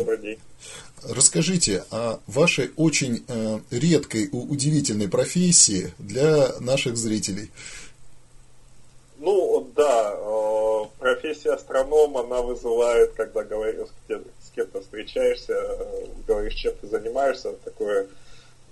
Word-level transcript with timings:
Добрый 0.00 0.16
день. 0.16 0.38
Расскажите 1.10 1.84
о 1.90 2.20
вашей 2.26 2.70
очень 2.76 3.22
э, 3.28 3.58
редкой, 3.70 4.30
удивительной 4.32 5.08
профессии 5.10 5.92
для 5.98 6.58
наших 6.58 6.96
зрителей. 6.96 7.50
Ну, 9.18 9.70
да, 9.76 10.14
э, 10.16 10.84
профессия 10.98 11.52
астронома, 11.52 12.20
она 12.20 12.40
вызывает, 12.40 13.12
когда 13.12 13.44
говоришь, 13.44 13.88
с 14.08 14.50
кем-то 14.54 14.80
встречаешься, 14.80 15.52
э, 15.52 16.06
говоришь, 16.26 16.54
чем 16.54 16.72
ты 16.80 16.86
занимаешься, 16.86 17.52
такое 17.62 18.06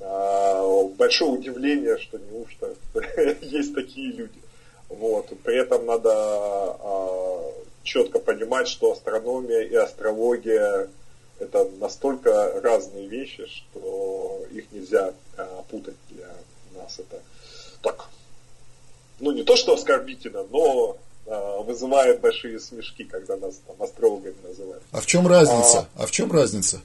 большое 0.00 1.32
удивление, 1.32 1.98
что 1.98 2.18
неужто 2.18 2.74
есть 3.42 3.74
такие 3.74 4.12
люди. 4.12 4.40
Вот. 4.89 5.26
При 5.42 5.58
этом 5.58 5.84
надо 5.84 6.79
четко 7.82 8.18
понимать, 8.18 8.68
что 8.68 8.92
астрономия 8.92 9.62
и 9.62 9.75
астрология 9.75 10.89
это 11.38 11.68
настолько 11.78 12.60
разные 12.60 13.06
вещи, 13.06 13.46
что 13.46 14.44
их 14.50 14.70
нельзя 14.72 15.12
а, 15.36 15.62
путать 15.70 15.96
для 16.11 16.28
нас. 16.76 16.98
Это 16.98 17.20
так, 17.82 18.08
ну 19.20 19.32
не 19.32 19.42
то 19.44 19.56
что 19.56 19.74
оскорбительно, 19.74 20.44
но 20.50 20.96
а, 21.26 21.61
вызывает 21.62 22.20
большие 22.20 22.58
смешки, 22.61 23.04
когда 23.04 23.36
нас 23.36 23.61
там 23.66 23.76
астрологами 23.82 24.36
называют. 24.42 24.82
А 24.92 25.00
в 25.00 25.06
чем 25.06 25.26
разница? 25.26 25.88
А, 25.94 26.02
а 26.02 26.06
в 26.06 26.11
чем 26.11 26.32
разница? 26.32 26.80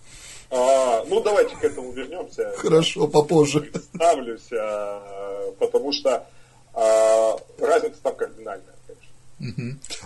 А, 0.49 1.03
ну 1.05 1.21
давайте 1.21 1.55
к 1.55 1.63
этому 1.63 1.91
вернемся. 1.91 2.53
Хорошо, 2.57 3.07
попозже. 3.07 3.61
Представлюсь, 3.61 4.51
а, 4.51 5.51
потому 5.59 5.91
что 5.91 6.27
а, 6.73 7.37
разница 7.59 7.97
там 8.03 8.15
кардинальная. 8.15 8.72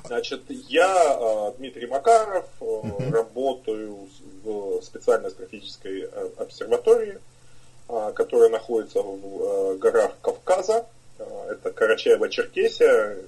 Значит, 0.05 0.43
я 0.49 1.17
э, 1.19 1.57
Дмитрий 1.57 1.87
Макаров, 1.87 2.45
э, 2.61 3.09
работаю 3.11 4.07
в 4.43 4.81
специальной 4.81 5.27
астрофизической 5.27 6.09
э, 6.11 6.29
обсерватории, 6.37 7.19
которая 8.15 8.49
находится 8.49 9.01
в 9.01 9.77
горах 9.77 10.17
Кавказа. 10.21 10.85
Это 11.17 11.69
Карачаево-Черкесия, 11.69 13.23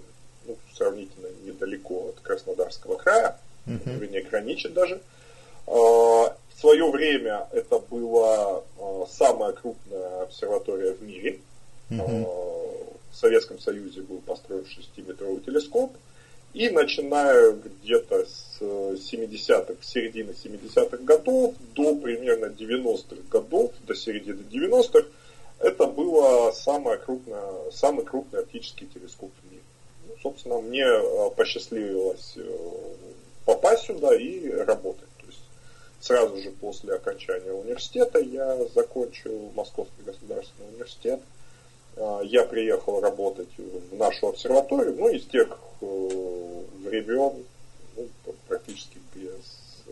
ну, 0.46 0.58
сравнительно 0.74 1.28
недалеко 1.46 2.10
от 2.10 2.20
Краснодарского 2.20 2.98
края, 2.98 3.38
uh-huh. 3.66 3.98
вернее, 3.98 4.22
граничит 4.24 4.74
даже. 4.74 5.02
В 5.66 6.36
свое 6.60 6.92
время 6.92 7.48
это 7.54 7.80
была 7.80 8.64
самая 9.10 9.54
крупная 9.54 10.24
обсерватория 10.24 10.94
в 10.94 11.02
мире. 11.04 11.40
Uh-huh 11.90 12.60
Советском 13.20 13.60
Союзе 13.60 14.02
был 14.02 14.20
построен 14.20 14.64
6-метровый 14.64 15.42
телескоп, 15.42 15.96
и 16.54 16.70
начиная 16.70 17.52
где-то 17.52 18.26
с 18.26 18.60
70-х, 18.60 19.76
середины 19.82 20.32
70-х 20.32 20.98
годов 20.98 21.54
до 21.76 21.96
примерно 21.96 22.46
90-х 22.46 23.22
годов, 23.30 23.72
до 23.86 23.94
середины 23.94 24.42
90-х, 24.50 25.08
это 25.60 25.86
было 25.86 26.52
самое 26.52 26.98
крупное, 26.98 27.72
самый 27.72 28.06
крупный 28.06 28.40
оптический 28.40 28.88
телескоп 28.88 29.32
в 29.42 29.52
мире. 29.52 29.64
Ну, 30.08 30.16
собственно, 30.24 30.60
мне 30.62 30.86
э, 30.86 31.30
посчастливилось 31.36 32.34
э, 32.38 32.42
попасть 33.46 33.86
сюда 33.86 34.16
и 34.16 34.50
работать. 34.50 35.10
То 35.20 35.28
есть 35.28 35.42
сразу 36.00 36.38
же 36.38 36.52
после 36.52 36.96
окончания 36.96 37.52
университета 37.52 38.20
я 38.20 38.58
закончил 38.74 39.52
Московский 39.56 40.04
государственный 40.04 40.70
университет– 40.70 41.20
я 42.24 42.44
приехал 42.44 43.02
работать 43.02 43.50
в 43.58 43.96
нашу 43.96 44.28
обсерваторию, 44.28 44.96
ну, 44.98 45.10
из 45.10 45.26
тех 45.26 45.58
э, 45.82 45.86
времен, 46.84 47.44
ну, 47.96 48.08
практически 48.48 48.98
без 49.16 49.30
э, 49.88 49.92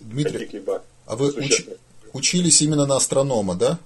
Дмитрий, 0.00 0.62
а 1.06 1.16
вы 1.16 1.30
уч, 1.30 1.66
учились 2.12 2.62
именно 2.62 2.86
на 2.86 2.96
астронома, 2.96 3.54
да? 3.54 3.78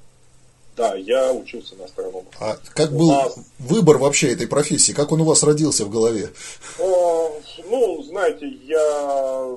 Да, 0.76 0.94
я 0.94 1.32
учился 1.32 1.74
на 1.74 1.86
астронома. 1.86 2.26
А 2.38 2.56
как 2.74 2.92
был 2.92 3.10
нас... 3.10 3.36
выбор 3.58 3.98
вообще 3.98 4.32
этой 4.32 4.46
профессии? 4.46 4.92
Как 4.92 5.10
он 5.10 5.22
у 5.22 5.24
вас 5.24 5.42
родился 5.42 5.84
в 5.84 5.90
голове? 5.90 6.30
О, 6.78 7.32
ну, 7.68 8.02
знаете, 8.04 8.46
я... 8.64 9.56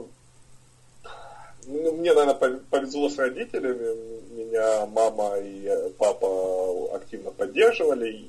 Ну, 1.67 1.91
мне, 1.94 2.13
наверное, 2.13 2.59
повезло 2.69 3.09
с 3.09 3.17
родителями 3.17 4.22
меня 4.51 4.85
мама 4.88 5.38
и 5.38 5.89
папа 5.97 6.95
активно 6.95 7.31
поддерживали. 7.31 8.27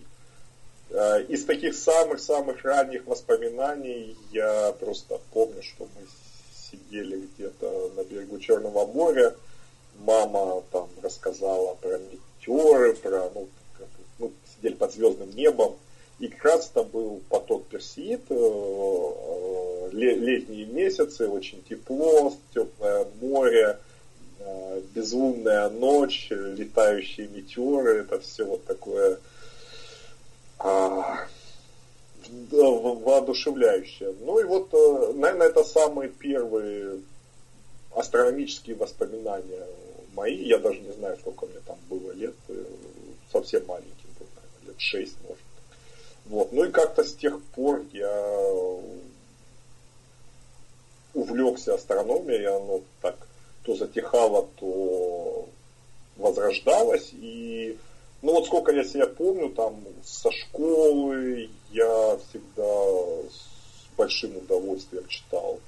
Э, 0.91 1.23
из 1.29 1.45
таких 1.45 1.75
самых-самых 1.75 2.65
ранних 2.65 3.07
воспоминаний 3.07 4.17
я 4.31 4.73
просто 4.79 5.21
помню, 5.33 5.63
что 5.63 5.85
мы 5.95 6.07
сидели 6.71 7.29
где-то 7.35 7.93
на 7.97 8.05
берегу 8.05 8.39
Черного 8.39 8.87
моря. 8.87 9.35
Мама 10.01 10.63
там 10.71 10.89
рассказала 11.03 11.75
про 11.75 11.99
метеоры, 11.99 12.95
про, 12.95 13.31
ну, 13.35 13.49
ну 14.19 14.33
сидели 14.57 14.75
под 14.75 14.93
звездным 14.93 15.31
небом. 15.31 15.77
И 16.23 16.29
это 16.29 16.83
был 16.85 17.21
поток 17.29 17.67
Персеид, 17.67 18.23
э, 18.31 18.35
э, 18.35 19.89
летние 19.93 20.67
месяцы, 20.67 21.29
очень 21.29 21.63
тепло, 21.69 22.33
теплое 22.55 23.07
море, 23.21 23.79
Э, 24.45 24.81
безлунная 24.95 25.69
ночь, 25.69 26.29
летающие 26.31 27.29
метеоры, 27.29 28.01
это 28.01 28.19
все 28.19 28.45
вот 28.45 28.65
такое 28.65 29.19
а, 30.59 31.27
воодушевляющее. 32.51 34.15
Ну 34.21 34.41
и 34.41 34.45
вот, 34.45 34.73
наверное, 35.15 35.49
это 35.49 35.63
самые 35.63 36.09
первые 36.09 37.01
астрономические 37.95 38.75
воспоминания 38.77 39.67
мои. 40.15 40.37
Я 40.37 40.59
даже 40.59 40.81
не 40.81 40.93
знаю, 40.93 41.17
сколько 41.19 41.47
мне 41.47 41.61
там 41.67 41.79
было 41.89 42.11
лет, 42.13 42.35
совсем 43.31 43.65
маленьким 43.67 44.09
был, 44.19 44.27
наверное, 44.35 44.69
лет 44.69 44.81
шесть, 44.81 45.17
может. 45.29 45.42
Вот. 46.27 46.53
Ну 46.53 46.65
и 46.65 46.71
как-то 46.71 47.05
с 47.05 47.15
тех 47.15 47.41
пор 47.55 47.83
я 47.93 48.47
увлекся 51.15 51.75
астрономией, 51.75 52.47
оно 52.47 52.81
так 53.01 53.17
то 53.65 53.75
затихало, 53.75 54.49
то 54.57 55.49
возрождалось. 56.17 57.11
И 57.13 57.79
ну 58.23 58.33
вот 58.33 58.47
сколько 58.47 58.73
я 58.73 58.85
себя 58.85 59.07
помню, 59.07 59.51
там 59.51 59.85
со 60.05 60.31
школы 60.31 61.51
я 61.71 62.19
всегда 62.29 63.29
с 63.29 63.53
большим 63.97 64.37
удовольствием 64.37 65.07
читал 65.09 65.61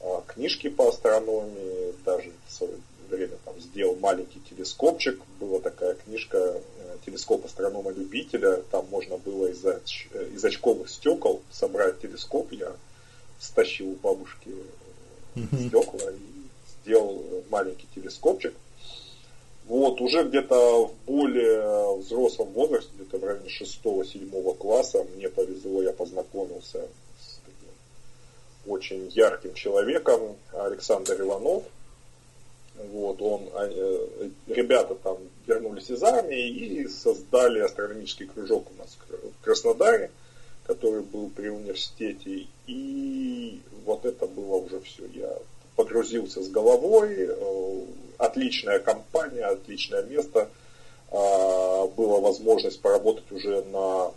а, 0.00 0.22
книжки 0.26 0.68
по 0.68 0.88
астрономии, 0.88 1.94
даже 2.04 2.30
в 2.46 2.52
свое 2.52 2.74
время 3.08 3.36
там 3.44 3.58
сделал 3.60 3.96
маленький 3.96 4.40
телескопчик, 4.40 5.20
была 5.38 5.60
такая 5.60 5.94
книжка 5.94 6.38
э, 6.38 6.60
телескоп 7.04 7.44
астронома-любителя, 7.44 8.62
там 8.70 8.86
можно 8.90 9.16
было 9.16 9.46
из, 9.46 9.64
оч, 9.64 10.08
из 10.34 10.44
очковых 10.44 10.88
стекол 10.88 11.42
собрать 11.50 12.00
телескоп, 12.00 12.52
я 12.52 12.72
стащил 13.38 13.90
у 13.90 13.94
бабушки 13.96 14.50
стекла 15.34 16.10
и 16.10 16.42
сделал 16.82 17.24
маленький 17.50 17.88
телескопчик. 17.94 18.54
Вот, 19.66 20.00
уже 20.00 20.24
где-то 20.24 20.86
в 20.86 20.94
более 21.06 21.96
взрослом 21.96 22.48
возрасте, 22.52 22.90
где-то 22.96 23.18
в 23.18 23.24
районе 23.24 23.48
6-7 23.48 24.56
класса, 24.56 25.06
мне 25.14 25.28
повезло, 25.28 25.82
я 25.82 25.92
познакомился 25.92 26.88
с 27.20 27.40
таким 27.44 27.70
очень 28.66 29.08
ярким 29.08 29.54
человеком, 29.54 30.36
Александр 30.52 31.20
Иванов. 31.20 31.64
Вот, 32.74 33.22
он, 33.22 33.48
а, 33.54 33.68
э, 33.68 34.30
ребята 34.48 34.94
там 34.96 35.18
вернулись 35.46 35.90
из 35.90 36.02
армии 36.02 36.48
и 36.48 36.88
создали 36.88 37.60
астрономический 37.60 38.26
кружок 38.26 38.70
у 38.70 38.78
нас 38.78 38.96
в 39.08 39.44
Краснодаре, 39.44 40.10
который 40.64 41.02
был 41.02 41.30
при 41.30 41.48
университете. 41.48 42.46
И 42.66 43.60
вот 43.84 44.04
это 44.04 44.26
было 44.26 44.56
уже 44.56 44.80
все. 44.80 45.06
Я 45.14 45.36
погрузился 45.76 46.42
с 46.42 46.48
головой, 46.48 47.16
э, 47.18 47.84
отличная 48.18 48.78
компания, 48.78 49.44
отличное 49.44 50.02
место, 50.02 50.48
а, 51.10 51.86
была 51.88 52.20
возможность 52.20 52.80
поработать 52.80 53.30
уже 53.32 53.62
на 53.64 54.12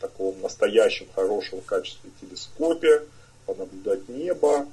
таком 0.00 0.40
настоящем 0.40 1.06
хорошем 1.14 1.60
качестве 1.60 2.10
телескопе, 2.20 3.02
понаблюдать 3.46 4.08
небо. 4.08 4.66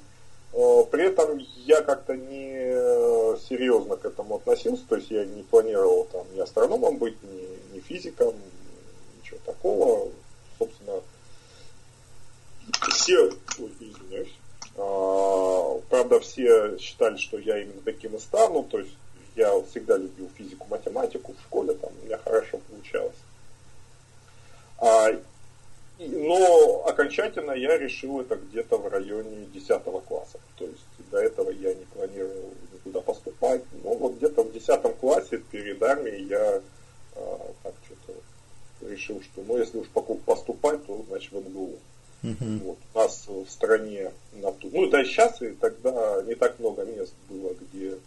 Э, 0.52 0.84
при 0.90 1.06
этом 1.06 1.38
я 1.64 1.82
как-то 1.82 2.14
не 2.16 3.38
серьезно 3.48 3.96
к 3.96 4.04
этому 4.04 4.36
относился, 4.36 4.84
то 4.88 4.96
есть 4.96 5.10
я 5.10 5.24
не 5.24 5.42
планировал 5.42 6.04
там 6.12 6.26
ни 6.34 6.40
астрономом 6.40 6.98
быть, 6.98 7.16
ни, 7.22 7.74
ни 7.74 7.80
физиком, 7.80 8.34
ничего 9.18 9.38
такого. 9.44 10.10
Собственно, 10.58 11.00
все, 12.88 13.30
ой, 13.58 13.72
извиняюсь, 13.80 14.32
а, 14.76 15.80
правда, 15.90 16.20
все 16.20 16.78
считали, 16.78 17.16
что 17.16 17.38
я 17.38 17.58
именно 17.58 17.82
таким 17.84 18.16
и 18.16 18.18
стану, 18.18 18.62
то 18.64 18.78
есть 18.78 18.92
я 19.36 19.50
всегда 19.70 19.96
любил 19.96 20.30
физику, 20.36 20.66
математику 20.68 21.34
в 21.34 21.42
школе, 21.42 21.74
там 21.74 21.90
у 22.00 22.06
меня 22.06 22.18
хорошо 22.18 22.60
получалось. 22.68 23.16
А, 24.78 25.08
но 26.08 26.84
окончательно 26.86 27.52
я 27.52 27.76
решил 27.78 28.20
это 28.20 28.36
где-то 28.36 28.78
в 28.78 28.88
районе 28.88 29.46
10 29.52 29.82
класса. 30.06 30.38
То 30.56 30.64
есть 30.64 31.10
до 31.10 31.18
этого 31.18 31.50
я 31.50 31.74
не 31.74 31.84
планировал 31.84 32.50
куда 32.84 33.00
поступать. 33.00 33.62
Ну, 33.84 33.96
вот 33.96 34.16
где-то 34.16 34.42
в 34.42 34.52
10 34.52 34.96
классе 34.98 35.38
перед 35.50 35.82
армией 35.82 36.26
я 36.26 36.60
а, 37.16 37.52
так 37.62 37.74
что-то 37.84 38.18
решил, 38.88 39.20
что 39.22 39.42
ну, 39.46 39.58
если 39.58 39.78
уж 39.78 39.88
поступать, 39.88 40.84
то 40.86 41.04
значит 41.08 41.32
в 41.32 41.36
МГУ. 41.36 41.78
Uh-huh. 42.22 42.58
Вот. 42.64 42.78
У 42.94 42.98
нас 42.98 43.26
в 43.26 43.48
стране, 43.48 44.12
на 44.34 44.52
ту, 44.52 44.70
ну 44.72 44.88
да 44.88 45.02
и 45.02 45.04
сейчас, 45.04 45.42
и 45.42 45.50
тогда 45.50 46.22
не 46.22 46.36
так 46.36 46.58
много 46.60 46.84
мест 46.84 47.12
было, 47.28 47.52
где 47.60 47.98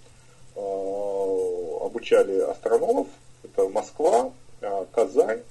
э, 0.56 1.77
обучали 1.81 2.39
астрономов. 2.39 3.07
Это 3.44 3.68
Москва, 3.68 4.31
э, 4.62 4.86
Казань, 4.94 5.41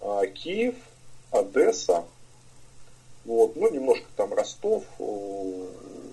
э, 0.00 0.26
Киев, 0.34 0.74
Одесса, 1.32 2.04
вот, 3.24 3.56
ну 3.56 3.70
немножко 3.70 4.06
там 4.16 4.34
Ростов, 4.34 4.84
э, 4.98 5.66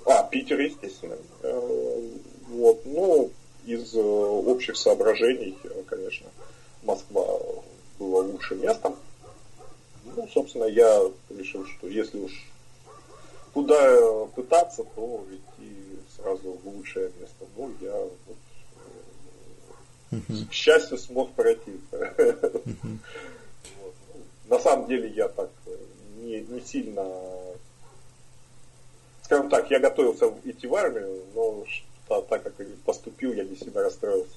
а, 0.06 0.24
Питер, 0.24 0.60
естественно. 0.60 1.18
Э, 1.42 2.10
вот, 2.48 2.82
ну, 2.86 3.32
из 3.66 3.94
э, 3.96 4.00
общих 4.00 4.78
соображений, 4.78 5.58
конечно, 5.88 6.28
Москва 6.84 7.26
была 7.98 8.22
лучшим 8.22 8.62
местом. 8.62 8.96
Ну, 10.16 10.28
собственно, 10.34 10.66
я 10.66 11.02
решил, 11.30 11.66
что 11.66 11.88
если 11.88 12.20
уж 12.20 12.48
куда 13.54 14.26
пытаться, 14.36 14.84
то 14.96 15.26
идти 15.32 15.76
сразу 16.16 16.60
в 16.64 16.68
лучшее 16.68 17.12
место. 17.20 17.46
Ну, 17.58 17.72
я 17.82 17.96
вот, 18.02 18.38
к 20.50 20.54
счастью 20.54 20.98
смог 20.98 21.32
пройти. 21.34 21.80
На 24.50 24.60
самом 24.60 24.88
деле 24.88 25.10
я 25.16 25.28
так 25.30 25.50
не, 26.18 26.42
не 26.42 26.62
сильно 26.62 27.06
скажем 29.30 29.50
так, 29.50 29.70
я 29.70 29.80
готовился 29.80 30.34
идти 30.44 30.66
в 30.66 30.74
армию, 30.74 31.22
но 31.36 31.64
так 32.08 32.42
как 32.42 32.54
поступил, 32.84 33.32
я 33.34 33.44
не 33.44 33.56
сильно 33.56 33.84
расстроился, 33.84 34.34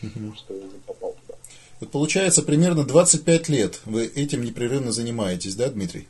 что 0.00 0.54
не 0.54 0.80
попал 0.84 1.14
туда. 1.22 1.38
Вот 1.78 1.90
получается, 1.92 2.42
примерно 2.42 2.82
25 2.82 3.48
лет 3.48 3.80
вы 3.84 4.06
этим 4.06 4.42
непрерывно 4.42 4.90
занимаетесь, 4.90 5.54
да, 5.54 5.68
Дмитрий? 5.68 6.08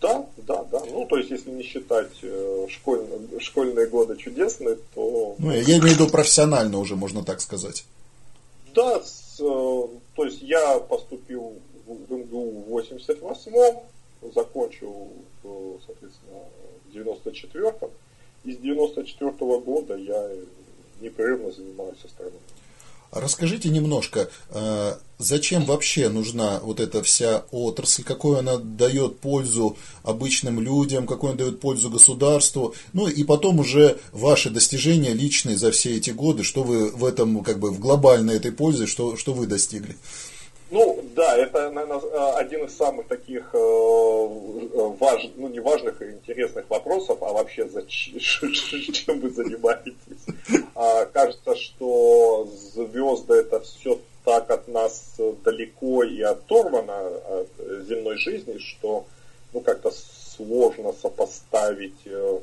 Да, 0.00 0.26
да, 0.38 0.64
да. 0.64 0.82
Ну, 0.90 1.06
то 1.06 1.18
есть, 1.18 1.30
если 1.30 1.50
не 1.50 1.62
считать 1.62 2.10
э, 2.22 2.66
школьные, 2.70 3.38
школьные 3.38 3.86
годы 3.86 4.16
чудесные, 4.16 4.78
то... 4.94 5.36
Ну, 5.38 5.52
я 5.52 5.62
имею 5.62 5.82
в 5.82 6.00
виду 6.00 6.08
профессионально 6.08 6.78
уже, 6.78 6.96
можно 6.96 7.22
так 7.22 7.40
сказать. 7.40 7.84
Да, 8.74 9.00
с, 9.00 9.38
э, 9.38 9.42
то 10.16 10.24
есть, 10.24 10.42
я 10.42 10.78
поступил 10.78 11.52
МГУ 12.08 12.64
в 12.66 12.78
88-м, 12.78 14.32
закончил, 14.34 15.08
э, 15.44 15.74
соответственно, 15.86 16.40
в 16.86 16.96
94-м. 16.96 17.90
И 18.44 18.54
с 18.54 18.58
94 18.58 19.30
-го 19.30 19.60
года 19.60 19.96
я 19.96 20.30
непрерывно 21.00 21.52
занимаюсь 21.52 22.04
астрономией. 22.04 22.40
Расскажите 23.12 23.68
немножко, 23.68 24.30
э, 24.48 24.94
зачем 25.18 25.66
вообще 25.66 26.08
нужна 26.08 26.60
вот 26.62 26.80
эта 26.80 27.02
вся 27.02 27.44
отрасль, 27.50 28.04
какую 28.04 28.38
она 28.38 28.56
дает 28.56 29.18
пользу 29.18 29.76
обычным 30.02 30.60
людям, 30.60 31.06
какую 31.06 31.32
она 31.32 31.38
дает 31.38 31.60
пользу 31.60 31.90
государству, 31.90 32.74
ну 32.94 33.08
и 33.08 33.22
потом 33.24 33.60
уже 33.60 33.98
ваши 34.12 34.48
достижения 34.48 35.12
личные 35.12 35.58
за 35.58 35.72
все 35.72 35.94
эти 35.94 36.08
годы, 36.08 36.42
что 36.42 36.62
вы 36.62 36.88
в 36.88 37.04
этом, 37.04 37.44
как 37.44 37.58
бы 37.58 37.70
в 37.70 37.80
глобальной 37.80 38.36
этой 38.36 38.50
пользе, 38.50 38.86
что, 38.86 39.18
что 39.18 39.34
вы 39.34 39.46
достигли. 39.46 39.90
Ну, 39.90 40.31
да, 41.14 41.36
это, 41.36 41.70
наверное, 41.70 42.32
один 42.36 42.64
из 42.64 42.74
самых 42.74 43.06
таких 43.06 43.50
э, 43.52 43.58
важ, 43.58 45.30
ну, 45.36 45.48
не 45.48 45.60
важных 45.60 46.00
и 46.00 46.12
интересных 46.12 46.70
вопросов, 46.70 47.18
а 47.22 47.30
вообще 47.34 47.68
зачем, 47.68 48.18
чем 48.92 49.20
вы 49.20 49.28
занимаетесь. 49.28 49.94
А, 50.74 51.04
кажется, 51.04 51.56
что 51.56 52.48
звезды 52.74 53.34
это 53.34 53.60
все 53.60 54.00
так 54.24 54.50
от 54.50 54.66
нас 54.66 55.16
далеко 55.44 56.04
и 56.04 56.22
оторвано 56.22 57.06
от 57.06 57.48
земной 57.86 58.16
жизни, 58.16 58.56
что 58.56 59.04
ну, 59.52 59.60
как-то 59.60 59.90
сложно 59.90 60.94
сопоставить, 60.94 62.00
э, 62.06 62.38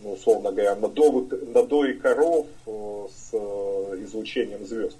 ну, 0.00 0.12
условно 0.14 0.50
говоря, 0.50 0.74
надои 0.74 1.92
коров 1.92 2.48
э, 2.66 3.06
с 3.14 3.34
излучением 4.02 4.66
звезд. 4.66 4.96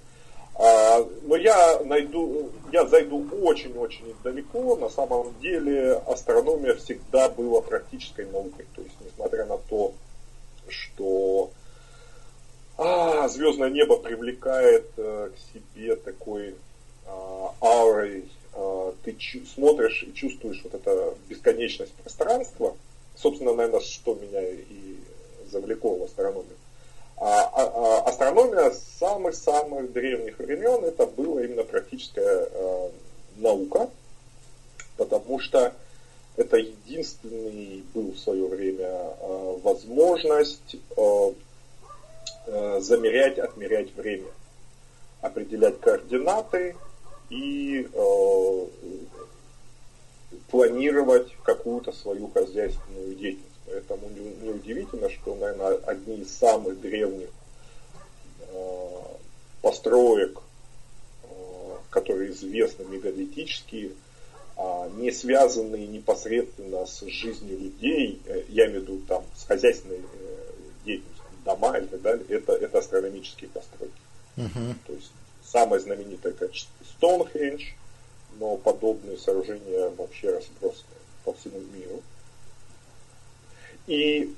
А, 0.59 1.07
но 1.23 1.37
я 1.37 1.81
найду, 1.85 2.51
я 2.73 2.85
зайду 2.85 3.25
очень-очень 3.43 4.15
далеко. 4.25 4.77
На 4.77 4.89
самом 4.89 5.39
деле 5.41 5.93
астрономия 6.07 6.75
всегда 6.75 7.29
была 7.29 7.61
практической 7.61 8.27
наукой. 8.27 8.67
То 8.75 8.83
есть, 8.83 8.95
несмотря 9.01 9.47
на 9.47 9.59
то, 9.59 9.95
что 10.69 11.51
а, 12.77 13.29
звездное 13.29 13.71
небо 13.71 13.99
привлекает 13.99 14.91
а, 14.97 15.31
к 15.31 15.35
себе 15.53 15.95
такой 15.95 16.57
а, 17.07 17.55
аурой, 17.61 18.29
а, 18.53 18.93
ты 19.05 19.13
чу- 19.13 19.47
смотришь 19.47 20.03
и 20.03 20.13
чувствуешь 20.13 20.61
вот 20.65 20.75
это 20.75 21.15
бесконечность 21.29 21.93
пространства. 21.95 22.77
Собственно, 23.17 23.55
наверное, 23.55 23.81
что 23.81 24.15
меня 24.17 24.43
и 24.43 24.97
завлекло 25.51 25.97
в 25.97 26.03
астрономию. 26.03 26.57
А, 27.21 27.51
а, 27.53 27.63
а 27.65 28.09
астрономия 28.09 28.71
с 28.71 28.81
самых-самых 28.99 29.93
древних 29.93 30.39
времен 30.39 30.85
это 30.85 31.05
была 31.05 31.43
именно 31.43 31.65
практическая 31.65 32.49
э, 32.49 32.91
наука, 33.37 33.91
потому 34.97 35.41
что 35.41 35.75
это 36.37 36.59
единственный 36.59 37.83
был 37.93 38.13
в 38.13 38.19
свое 38.19 38.47
время 38.47 38.87
э, 38.87 39.59
возможность 39.65 40.77
э, 40.97 41.33
замерять, 42.79 43.39
отмерять 43.39 43.93
время, 43.97 44.31
определять 45.21 45.81
координаты 45.81 46.77
и 47.31 47.87
планировать 50.51 51.37
какую-то 51.43 51.93
свою 51.93 52.29
хозяйственную 52.29 53.15
деятельность. 53.17 53.48
Поэтому 53.69 54.09
неудивительно, 54.43 55.11
что, 55.11 55.35
наверное, 55.35 55.77
одни 55.85 56.17
из 56.17 56.37
самых 56.37 56.81
древних 56.81 57.29
э, 58.41 58.89
построек, 59.61 60.41
э, 61.23 61.77
которые 61.91 62.31
известны 62.31 62.85
мегалитические, 62.85 63.93
э, 64.57 64.91
не 64.97 65.11
связанные 65.13 65.87
непосредственно 65.87 66.87
с 66.87 67.01
жизнью 67.03 67.59
людей, 67.59 68.21
э, 68.27 68.45
я 68.49 68.67
имею 68.67 68.81
в 68.81 68.83
виду 68.85 69.01
там 69.07 69.25
с 69.37 69.45
хозяйственной 69.45 70.01
деятельностью, 70.85 71.25
дома 71.45 71.79
и 71.79 71.87
так 71.87 72.01
далее, 72.01 72.25
это, 72.29 72.53
это 72.53 72.79
астрономические 72.79 73.51
постройки. 73.51 73.95
Uh-huh. 74.37 74.75
То 74.87 74.93
есть 74.93 75.11
самое 75.45 75.81
знаменитое, 75.81 76.33
конечно, 76.33 76.69
Стоунхендж, 76.97 77.65
но 78.39 78.57
подобные 78.57 79.19
сооружения 79.19 79.91
вообще 79.91 80.31
разбросаны 80.31 80.97
по 81.25 81.33
всему 81.35 81.61
миру. 81.75 82.03
И 83.89 84.35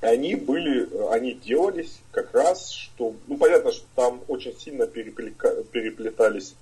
они 0.00 0.36
были, 0.36 0.88
они 1.10 1.34
делались 1.34 1.98
как 2.12 2.32
раз, 2.32 2.70
что, 2.70 3.14
ну 3.26 3.36
понятно, 3.36 3.72
что 3.72 3.84
там 3.96 4.22
очень 4.28 4.56
сильно 4.58 4.86
переплека, 4.86 5.64
переплетались 5.64 6.54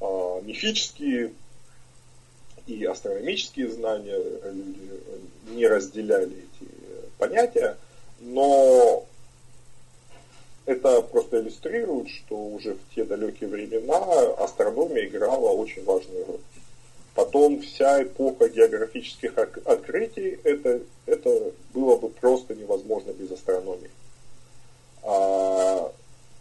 э, 0.00 0.40
мифические 0.42 1.32
и 2.66 2.84
астрономические 2.84 3.70
знания, 3.70 4.16
люди 4.50 4.90
не 5.50 5.66
разделяли 5.66 6.32
эти 6.32 6.70
понятия, 7.18 7.76
но 8.20 9.04
это 10.64 11.02
просто 11.02 11.40
иллюстрирует, 11.40 12.08
что 12.08 12.36
уже 12.36 12.74
в 12.74 12.94
те 12.94 13.04
далекие 13.04 13.50
времена 13.50 13.98
астрономия 14.38 15.06
играла 15.06 15.50
очень 15.50 15.84
важную 15.84 16.24
роль. 16.24 16.40
Потом 17.14 17.60
вся 17.60 18.02
эпоха 18.02 18.48
географических 18.48 19.36
открытий, 19.36 20.38
это, 20.44 20.80
это 21.06 21.52
было 21.74 21.96
бы 21.96 22.08
просто 22.08 22.54
невозможно 22.54 23.10
без 23.12 23.32
астрономии. 23.32 23.90
А, 25.02 25.92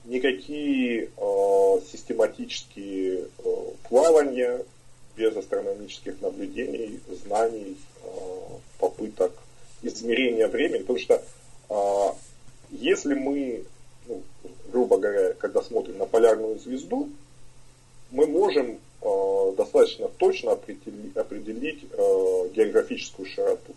никакие 0.05 1.09
а, 1.17 1.79
систематические 1.91 3.25
а, 3.43 3.73
плавания 3.87 4.63
без 5.17 5.35
астрономических 5.35 6.21
наблюдений, 6.21 6.99
знаний, 7.23 7.77
а, 8.03 8.59
попыток 8.77 9.33
измерения 9.81 10.47
времени, 10.47 10.81
потому 10.81 10.99
что 10.99 11.23
а, 11.69 12.15
если 12.69 13.15
мы, 13.15 13.63
ну, 14.07 14.21
грубо 14.71 14.97
говоря, 14.97 15.33
когда 15.33 15.61
смотрим 15.61 15.97
на 15.97 16.05
полярную 16.05 16.59
звезду, 16.59 17.09
мы 18.11 18.27
можем 18.27 18.79
достаточно 19.01 20.07
точно 20.17 20.53
определить, 20.53 21.15
определить 21.15 21.83
э, 21.91 22.49
географическую 22.53 23.27
широту. 23.27 23.73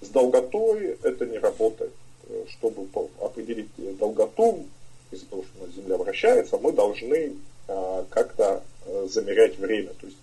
С 0.00 0.08
долготой 0.08 0.98
это 1.02 1.26
не 1.26 1.38
работает. 1.38 1.92
Э, 2.28 2.44
чтобы 2.50 2.86
определить 3.20 3.68
долготу, 3.98 4.64
из-за 5.10 5.26
того, 5.26 5.42
что 5.42 5.62
у 5.62 5.66
нас 5.66 5.74
Земля 5.74 5.96
вращается, 5.96 6.56
мы 6.58 6.72
должны 6.72 7.34
как-то 8.08 8.62
замерять 9.06 9.56
время. 9.58 9.90
То 10.00 10.06
есть 10.06 10.16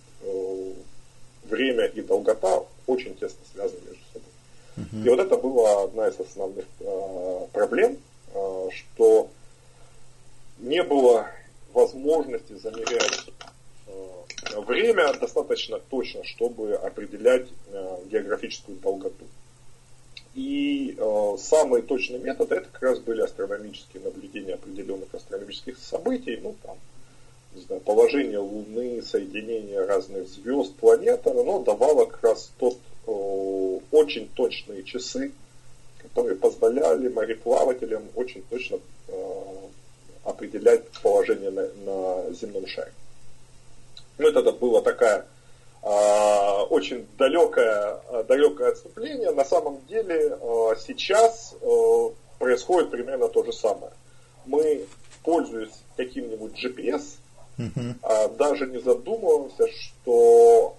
время 1.44 1.86
и 1.86 2.02
долгота 2.02 2.64
очень 2.86 3.14
тесно 3.14 3.38
связаны 3.52 3.80
между 3.86 4.04
собой. 4.12 4.28
Uh-huh. 4.76 5.06
И 5.06 5.08
вот 5.08 5.20
это 5.20 5.36
была 5.36 5.84
одна 5.84 6.08
из 6.08 6.20
основных 6.20 6.66
проблем 7.52 7.98
было 10.90 11.30
возможности 11.72 12.52
замерять 12.54 13.28
э, 13.28 13.39
время 14.56 15.12
достаточно 15.14 15.78
точно, 15.78 16.24
чтобы 16.24 16.74
определять 16.74 17.46
э, 17.72 17.96
географическую 18.10 18.78
долготу. 18.78 19.26
И 20.34 20.96
э, 20.96 21.36
самый 21.38 21.82
точный 21.82 22.18
метод 22.18 22.52
это 22.52 22.68
как 22.68 22.82
раз 22.82 22.98
были 23.00 23.20
астрономические 23.22 24.02
наблюдения 24.02 24.54
определенных 24.54 25.14
астрономических 25.14 25.78
событий, 25.78 26.38
ну 26.42 26.54
там, 26.62 26.76
не 27.54 27.62
знаю, 27.62 27.80
положение 27.80 28.38
Луны, 28.38 29.02
соединение 29.02 29.84
разных 29.84 30.28
звезд, 30.28 30.74
планет, 30.76 31.26
оно 31.26 31.62
давало 31.62 32.06
как 32.06 32.22
раз 32.22 32.52
тот 32.58 32.78
э, 33.06 33.80
очень 33.90 34.28
точные 34.34 34.84
часы, 34.84 35.32
которые 36.02 36.36
позволяли 36.36 37.08
мореплавателям 37.08 38.04
очень 38.14 38.42
точно 38.48 38.78
определять 40.24 40.88
положение 41.02 41.50
на, 41.50 41.68
на 41.84 42.32
земном 42.32 42.66
шаре. 42.66 42.92
Ну, 44.20 44.28
это 44.28 44.52
было 44.52 44.82
такая 44.82 45.24
а, 45.82 46.64
очень 46.64 47.06
далекое, 47.16 48.00
далекое 48.28 48.68
отступление. 48.68 49.30
На 49.30 49.46
самом 49.46 49.80
деле 49.86 50.36
а, 50.38 50.76
сейчас 50.76 51.54
а, 51.62 52.12
происходит 52.38 52.90
примерно 52.90 53.28
то 53.28 53.42
же 53.44 53.52
самое. 53.54 53.92
Мы, 54.44 54.84
пользуясь 55.22 55.72
каким-нибудь 55.96 56.52
GPS, 56.52 57.16
uh-huh. 57.58 58.36
даже 58.36 58.66
не 58.66 58.78
задумываемся, 58.80 59.68
что 59.68 60.76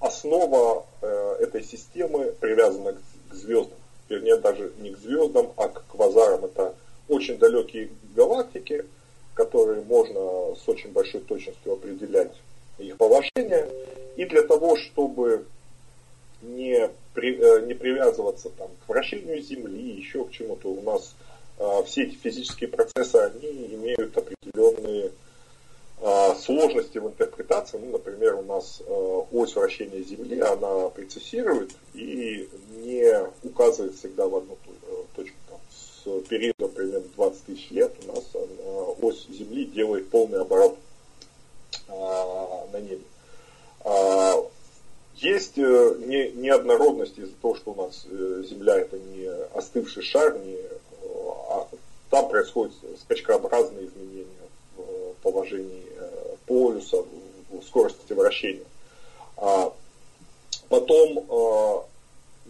основа 0.00 0.84
э, 1.00 1.36
этой 1.40 1.62
системы 1.62 2.32
привязана 2.40 2.96
к 3.28 3.34
звездам. 3.34 3.78
Вернее, 4.08 4.36
даже 4.36 4.72
не 4.78 4.90
к 4.90 4.98
звездам, 4.98 5.52
а 5.56 5.68
к 5.68 5.84
квазарам. 5.86 6.44
Это 6.44 6.74
очень 7.08 7.38
далекие 7.38 7.90
галактики, 8.16 8.84
которые 9.40 9.82
можно 9.84 10.54
с 10.54 10.68
очень 10.68 10.92
большой 10.92 11.22
точностью 11.22 11.72
определять 11.72 12.32
их 12.78 12.98
положение. 12.98 13.66
И 14.16 14.26
для 14.26 14.42
того, 14.42 14.76
чтобы 14.76 15.46
не, 16.42 16.90
при, 17.14 17.38
э, 17.38 17.66
не 17.66 17.72
привязываться 17.72 18.50
там, 18.50 18.68
к 18.84 18.88
вращению 18.88 19.40
Земли, 19.40 19.92
еще 19.92 20.26
к 20.26 20.30
чему-то, 20.32 20.68
у 20.68 20.82
нас 20.82 21.14
э, 21.58 21.82
все 21.86 22.02
эти 22.02 22.16
физические 22.16 22.68
процессы, 22.68 23.16
они 23.16 23.74
имеют 23.74 24.14
определенные 24.14 25.10
э, 26.02 26.34
сложности 26.38 26.98
в 26.98 27.06
интерпретации. 27.06 27.78
Ну, 27.78 27.92
например, 27.92 28.34
у 28.34 28.42
нас 28.42 28.82
э, 28.86 29.22
ось 29.32 29.56
вращения 29.56 30.02
Земли, 30.02 30.38
она 30.40 30.90
прецессирует 30.90 31.70
и 31.94 32.46
не 32.76 33.26
указывает 33.42 33.94
всегда 33.94 34.26
в 34.26 34.36
одну 34.36 34.56
точку. 34.66 34.69
Периодом 36.28 36.70
примерно 36.70 37.06
20 37.16 37.44
тысяч 37.44 37.70
лет 37.70 37.92
у 38.04 38.12
нас 38.12 38.24
э, 38.34 38.94
ось 39.02 39.26
Земли 39.28 39.64
делает 39.66 40.08
полный 40.10 40.40
оборот 40.40 40.76
а, 41.88 42.66
на 42.72 42.80
небе. 42.80 43.02
А, 43.84 44.34
есть 45.16 45.58
э, 45.58 45.94
не, 46.06 46.30
неоднородность 46.30 47.18
из-за 47.18 47.34
того, 47.34 47.54
что 47.54 47.72
у 47.72 47.74
нас 47.74 48.06
э, 48.10 48.42
Земля 48.48 48.78
это 48.78 48.98
не 48.98 49.26
остывший 49.54 50.02
шар, 50.02 50.38
не, 50.38 50.56
а 51.48 51.68
там 52.10 52.28
происходят 52.28 52.72
скачкообразные 53.02 53.86
изменения 53.86 54.26
в 54.76 55.14
положении 55.22 55.86
э, 55.94 56.36
полюса, 56.46 57.04
в 57.50 57.62
скорости 57.64 58.12
вращения. 58.12 58.64
Потом 60.68 61.86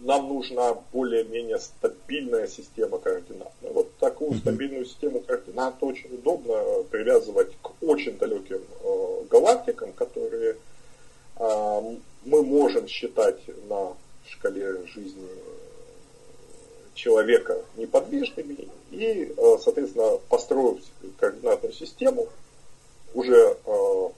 нам 0.01 0.29
нужна 0.29 0.73
более-менее 0.91 1.59
стабильная 1.59 2.47
система 2.47 2.97
координат. 2.97 3.51
Вот 3.61 3.95
такую 3.97 4.33
стабильную 4.35 4.85
систему 4.85 5.19
координат 5.21 5.75
очень 5.81 6.13
удобно 6.13 6.83
привязывать 6.89 7.51
к 7.61 7.71
очень 7.81 8.17
далеким 8.17 8.61
э, 8.83 9.23
галактикам, 9.29 9.93
которые 9.93 10.57
э, 11.37 11.95
мы 12.25 12.43
можем 12.43 12.87
считать 12.87 13.39
на 13.69 13.93
шкале 14.27 14.85
жизни 14.87 15.29
человека 16.95 17.63
неподвижными 17.77 18.69
и, 18.89 19.33
э, 19.37 19.57
соответственно, 19.63 20.17
построив 20.29 20.81
координатную 21.19 21.73
систему, 21.73 22.27
уже 23.13 23.55
э, 23.65 24.09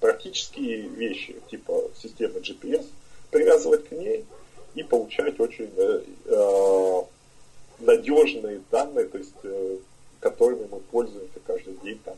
практические 0.00 0.88
вещи 0.88 1.36
типа 1.50 1.90
системы 2.00 2.38
GPS 2.38 2.86
привязывать 3.30 3.88
к 3.88 3.92
ней– 3.92 4.24
и 4.74 4.82
получать 4.82 5.38
очень 5.38 5.70
э, 5.76 6.00
э, 6.26 7.02
надежные 7.80 8.60
данные, 8.70 9.06
то 9.06 9.18
есть 9.18 9.34
э, 9.42 9.76
которыми 10.20 10.66
мы 10.70 10.78
пользуемся 10.78 11.40
каждый 11.46 11.74
день, 11.82 11.98
там, 12.04 12.14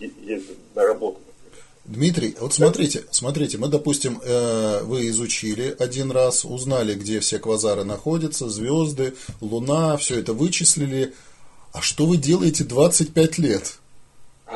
ездим 0.00 0.56
на 0.74 0.84
работу. 0.84 1.20
Дмитрий, 1.84 2.36
вот 2.38 2.52
смотрите, 2.52 3.04
смотрите, 3.10 3.56
мы, 3.56 3.68
допустим, 3.68 4.20
вы 4.20 5.08
изучили 5.08 5.74
один 5.78 6.10
раз, 6.10 6.44
узнали, 6.44 6.94
где 6.94 7.18
все 7.20 7.38
квазары 7.38 7.84
находятся, 7.84 8.50
звезды, 8.50 9.14
Луна, 9.40 9.96
все 9.96 10.20
это 10.20 10.34
вычислили. 10.34 11.14
А 11.72 11.80
что 11.80 12.04
вы 12.04 12.18
делаете 12.18 12.64
25 12.64 13.38
лет? 13.38 13.78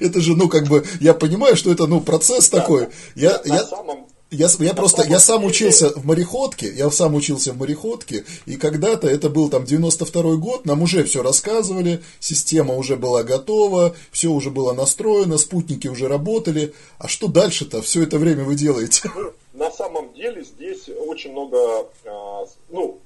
Это 0.00 0.20
же, 0.20 0.36
ну, 0.36 0.48
как 0.48 0.68
бы, 0.68 0.84
я 1.00 1.14
понимаю, 1.14 1.56
что 1.56 1.70
это, 1.70 1.86
ну, 1.86 2.00
процесс 2.00 2.48
такой. 2.48 2.88
Я, 3.14 3.40
на 3.44 3.64
самом 3.64 4.05
я, 4.30 4.48
я 4.58 4.74
просто, 4.74 5.04
я 5.04 5.20
сам 5.20 5.44
учился 5.44 5.90
в 5.90 6.04
мореходке, 6.04 6.66
я 6.68 6.90
сам 6.90 7.14
учился 7.14 7.52
в 7.52 7.58
мореходке, 7.58 8.24
и 8.44 8.56
когда-то, 8.56 9.08
это 9.08 9.30
был 9.30 9.48
там 9.48 9.64
92 9.64 10.36
год, 10.36 10.66
нам 10.66 10.82
уже 10.82 11.04
все 11.04 11.22
рассказывали, 11.22 12.02
система 12.18 12.74
уже 12.74 12.96
была 12.96 13.22
готова, 13.22 13.94
все 14.10 14.28
уже 14.28 14.50
было 14.50 14.72
настроено, 14.72 15.38
спутники 15.38 15.86
уже 15.86 16.08
работали, 16.08 16.74
а 16.98 17.08
что 17.08 17.28
дальше-то 17.28 17.82
все 17.82 18.02
это 18.02 18.18
время 18.18 18.44
вы 18.44 18.56
делаете? 18.56 19.10
На 19.54 19.70
самом 19.70 20.12
деле 20.12 20.42
здесь 20.42 20.88
очень 20.88 21.32
много, 21.32 21.88
а, 22.04 22.44
ну, 22.68 22.98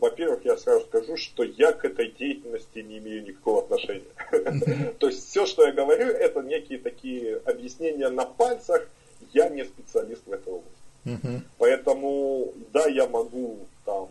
во-первых, 0.00 0.44
я 0.44 0.56
сразу 0.56 0.84
скажу, 0.84 1.16
что 1.16 1.42
я 1.42 1.72
к 1.72 1.84
этой 1.84 2.12
деятельности 2.12 2.80
не 2.80 2.98
имею 2.98 3.24
никакого 3.24 3.62
отношения. 3.62 4.92
То 4.98 5.08
есть 5.08 5.28
все, 5.28 5.44
что 5.46 5.66
я 5.66 5.72
говорю, 5.72 6.06
это 6.06 6.40
некие 6.42 6.78
такие 6.78 7.38
объяснения 7.38 8.08
на 8.08 8.24
пальцах, 8.24 8.88
я 9.32 9.48
не 9.48 9.64
специалист 9.64 10.22
в 10.26 10.32
этой 10.32 10.52
области. 10.52 10.78
Uh-huh. 11.04 11.40
Поэтому, 11.58 12.52
да, 12.72 12.86
я 12.86 13.06
могу 13.06 13.58
там 13.84 14.08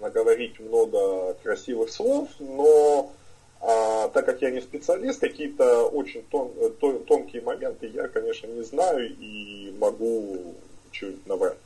наговорить 0.00 0.58
много 0.60 1.34
красивых 1.42 1.90
слов, 1.90 2.28
но 2.38 3.12
а, 3.60 4.08
так 4.08 4.26
как 4.26 4.42
я 4.42 4.50
не 4.50 4.60
специалист, 4.60 5.20
какие-то 5.20 5.88
очень 5.88 6.22
тон, 6.24 6.52
тон, 6.80 7.04
тонкие 7.04 7.42
моменты 7.42 7.86
я, 7.86 8.08
конечно, 8.08 8.46
не 8.46 8.62
знаю 8.62 9.08
и 9.18 9.74
могу 9.78 10.54
чуть 10.92 11.26
наврать. 11.26 11.56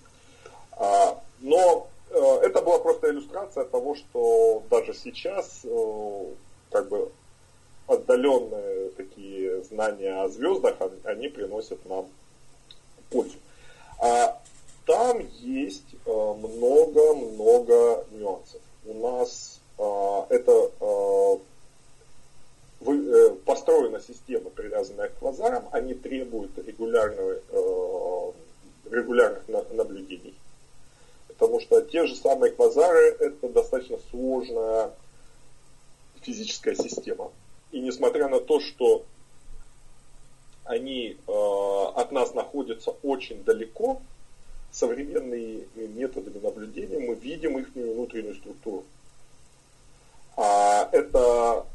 А, 0.73 1.21
но 1.41 1.89
э, 2.11 2.19
это 2.43 2.63
была 2.63 2.79
просто 2.79 3.11
иллюстрация 3.11 3.65
того, 3.65 3.95
что 3.97 4.63
даже 4.71 4.95
сейчас 4.95 5.61
э, 5.65 6.25
как 6.71 6.89
бы 6.89 7.11
отдаленные 7.87 8.91
такие 8.91 9.63
знания 9.65 10.23
о 10.23 10.29
звездах, 10.29 10.77
они 11.05 11.29
приносят 11.29 11.85
нам 11.87 12.07
пользу. 13.11 13.37
А 13.99 14.41
там 14.87 15.21
есть 15.41 15.85
много-много 16.07 17.75
э, 17.75 18.05
нюансов. 18.13 18.61
У 18.85 18.95
нас 18.95 19.61
а, 19.79 20.27
это 20.29 20.71
а, 20.81 21.41
э, 22.87 23.37
построена 23.45 24.01
система, 24.01 24.51
привязанная 24.51 25.09
к 25.09 25.19
квазарам, 25.19 25.69
они 25.73 25.95
требуют 25.95 26.59
регулярного, 26.59 27.41
э, 27.51 28.33
регулярных 28.91 29.71
наблюдений. 29.71 30.35
Потому 31.29 31.61
что 31.61 31.81
те 31.83 32.07
же 32.07 32.17
самые 32.17 32.53
квазары 32.53 33.17
это 33.21 33.49
достаточно 33.49 33.99
сложная 34.11 34.91
физическая 36.23 36.75
система. 36.75 37.31
И 37.71 37.81
несмотря 37.81 38.29
на 38.29 38.41
то, 38.41 38.61
что 38.61 39.05
они 40.71 41.17
э, 41.27 41.33
от 41.97 42.13
нас 42.13 42.33
находятся 42.33 42.93
очень 43.03 43.43
далеко, 43.43 44.01
современными 44.71 45.67
методами 45.75 46.39
наблюдения 46.39 47.01
мы 47.01 47.17
видим 47.17 47.59
их 47.59 47.75
внутреннюю 47.75 48.37
структуру. 48.37 48.85
А 50.37 50.89
это 50.93 51.67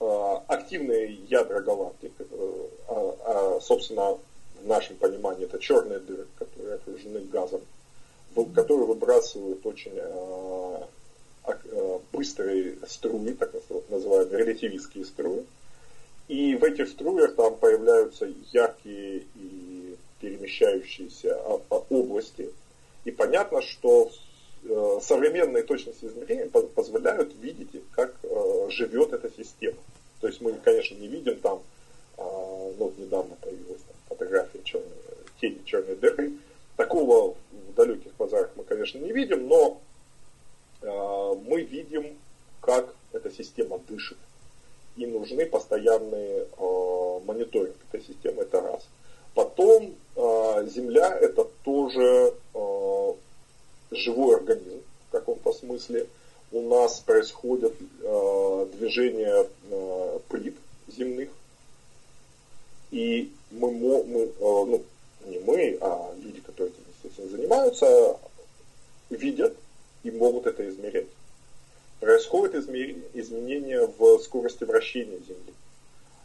э, 0.00 0.36
активные 0.46 1.16
ядра 1.28 1.60
галактик, 1.60 2.12
э, 2.18 2.68
а, 2.88 3.16
а, 3.26 3.60
собственно, 3.60 4.16
в 4.62 4.66
нашем 4.66 4.96
понимании 4.96 5.44
это 5.44 5.58
черные 5.58 5.98
дыры, 5.98 6.28
которые 6.38 6.76
окружены 6.76 7.20
газом, 7.26 7.60
которые 8.54 8.86
выбрасывают 8.86 9.64
очень 9.66 9.92
быстрые 12.12 12.76
струи, 12.86 13.32
так 13.32 13.52
называемые 13.88 14.44
релятивистские 14.44 15.04
струи. 15.04 15.44
И 16.30 16.54
в 16.54 16.64
этих 16.64 16.88
струях 16.88 17.34
там 17.34 17.56
появляются 17.56 18.32
яркие 18.52 19.24
и 19.34 19.96
перемещающиеся 20.20 21.36
области. 21.88 22.50
И 23.04 23.10
понятно, 23.10 23.62
что 23.62 24.10
э, 24.64 24.98
современные 25.02 25.62
точности 25.62 26.04
измерения 26.04 26.48
позволяют 26.48 27.34
видеть, 27.40 27.70
как 27.92 28.14
э, 28.22 28.66
живет 28.70 29.12
эта 29.12 29.30
система. 29.30 29.78
То 30.20 30.26
есть 30.26 30.40
мы, 30.40 30.52
конечно, 30.52 30.96
не 30.96 31.08
видим 31.08 31.38
там, 31.40 31.62
ну, 32.18 32.74
вот 32.76 32.98
недавно 32.98 33.34
появилась 33.36 33.80
там, 33.80 33.96
фотография 34.10 34.60
черной, 34.64 34.86
тени 35.40 35.62
черной 35.64 35.96
дыры. 35.96 36.32
Такого 36.76 37.34
в 37.52 37.74
далеких 37.74 38.12
базарах 38.18 38.50
мы, 38.56 38.64
конечно, 38.64 38.98
не 38.98 39.12
видим, 39.12 39.48
но 39.48 39.80
мы 40.82 41.62
видим, 41.62 42.18
как 42.60 42.94
эта 43.12 43.30
система 43.30 43.78
дышит. 43.88 44.18
И 44.96 45.06
нужны 45.06 45.46
постоянные 45.46 46.46
мониторинг 47.24 47.76
этой 47.90 48.04
системы, 48.04 48.42
это 48.42 48.60
раз. 48.60 48.86
Потом 49.34 49.94
Земля 50.66 51.16
это 51.18 51.44
тоже 51.64 52.34
живой 53.90 54.36
организм 54.36 54.82
в 55.08 55.12
каком-то 55.12 55.52
смысле. 55.52 56.06
У 56.52 56.62
нас 56.62 57.00
происходит 57.00 57.74
э, 58.02 58.66
движение 58.74 59.48
э, 59.70 60.18
плит 60.28 60.56
земных. 60.88 61.30
И 62.90 63.32
мы, 63.50 63.70
мы 63.70 64.22
э, 64.22 64.30
ну, 64.40 64.82
не 65.26 65.38
мы, 65.40 65.78
а 65.80 66.12
люди, 66.20 66.40
которые 66.40 66.72
этим, 66.72 66.84
естественно, 66.96 67.28
занимаются, 67.28 68.18
видят 69.10 69.56
и 70.02 70.10
могут 70.10 70.46
это 70.46 70.68
измерять. 70.68 71.06
Происходит 72.00 72.54
изменение 72.54 73.86
в 73.86 74.18
скорости 74.20 74.64
вращения 74.64 75.18
Земли. 75.18 75.54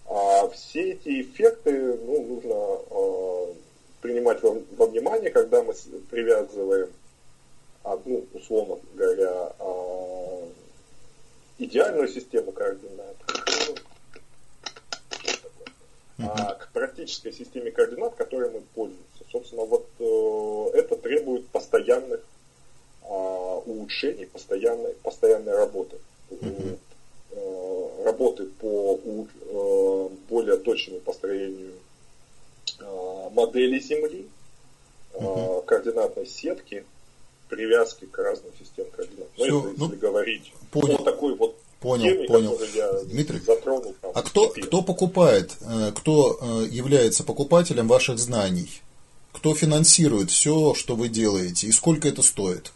А 0.07 0.47
все 0.49 0.91
эти 0.91 1.21
эффекты 1.21 1.97
ну, 1.97 2.23
нужно 2.23 2.79
э, 2.89 3.53
принимать 4.01 4.41
во, 4.41 4.59
во 4.77 4.85
внимание, 4.87 5.29
когда 5.29 5.61
мы 5.61 5.73
привязываем 6.09 6.89
одну, 7.85 8.25
условно 8.33 8.77
говоря, 8.95 9.53
а, 9.59 10.49
идеальную 11.57 12.07
систему 12.07 12.51
координат, 12.51 13.15
а 16.17 16.53
к 16.55 16.71
практической 16.73 17.31
системе 17.31 17.71
координат, 17.71 18.15
которой 18.15 18.49
мы 18.49 18.61
пользуемся. 18.73 19.05
Собственно, 19.31 19.63
вот 19.63 19.87
э, 19.99 20.77
это 20.77 20.95
требует 20.95 21.47
постоянных 21.49 22.21
а, 23.03 23.57
улучшений, 23.65 24.25
постоянной, 24.25 24.93
постоянной 25.03 25.55
работы. 25.55 25.97
Э, 26.31 26.75
работы 28.05 28.45
по 28.45 28.99
э, 29.03 30.09
более 30.29 30.57
точному 30.57 30.99
построению 31.01 31.73
модели 33.31 33.79
Земли, 33.79 34.27
координатной 35.65 36.25
сетки, 36.25 36.85
привязки 37.49 38.05
к 38.05 38.17
разным 38.17 38.51
системам 38.59 38.91
координат. 38.91 39.27
Но 39.37 39.43
Все, 39.43 39.55
если, 39.55 39.79
ну, 39.79 39.85
если 39.85 39.97
говорить 39.97 40.53
понял, 40.71 40.95
о 40.95 41.03
такой 41.03 41.35
вот 41.35 41.55
понял, 41.79 42.03
теме, 42.05 42.27
понял. 42.27 42.59
я 42.73 42.91
Дмитрий, 43.03 43.39
затронул. 43.39 43.95
Там, 44.01 44.11
а 44.13 44.21
кто, 44.23 44.49
кто 44.49 44.81
покупает, 45.05 45.51
э, 45.61 45.91
кто 45.95 46.37
э, 46.39 46.67
является 46.71 47.23
покупателем 47.23 47.87
ваших 47.87 48.17
знаний? 48.17 48.81
Кто 49.33 49.53
финансирует 49.53 50.31
все, 50.31 50.73
что 50.73 50.95
вы 50.95 51.09
делаете? 51.09 51.67
И 51.67 51.71
сколько 51.71 52.07
это 52.07 52.21
стоит? 52.21 52.71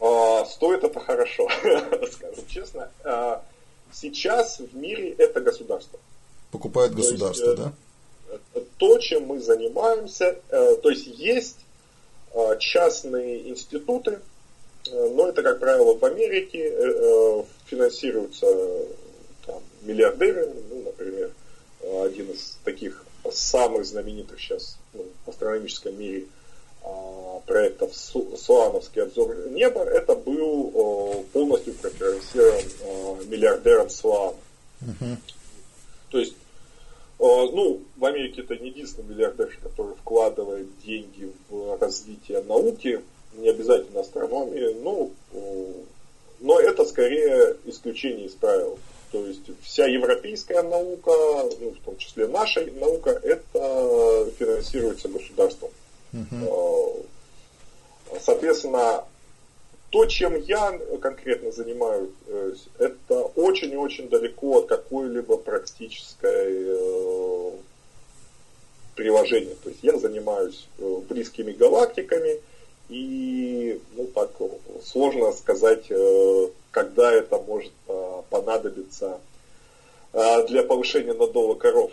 А, 0.00 0.44
стоит 0.44 0.84
это 0.84 1.00
хорошо, 1.00 1.48
скажем 2.12 2.44
честно. 2.48 2.90
А, 3.04 3.42
сейчас 3.92 4.60
в 4.60 4.76
мире 4.76 5.10
это 5.18 5.40
государство. 5.40 5.98
Покупает 6.52 6.94
государство, 6.94 7.50
есть, 7.50 7.62
да? 7.62 7.72
Э, 8.54 8.60
то, 8.76 8.98
чем 8.98 9.26
мы 9.26 9.40
занимаемся, 9.40 10.36
то 10.50 10.90
есть 10.90 11.06
есть 11.06 11.56
Э, 12.32 12.56
частные 12.60 13.48
институты, 13.48 14.20
но 14.92 15.28
это, 15.28 15.42
как 15.42 15.58
правило, 15.58 15.98
в 15.98 16.04
Америке 16.04 16.72
финансируются 17.66 18.46
там, 19.44 19.62
миллиардеры, 19.82 20.48
ну, 20.70 20.82
например, 20.82 21.32
один 22.04 22.30
из 22.30 22.58
таких 22.64 23.04
самых 23.30 23.84
знаменитых 23.84 24.40
сейчас 24.40 24.78
ну, 24.94 25.04
в 25.26 25.30
астрономическом 25.30 25.98
мире 25.98 26.26
проектов 27.46 27.94
Суановский 27.94 29.02
обзор 29.02 29.48
неба, 29.50 29.82
это 29.82 30.14
был 30.14 31.26
полностью 31.32 31.74
профинансирован 31.74 33.28
миллиардером 33.28 33.90
Суаном. 33.90 34.36
Uh-huh. 34.80 35.16
То 36.10 36.18
есть 36.18 36.34
Э, 37.20 37.46
ну, 37.52 37.82
в 37.98 38.04
Америке 38.06 38.40
это 38.40 38.56
не 38.56 38.70
единственный 38.70 39.14
миллиардер, 39.14 39.54
который 39.62 39.94
вкладывает 39.94 40.66
деньги 40.82 41.30
в 41.50 41.78
развитие 41.78 42.42
науки, 42.42 43.02
не 43.34 43.50
обязательно 43.50 44.00
астрономии, 44.00 44.74
ну, 44.82 45.12
э, 45.32 45.72
но 46.40 46.58
это 46.58 46.86
скорее 46.86 47.56
исключение 47.66 48.26
из 48.26 48.32
правил. 48.32 48.78
То 49.12 49.26
есть 49.26 49.42
вся 49.62 49.86
европейская 49.86 50.62
наука, 50.62 51.10
ну, 51.60 51.70
в 51.70 51.84
том 51.84 51.96
числе 51.96 52.28
наша 52.28 52.64
наука, 52.72 53.10
это 53.10 54.30
финансируется 54.38 55.08
государством. 55.08 55.70
Uh-huh. 56.12 57.06
Соответственно, 58.20 59.04
то, 59.90 60.06
чем 60.06 60.36
я 60.36 60.78
конкретно 61.00 61.50
занимаюсь, 61.50 62.10
это 62.78 63.22
очень 63.34 63.72
и 63.72 63.76
очень 63.76 64.08
далеко 64.08 64.58
от 64.58 64.68
какой-либо 64.68 65.36
практической 65.36 66.66
э, 66.68 67.50
приложения. 68.94 69.56
То 69.62 69.70
есть 69.70 69.82
я 69.82 69.98
занимаюсь 69.98 70.68
э, 70.78 71.00
близкими 71.08 71.52
галактиками, 71.52 72.40
и 72.88 73.80
ну, 73.96 74.06
так 74.06 74.30
сложно 74.84 75.32
сказать, 75.32 75.86
э, 75.90 76.48
когда 76.70 77.12
это 77.12 77.38
может 77.38 77.72
понадобиться 78.30 79.20
для 80.12 80.62
повышения 80.62 81.12
надола 81.12 81.54
коров. 81.54 81.92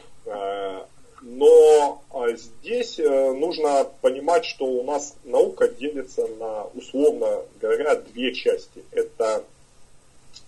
Но 1.22 2.04
а, 2.12 2.32
здесь 2.34 3.00
э, 3.00 3.34
нужно 3.34 3.88
понимать, 4.02 4.46
что 4.46 4.66
у 4.66 4.84
нас 4.84 5.16
наука 5.24 5.68
делится 5.68 6.28
на, 6.28 6.66
условно 6.76 7.42
говоря, 7.60 7.96
две 7.96 8.34
части. 8.34 8.84
Это 8.92 9.44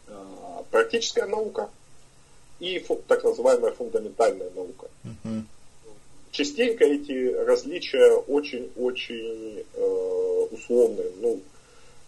а, 0.08 0.64
практическая 0.70 1.26
наука 1.26 1.70
и 2.60 2.80
так 3.08 3.24
называемая 3.24 3.72
фундаментальная 3.72 4.50
наука. 4.52 4.88
uh 5.06 5.42
Частенько 6.32 6.86
эти 6.86 7.34
различия 7.34 8.12
очень-очень 8.12 9.66
э, 9.74 10.48
условные. 10.52 11.12
Ну, 11.20 11.42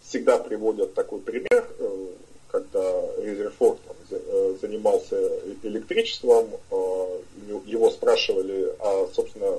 всегда 0.06 0.38
приводят 0.38 0.94
такой 0.94 1.20
пример, 1.20 1.66
э, 1.78 2.06
когда 2.50 3.16
Резерфорд 3.18 3.80
Э, 4.14 4.56
занимался 4.60 5.16
электричеством, 5.62 6.50
э, 6.70 7.20
его 7.64 7.90
спрашивали, 7.90 8.74
а, 8.78 9.08
собственно, 9.12 9.56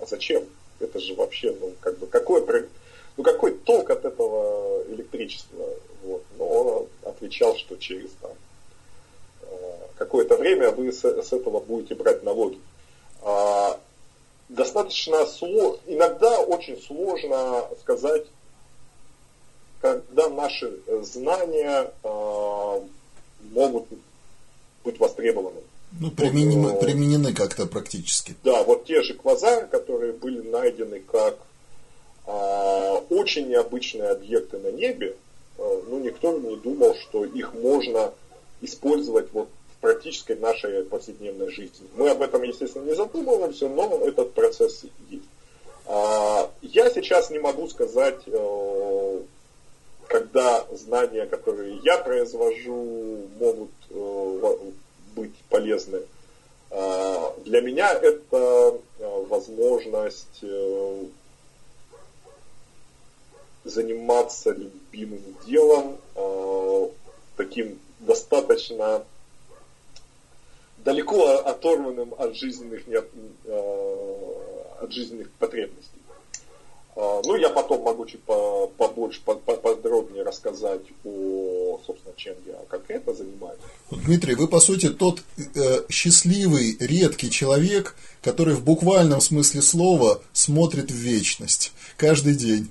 а 0.00 0.06
зачем? 0.06 0.44
Это 0.80 0.98
же 0.98 1.14
вообще, 1.14 1.54
ну, 1.60 1.72
как 1.80 1.98
бы, 1.98 2.08
какой, 2.08 2.44
ну, 3.16 3.22
какой 3.22 3.52
толк 3.52 3.90
от 3.90 4.04
этого 4.04 4.82
электричества? 4.88 5.64
Вот. 6.02 6.24
Но 6.36 6.46
он 6.46 6.88
отвечал, 7.04 7.56
что 7.56 7.76
через 7.76 8.10
там, 8.20 8.32
какое-то 9.96 10.36
время 10.36 10.70
вы 10.70 10.92
с, 10.92 11.04
с 11.04 11.32
этого 11.32 11.60
будете 11.60 11.94
брать 11.94 12.24
налоги. 12.24 12.58
А, 13.22 13.78
достаточно 14.48 15.26
сложно, 15.26 15.78
иногда 15.86 16.40
очень 16.40 16.80
сложно 16.82 17.68
сказать, 17.82 18.26
когда 19.80 20.28
наши 20.28 20.78
знания 21.02 21.92
э, 22.02 22.80
могут 23.52 23.86
быть 24.84 24.98
востребованы. 24.98 25.60
Ну, 25.98 26.10
применимы, 26.10 26.70
вот, 26.70 26.80
применены 26.80 27.34
как-то 27.34 27.66
практически. 27.66 28.36
Да, 28.44 28.62
вот 28.62 28.84
те 28.84 29.02
же 29.02 29.14
квазары, 29.14 29.66
которые 29.66 30.12
были 30.12 30.48
найдены 30.48 31.00
как 31.00 31.38
э, 32.26 33.00
очень 33.08 33.48
необычные 33.48 34.10
объекты 34.10 34.58
на 34.58 34.70
небе, 34.70 35.16
э, 35.58 35.82
ну, 35.88 36.00
никто 36.00 36.38
не 36.38 36.56
думал, 36.56 36.94
что 36.94 37.24
их 37.24 37.54
можно 37.54 38.12
использовать 38.60 39.32
вот 39.32 39.48
в 39.76 39.80
практической 39.80 40.36
нашей 40.36 40.84
повседневной 40.84 41.50
жизни. 41.50 41.88
Мы 41.96 42.10
об 42.10 42.20
этом, 42.20 42.42
естественно, 42.42 42.84
не 42.84 42.94
задумываемся, 42.94 43.68
но 43.68 44.06
этот 44.06 44.34
процесс 44.34 44.84
есть. 45.08 45.24
Я 46.62 46.88
сейчас 46.90 47.30
не 47.30 47.40
могу 47.40 47.66
сказать, 47.66 48.20
когда 50.10 50.66
знания, 50.72 51.24
которые 51.24 51.78
я 51.84 51.96
произвожу, 51.98 53.28
могут 53.38 53.70
э, 53.90 54.56
быть 55.14 55.36
полезны. 55.48 56.02
Э, 56.70 57.30
для 57.44 57.60
меня 57.60 57.92
это 57.92 58.80
э, 58.98 59.24
возможность 59.28 60.40
э, 60.42 61.04
заниматься 63.62 64.50
любимым 64.50 65.22
делом, 65.46 65.98
таким 67.36 67.78
достаточно 68.00 69.04
далеко 70.78 71.36
оторванным 71.36 72.14
от 72.16 72.34
жизненных, 72.34 72.86
не, 72.86 72.96
от 72.96 74.92
жизненных 74.92 75.30
потребностей. 75.32 75.99
А, 76.96 77.22
ну, 77.24 77.36
я 77.36 77.50
потом 77.50 77.82
могу 77.82 78.04
чуть 78.06 78.22
побольше, 78.22 79.20
подробнее 79.22 80.24
рассказать 80.24 80.82
о, 81.04 81.80
собственно, 81.86 82.14
чем 82.16 82.34
я 82.46 82.54
конкретно 82.68 83.14
занимаюсь. 83.14 83.58
Дмитрий, 83.90 84.34
вы, 84.34 84.48
по 84.48 84.60
сути, 84.60 84.88
тот 84.88 85.22
э, 85.54 85.82
счастливый, 85.88 86.76
редкий 86.80 87.30
человек, 87.30 87.96
который 88.22 88.54
в 88.54 88.64
буквальном 88.64 89.20
смысле 89.20 89.62
слова 89.62 90.20
смотрит 90.32 90.90
в 90.90 90.94
вечность 90.94 91.72
каждый 91.96 92.34
день. 92.34 92.70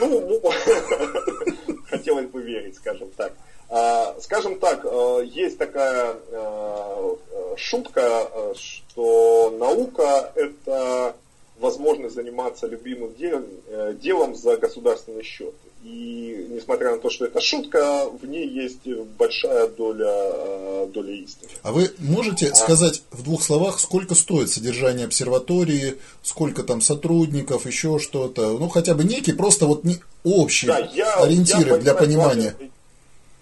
Ну, 0.00 0.20
ну 0.20 0.50
хотелось 1.90 2.26
бы 2.26 2.42
верить, 2.42 2.76
скажем 2.76 3.10
так. 3.16 3.32
А, 3.68 4.16
скажем 4.20 4.58
так, 4.58 4.84
э, 4.84 5.22
есть 5.26 5.58
такая 5.58 6.16
э, 6.30 7.16
шутка, 7.56 8.28
что 8.56 9.54
наука– 9.58 10.32
это 10.34 11.14
возможность 11.60 12.14
заниматься 12.14 12.66
любимым 12.66 13.14
делом, 13.14 13.44
э, 13.68 13.94
делом 14.00 14.34
за 14.34 14.56
государственный 14.56 15.22
счет. 15.22 15.54
И 15.84 16.46
несмотря 16.50 16.92
на 16.92 16.98
то, 16.98 17.10
что 17.10 17.26
это 17.26 17.40
шутка, 17.40 18.06
в 18.06 18.26
ней 18.26 18.48
есть 18.48 18.86
большая 19.18 19.68
доля, 19.68 20.10
э, 20.10 20.88
доля 20.92 21.12
истины. 21.12 21.50
А 21.62 21.72
вы 21.72 21.90
можете 21.98 22.48
а... 22.48 22.54
сказать 22.54 23.02
в 23.10 23.22
двух 23.22 23.42
словах, 23.42 23.78
сколько 23.78 24.14
стоит 24.14 24.50
содержание 24.50 25.06
обсерватории, 25.06 25.96
сколько 26.22 26.62
там 26.62 26.80
сотрудников, 26.80 27.66
еще 27.66 27.98
что-то? 27.98 28.58
Ну, 28.58 28.68
хотя 28.68 28.94
бы 28.94 29.04
некий, 29.04 29.32
просто 29.32 29.66
вот 29.66 29.84
не 29.84 29.96
общий 30.24 30.66
да, 30.66 30.78
я, 30.94 31.14
ориентиры 31.14 31.70
я 31.70 31.76
для 31.76 31.94
понимания. 31.94 32.54
Важно, 32.58 32.70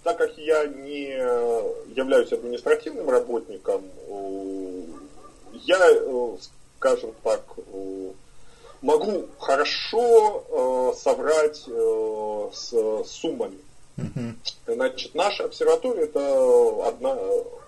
так 0.04 0.18
как 0.18 0.38
я 0.38 0.64
не 0.66 1.11
являюсь 1.94 2.33
административным 2.33 3.11
работником, 3.11 3.83
я 5.64 5.78
скажем 6.78 7.12
так, 7.24 7.42
э, 7.56 8.10
могу 8.82 9.26
хорошо 9.38 10.44
э, 10.48 10.96
соврать 10.96 11.64
э, 11.66 12.50
с 12.52 13.04
суммами. 13.06 13.58
Значит, 14.66 15.14
наша 15.16 15.44
обсерватория 15.44 16.04
это 16.04 16.86
одна, 16.86 17.16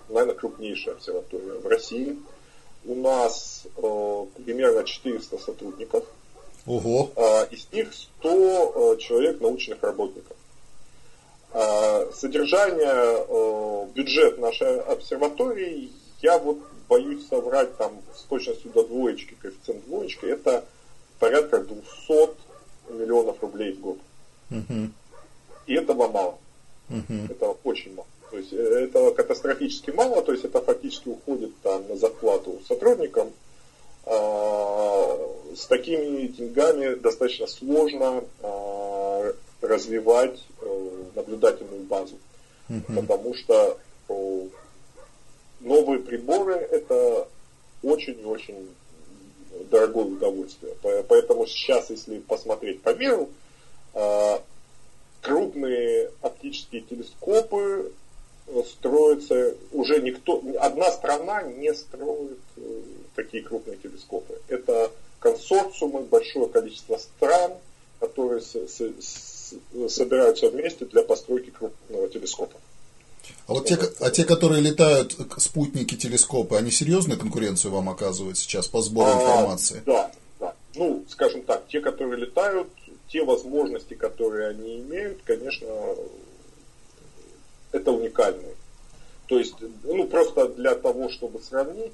наверное, 0.07 0.35
крупнейшая 0.35 0.95
обсерватория 0.95 1.59
в 1.59 1.67
России. 1.67 2.17
У 2.85 2.95
нас 2.95 3.63
э, 3.75 4.25
примерно 4.43 4.85
400 4.85 5.37
сотрудников. 5.37 6.05
Ого. 6.65 7.11
Э, 7.15 7.47
из 7.51 7.67
них 7.73 7.93
100 7.93 8.95
э, 8.95 8.97
человек 8.99 9.41
научных 9.41 9.83
работников. 9.83 10.37
Э, 11.53 12.09
содержание, 12.13 12.87
э, 12.87 13.87
бюджет 13.93 14.39
нашей 14.39 14.79
обсерватории 14.79 15.91
я 16.21 16.37
вот 16.37 16.59
боюсь 16.87 17.27
соврать 17.27 17.75
там 17.77 18.01
с 18.15 18.23
точностью 18.23 18.71
до 18.71 18.83
двоечки, 18.83 19.35
коэффициент 19.41 19.85
двоечки, 19.85 20.25
это 20.25 20.65
порядка 21.19 21.59
200 21.59 22.29
миллионов 22.89 23.41
рублей 23.41 23.73
в 23.73 23.79
год. 23.79 23.97
Угу. 24.49 24.89
И 25.67 25.73
этого 25.73 26.07
мало. 26.07 26.37
Угу. 26.89 27.13
Это 27.29 27.55
очень 27.63 27.95
мало. 27.95 28.07
То 28.29 28.37
есть 28.37 28.53
э, 28.53 28.57
это 28.57 29.11
катастрофически 29.11 29.91
мало, 29.91 30.21
то 30.21 30.31
есть 30.31 30.45
это 30.45 30.61
фактически 30.61 31.09
уходит 31.09 31.51
там 31.61 31.87
на 31.87 31.95
зарплату 31.95 32.61
сотрудникам. 32.67 33.31
А, 34.05 35.17
с 35.55 35.65
такими 35.67 36.27
деньгами 36.27 36.95
достаточно 36.95 37.47
сложно 37.47 38.23
а, 38.41 39.33
развивать 39.61 40.43
а, 40.61 41.09
наблюдательную 41.15 41.83
базу, 41.83 42.15
угу. 42.69 43.01
потому 43.01 43.35
что 43.35 43.77
новые 45.61 45.99
приборы 45.99 46.55
это 46.55 47.27
очень 47.83 48.19
и 48.19 48.23
очень 48.23 48.69
дорогое 49.69 50.05
удовольствие. 50.05 50.75
Поэтому 51.07 51.45
сейчас, 51.47 51.89
если 51.89 52.19
посмотреть 52.19 52.81
по 52.81 52.93
миру, 52.93 53.29
а, 53.93 54.41
крупные 55.21 56.11
оптические 56.21 56.81
телескопы 56.81 57.91
строятся, 58.67 59.55
уже 59.71 60.01
никто, 60.01 60.43
одна 60.59 60.91
страна 60.91 61.43
не 61.43 61.73
строит 61.73 62.39
э, 62.57 62.81
такие 63.15 63.43
крупные 63.43 63.77
телескопы. 63.77 64.41
Это 64.49 64.91
консорциумы, 65.19 66.01
большое 66.01 66.49
количество 66.49 66.97
стран, 66.97 67.53
которые 67.99 68.41
собираются 68.41 70.49
вместе 70.49 70.85
для 70.85 71.03
постройки 71.03 71.51
крупного 71.51 72.09
телескопа. 72.09 72.57
А 73.47 73.53
вот 73.53 73.67
те, 73.67 73.77
а 73.99 74.09
те, 74.09 74.23
которые 74.23 74.61
летают 74.61 75.17
спутники, 75.37 75.95
телескопы, 75.95 76.55
они 76.55 76.71
серьезную 76.71 77.19
конкуренцию 77.19 77.73
вам 77.73 77.89
оказывают 77.89 78.37
сейчас 78.37 78.67
по 78.67 78.81
сбору 78.81 79.09
а, 79.09 79.13
информации? 79.13 79.83
Да, 79.85 80.11
да. 80.39 80.53
Ну, 80.75 81.03
скажем 81.09 81.43
так, 81.43 81.67
те, 81.67 81.81
которые 81.81 82.17
летают, 82.17 82.69
те 83.09 83.23
возможности, 83.25 83.93
которые 83.93 84.49
они 84.49 84.79
имеют, 84.79 85.19
конечно, 85.25 85.67
это 87.73 87.91
уникальные. 87.91 88.55
То 89.27 89.37
есть, 89.37 89.55
ну, 89.83 90.07
просто 90.07 90.47
для 90.49 90.75
того, 90.75 91.09
чтобы 91.09 91.41
сравнить, 91.41 91.93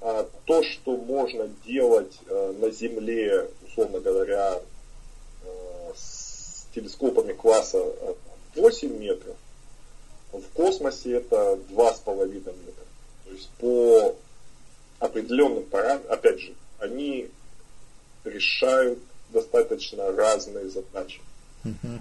а, 0.00 0.26
то, 0.46 0.62
что 0.62 0.96
можно 0.96 1.50
делать 1.66 2.18
а, 2.28 2.54
на 2.58 2.70
Земле, 2.70 3.48
условно 3.66 4.00
говоря, 4.00 4.60
с 5.94 6.66
телескопами 6.74 7.32
класса 7.32 7.84
8 8.54 8.98
метров, 8.98 9.36
в 10.32 10.42
космосе 10.54 11.16
это 11.16 11.58
2,5 11.70 12.32
метра. 12.34 12.84
То 13.24 13.30
есть 13.30 13.48
по 13.58 14.16
определенным 14.98 15.64
параметрам, 15.64 16.12
опять 16.12 16.40
же, 16.40 16.54
они 16.78 17.28
решают 18.24 18.98
достаточно 19.30 20.10
разные 20.12 20.68
задачи. 20.68 21.20
Uh-huh. 21.64 22.00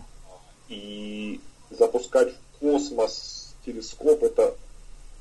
И 0.70 1.40
запускать 1.70 2.34
в 2.34 2.60
космос 2.60 3.54
телескоп 3.66 4.24
это 4.24 4.56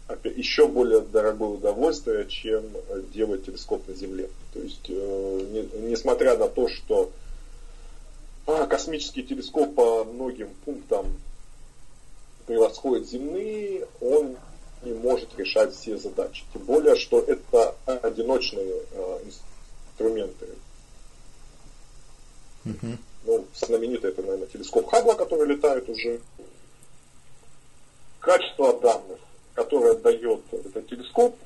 опять, 0.07 0.37
еще 0.37 0.69
более 0.69 1.01
дорогое 1.01 1.51
удовольствие, 1.51 2.27
чем 2.29 2.65
делать 3.13 3.45
телескоп 3.45 3.87
на 3.89 3.95
Земле. 3.95 4.31
То 4.53 4.61
есть, 4.61 4.89
э, 4.89 5.47
не, 5.51 5.89
несмотря 5.91 6.37
на 6.37 6.49
то, 6.49 6.69
что 6.69 7.11
а, 8.47 8.67
космический 8.67 9.23
телескоп 9.25 9.75
по 9.75 10.05
многим 10.05 10.49
пунктам 10.65 11.07
превосходит 12.47 13.09
земные, 13.09 13.87
он 14.01 14.37
не 14.83 14.93
может 14.93 15.37
решать 15.39 15.75
все 15.75 15.97
задачи. 15.97 16.45
Тем 16.53 16.63
более, 16.63 16.97
что 16.97 17.21
это 17.21 17.75
одиночные 17.87 18.83
э, 18.93 19.21
инструменты. 19.91 20.49
Uh-huh. 22.65 22.99
Ну, 23.25 23.47
знаменитый 23.55 24.11
это, 24.11 24.23
наверное, 24.23 24.47
телескоп 24.47 24.89
Хаббла, 24.89 25.15
который 25.15 25.49
летает 25.49 25.89
уже. 25.89 26.21
Качество 28.21 28.79
данных, 28.81 29.19
которое 29.55 29.95
дает 29.95 30.41
этот 30.53 30.89
телескоп, 30.89 31.37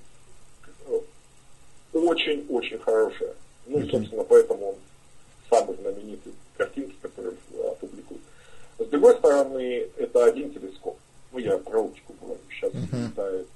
очень-очень 1.92 2.78
хорошее. 2.78 3.34
Ну 3.66 3.80
и, 3.80 3.90
собственно, 3.90 4.24
поэтому 4.24 4.70
он 4.70 4.74
самый 5.48 5.76
знаменитый 5.76 6.32
картинки, 6.56 6.94
которые 7.02 7.34
опубликуют. 7.70 8.22
С 8.80 8.86
другой 8.86 9.14
стороны, 9.16 9.88
это 9.98 10.24
один 10.24 10.50
телескоп. 10.52 10.98
Ну, 11.32 11.38
я 11.38 11.58
про 11.58 11.80
оптику 11.80 12.14
говорю. 12.20 12.40
Сейчас 12.50 12.72
uh-huh. 12.72 13.08
летает 13.08 13.46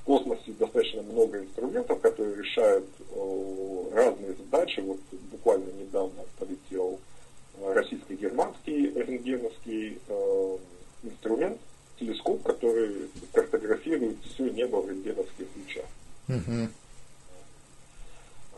в 0.00 0.04
космосе 0.04 0.52
достаточно 0.52 1.02
много 1.02 1.40
инструментов, 1.40 2.00
которые 2.00 2.36
решают 2.36 2.86
э, 3.10 3.90
разные 3.92 4.34
задачи. 4.34 4.80
Вот 4.80 5.00
буквально 5.32 5.70
недавно 5.72 6.22
полетел 6.38 7.00
российско-германский 7.60 8.92
рентгеновский 8.94 9.98
э, 10.06 10.58
инструмент, 11.02 11.60
телескоп, 11.98 12.44
который 12.44 13.10
картографирует 13.32 14.18
все 14.22 14.48
небо 14.50 14.76
в 14.76 14.88
рентгеновских 14.88 15.48
лучах. 15.56 15.84
Uh-huh. 16.28 16.68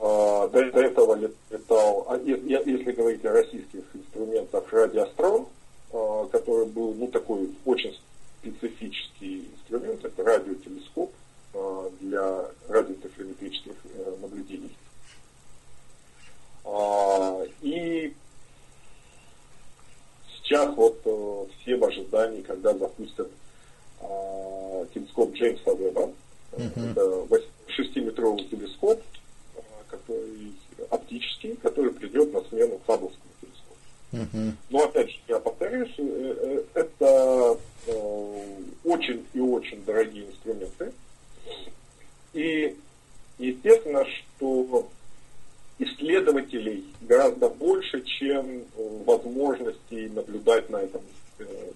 А, 0.04 0.48
до, 0.48 0.72
до 0.72 0.80
этого 0.80 1.14
летал, 1.14 2.06
а, 2.08 2.18
если 2.18 2.90
говорить 2.90 3.24
о 3.24 3.30
российских 3.30 3.84
инструментах, 3.94 4.72
радиострон, 4.72 5.46
а, 5.92 6.26
который 6.26 6.66
был 6.66 6.92
ну, 6.94 7.06
такой 7.06 7.48
очень 7.64 7.96
специфический 8.40 9.48
инструмент, 9.54 10.04
это 10.04 10.24
радиотелескоп 10.24 11.12
для 12.00 12.46
радиоинтерферометрических 12.68 13.74
э, 13.84 14.16
наблюдений. 14.22 14.74
И 17.60 18.14
сейчас 20.34 20.74
вот 20.74 20.98
э, 21.04 21.44
все 21.60 21.76
в 21.76 21.84
ожидании, 21.84 22.40
когда 22.40 22.72
запустят 22.72 23.30
телескоп 24.94 25.34
Джеймса 25.34 25.74
Веба. 25.74 26.10
Uh-huh. 26.52 26.90
Это 26.90 27.44
6-метровый 27.78 28.48
телескоп, 28.48 29.02
который 29.92 30.52
оптический, 30.90 31.56
который 31.56 31.92
придет 31.92 32.32
на 32.32 32.40
смену 32.42 32.80
Хабблскому 32.86 33.32
телескопу. 33.40 33.76
Uh-huh. 34.12 34.52
Но 34.70 34.84
опять 34.84 35.10
же, 35.10 35.18
я 35.28 35.38
повторюсь, 35.38 35.94
э, 35.98 36.02
э, 36.04 36.80
это 36.80 37.58
э, 37.86 38.60
очень 38.84 39.24
и 39.34 39.40
очень 39.40 39.84
дорогие 39.84 40.26
инструменты. 40.26 40.92
И 42.32 42.76
естественно, 43.38 44.04
что 44.06 44.88
исследователей 45.78 46.84
гораздо 47.02 47.48
больше, 47.48 48.02
чем 48.02 48.62
возможностей 49.04 50.08
наблюдать 50.08 50.70
на 50.70 50.76
этом 50.76 51.02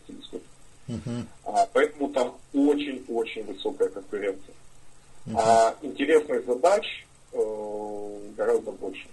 телескопе. 0.07 0.44
Uh-huh. 0.88 1.24
А, 1.44 1.68
поэтому 1.72 2.09
там 2.11 2.37
очень-очень 2.55 3.44
высокая 3.44 3.88
конкуренция. 3.88 4.55
Uh-huh. 5.26 5.35
А 5.37 5.76
интересных 5.83 6.46
задач 6.46 7.06
гораздо 8.37 8.72
больше. 8.72 9.07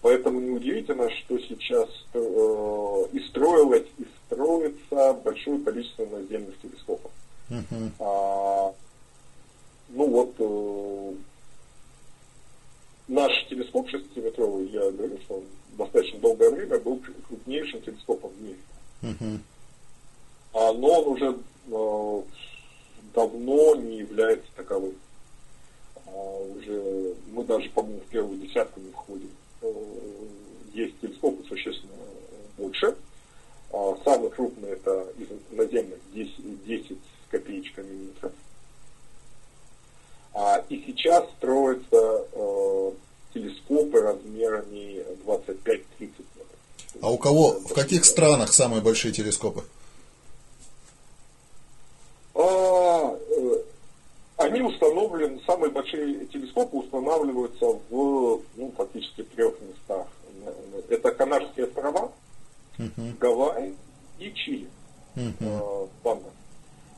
Поэтому 0.00 0.40
неудивительно, 0.40 1.10
что 1.10 1.38
сейчас 1.38 1.88
э, 2.14 3.04
и 3.12 3.20
строилось, 3.28 3.86
и 3.98 4.06
строится 4.26 5.12
большое 5.24 5.58
количество 5.58 6.06
наземных 6.06 6.60
телескопов. 6.60 7.10
Uh-huh. 7.50 7.90
А, 7.98 8.72
ну 9.88 10.06
вот 10.06 10.34
э, 10.38 11.14
наш 13.08 13.32
телескоп 13.48 13.88
6-метровый, 13.88 14.68
я 14.68 14.90
говорю, 14.92 15.18
что 15.24 15.38
он 15.38 15.44
достаточно 15.76 16.20
долгое 16.20 16.50
время 16.50 16.78
был 16.78 17.02
крупнейшим 17.26 17.82
телескопом 17.82 18.30
в 18.30 18.42
мире. 18.42 18.58
Uh-huh. 19.02 19.38
А, 20.54 20.72
но 20.74 21.00
он 21.00 21.08
уже 21.08 21.38
э, 21.66 22.22
давно 23.14 23.74
не 23.74 23.98
является 23.98 24.48
таковым. 24.54 24.94
А, 26.14 26.38
уже 26.38 27.14
мы 27.32 27.44
даже, 27.44 27.68
по-моему, 27.70 28.00
в 28.00 28.10
первую 28.10 28.38
десятку 28.38 28.80
не 28.80 28.90
входим. 28.90 29.30
Э, 29.62 29.72
есть 30.72 31.00
телескопы 31.00 31.46
существенно 31.48 31.92
больше. 32.56 32.96
А, 33.72 33.96
самый 34.04 34.30
крупный 34.30 34.70
это 34.70 35.06
из 35.18 35.28
наземных 35.50 35.98
10, 36.14 36.64
10 36.64 36.90
с 36.90 37.30
копеечками 37.30 37.92
метров. 37.92 38.32
А, 40.34 40.64
и 40.68 40.82
сейчас 40.86 41.24
строятся 41.36 42.26
э, 42.32 42.92
телескопы 43.34 44.00
размерами 44.00 45.04
25-30 45.26 45.84
метров. 46.00 46.22
А 47.00 47.10
у 47.10 47.18
кого, 47.18 47.60
в 47.60 47.74
каких 47.74 48.04
странах 48.04 48.52
самые 48.52 48.80
большие 48.80 49.12
телескопы? 49.12 49.64
А, 52.34 53.18
они 54.38 54.62
установлены, 54.62 55.40
самые 55.44 55.70
большие 55.70 56.26
телескопы 56.26 56.76
устанавливаются 56.76 57.66
в, 57.90 58.40
ну, 58.56 58.72
фактически 58.76 59.24
трех 59.24 59.54
местах. 59.60 60.06
Это 60.88 61.10
Канарские 61.10 61.66
острова, 61.66 62.12
uh-huh. 62.78 63.18
Гавайи 63.18 63.74
и 64.20 64.32
Чили. 64.32 64.68
Uh-huh. 65.16 65.88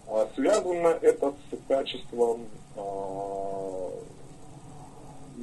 А, 0.06 0.28
связано 0.34 0.88
это 1.00 1.34
с 1.50 1.56
качеством 1.66 2.46
а, 2.76 3.90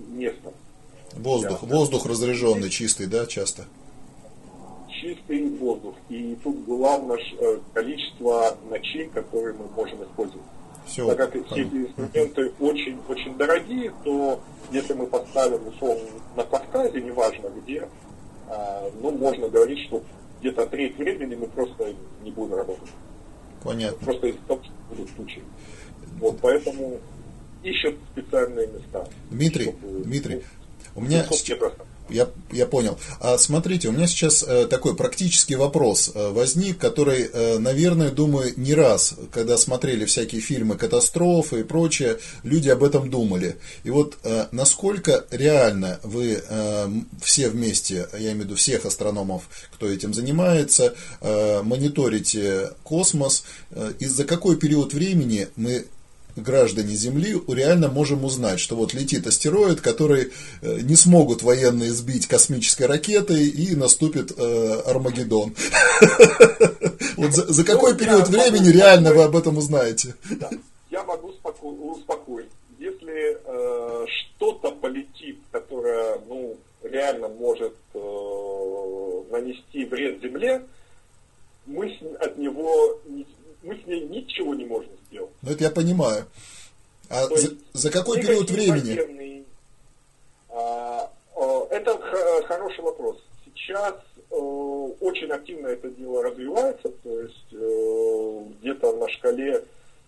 места. 0.10 0.54
Воздух, 1.14 1.64
воздух 1.64 2.06
разряженный, 2.06 2.70
чистый, 2.70 3.08
да, 3.08 3.26
часто? 3.26 3.66
Чистый 5.02 5.50
воздух. 5.58 5.96
И 6.10 6.38
тут 6.44 6.64
главное 6.66 7.18
э, 7.18 7.60
количество 7.74 8.56
ночей, 8.70 9.08
которые 9.08 9.56
мы 9.56 9.68
можем 9.76 10.04
использовать. 10.04 10.46
Все, 10.88 11.16
так 11.16 11.32
как 11.32 11.46
все 11.48 11.62
эти 11.62 11.76
инструменты 11.76 12.52
очень-очень 12.60 13.38
дорогие, 13.38 13.94
то 14.04 14.42
если 14.72 14.94
мы 14.94 15.08
поставим 15.08 15.68
условно 15.68 16.10
на 16.36 16.44
Кавказе, 16.44 17.02
неважно 17.02 17.50
где, 17.62 17.88
а, 18.48 18.90
ну, 19.02 19.12
можно 19.12 19.50
говорить, 19.50 19.80
что 19.88 20.04
где-то 20.40 20.66
треть 20.68 20.98
времени 20.98 21.36
мы 21.36 21.48
просто 21.48 21.94
не 22.24 22.32
будем 22.32 22.56
работать. 22.56 22.90
Понятно. 23.64 24.06
Просто 24.06 24.28
из-за 24.28 24.40
того, 24.48 24.64
что 24.64 24.74
будут 24.96 25.16
тучи. 25.16 25.44
Вот, 26.20 26.38
поэтому 26.42 27.00
ищут 27.64 27.96
специальные 28.14 28.68
места. 28.68 29.08
Дмитрий, 29.30 29.66
чтобы, 29.66 30.04
Дмитрий, 30.04 30.44
ну, 30.96 31.02
у 31.02 31.02
меня... 31.02 31.24
Я, 32.10 32.28
я 32.52 32.66
понял. 32.66 32.98
А 33.20 33.38
смотрите, 33.38 33.90
у 33.90 33.92
меня 33.92 34.08
сейчас 34.08 34.44
э, 34.44 34.68
такой 34.68 34.96
практический 34.96 35.56
вопрос 35.56 36.12
э, 36.14 36.30
возник, 36.32 36.78
который, 36.78 37.30
э, 37.32 37.60
наверное, 37.60 38.12
думаю, 38.12 38.54
не 38.58 38.74
раз, 38.74 39.16
когда 39.32 39.58
смотрели 39.58 40.06
всякие 40.06 40.42
фильмы 40.42 40.76
катастрофы 40.76 41.62
и 41.62 41.64
прочее, 41.64 42.20
люди 42.44 42.70
об 42.70 42.84
этом 42.84 43.10
думали. 43.10 43.58
И 43.84 43.90
вот 43.90 44.18
насколько 44.52 45.26
реально 45.32 46.00
вы 46.04 46.42
все 47.22 47.50
вместе, 47.50 48.08
я 48.14 48.32
имею 48.32 48.38
в 48.38 48.44
виду 48.46 48.56
всех 48.56 48.86
астрономов, 48.86 49.44
кто 49.74 49.90
этим 49.90 50.14
занимается, 50.14 50.96
мониторите 51.22 52.72
космос, 52.84 53.44
э, 53.72 53.94
и 54.00 54.06
за 54.06 54.24
какой 54.24 54.58
период 54.58 54.94
времени 54.94 55.48
мы 55.56 55.86
граждане 56.44 56.96
Земли 56.96 57.42
реально 57.48 57.90
можем 57.90 58.26
узнать, 58.26 58.60
что 58.60 58.76
вот 58.76 58.94
летит 58.94 59.28
астероид, 59.28 59.82
который 59.82 60.32
э, 60.62 60.80
не 60.82 60.96
смогут 60.96 61.44
военные 61.44 61.92
сбить 61.92 62.28
космической 62.28 62.84
ракетой 62.84 63.48
и 63.48 63.76
наступит 63.76 64.32
э, 64.38 64.82
Армагеддон. 64.86 65.56
Вот 67.18 67.34
за 67.34 67.64
какой 67.64 67.94
ну, 67.94 67.98
период 67.98 68.28
времени 68.28 68.70
реально 68.70 69.12
вы 69.12 69.24
об 69.24 69.36
этом 69.36 69.58
узнаете? 69.58 70.14
Я 70.92 71.04
могу 71.04 71.30
успокоить. 71.30 72.50
Если 72.78 73.38
э, 73.44 74.06
что-то 74.06 74.72
полетит, 74.72 75.40
которое 75.52 76.20
ну, 76.28 76.56
реально 76.84 77.28
может 77.30 77.74
нанести 79.32 79.86
вред 79.86 80.22
Земле, 80.22 80.62
мы 81.66 81.92
от 82.20 82.38
него 82.38 83.00
мы 83.68 83.76
с 83.76 83.86
ней 83.86 84.08
ничего 84.08 84.56
не 84.56 84.66
можем 84.66 84.92
сделать. 85.48 85.50
Ну, 85.50 85.52
это 85.52 85.64
я 85.64 85.72
понимаю. 85.72 86.26
А 87.10 87.26
за, 87.28 87.56
за 87.74 87.90
какой 87.90 88.22
период 88.22 88.50
времени? 88.50 89.46
А, 90.50 91.10
это 91.70 91.98
хороший 92.48 92.84
вопрос. 92.84 93.18
Сейчас 93.56 93.96
э, 94.30 94.36
очень 94.36 95.32
активно 95.32 95.68
это 95.68 95.90
дело 95.90 96.24
развивается, 96.24 96.90
то 96.90 97.22
есть 97.22 97.54
э, 97.54 98.44
где-то 98.60 98.96
на 98.98 99.10
шкале 99.10 99.64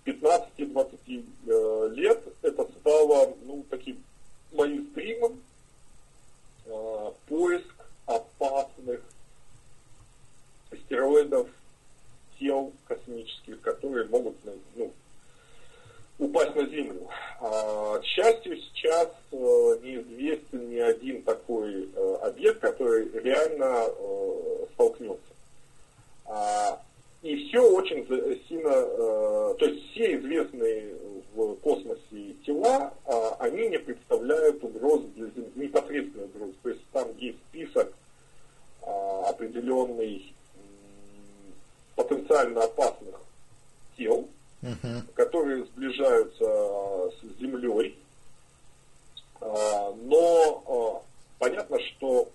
15-20 0.05 1.25
э, 1.47 1.89
лет 1.95 2.23
это 2.41 2.67
стало 2.79 3.33
ну, 3.45 3.65
таким 3.69 4.03
мейнстримом, 4.51 5.39
поиск 7.27 7.73
опасных 8.05 9.01
астероидов 10.71 11.47
тел 12.39 12.71
космических, 12.87 13.61
которые 13.61 14.07
могут 14.07 14.35
ну, 14.75 14.91
упасть 16.19 16.55
на 16.55 16.65
Землю. 16.67 17.07
А, 17.39 17.97
к 17.99 18.05
счастью, 18.05 18.57
сейчас 18.57 19.07
э, 19.31 19.35
неизвестен 19.81 20.69
ни 20.69 20.77
один 20.77 21.23
такой 21.23 21.89
э, 21.95 22.15
объект, 22.21 22.59
который 22.59 23.09
реально 23.21 23.85
э, 23.87 24.65
столкнется. 24.73 25.33
А, 26.25 26.81
и 27.21 27.47
все 27.47 27.59
очень 27.59 28.05
сильно, 28.47 28.71
то 28.71 29.65
есть 29.65 29.91
все 29.91 30.15
известные 30.15 30.95
в 31.35 31.55
космосе 31.55 32.33
тела, 32.45 32.93
а, 33.05 33.35
они 33.39 33.67
не 33.69 33.79
представляют 33.79 34.63
угроз 34.63 35.01
для 35.15 35.27
Земли, 35.27 35.51
непосредственной 35.55 36.25
угрозы. 36.25 36.53
То 36.63 36.69
есть 36.69 36.81
там 36.93 37.07
есть 37.17 37.37
список 37.49 37.93
определенный 38.81 40.33
потенциально 41.95 42.63
опасных 42.63 43.15
тел, 43.97 44.27
uh-huh. 44.61 45.01
которые 45.13 45.65
сближаются 45.65 47.11
с 47.21 47.39
Землей. 47.39 47.97
А, 49.41 49.93
но 50.03 50.63
а, 50.67 51.05
понятно, 51.39 51.79
что 51.79 52.29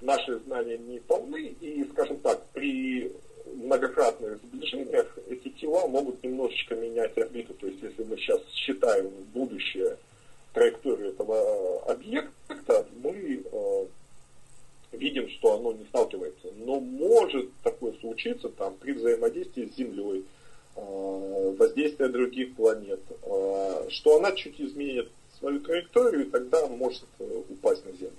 наши 0.00 0.38
знания 0.40 0.78
не 0.78 0.98
полны, 1.00 1.54
и, 1.60 1.84
скажем 1.92 2.18
так, 2.18 2.44
при 2.48 3.12
многократных 3.54 4.38
сближениях 4.38 5.18
эти 5.28 5.48
тела 5.50 5.86
могут 5.86 6.22
немножечко 6.22 6.74
менять 6.74 7.16
орбиту. 7.16 7.54
То 7.54 7.68
есть, 7.68 7.82
если 7.82 8.02
мы 8.04 8.16
сейчас 8.16 8.40
считаем 8.52 9.08
будущее 9.32 9.96
траекторию 10.52 11.10
этого 11.10 11.82
объекта, 11.84 12.86
мы 13.02 13.44
а, 13.52 13.86
видим, 14.92 15.28
что 15.30 15.54
оно 15.54 15.72
не 15.72 15.84
сталкивается. 15.84 16.48
Но 16.58 16.80
может 16.80 17.50
такое 17.62 17.92
случиться 18.00 18.48
там, 18.48 18.74
при 18.76 18.92
взаимодействии 18.92 19.66
с 19.66 19.76
Землей, 19.76 20.24
э, 20.76 21.54
воздействие 21.58 22.08
других 22.08 22.54
планет, 22.54 23.00
э, 23.22 23.88
что 23.90 24.16
она 24.18 24.32
чуть 24.32 24.60
изменит 24.60 25.08
свою 25.38 25.60
траекторию, 25.60 26.26
и 26.26 26.30
тогда 26.30 26.66
может 26.66 27.04
э, 27.18 27.42
упасть 27.48 27.84
на 27.84 27.92
Землю. 27.92 28.16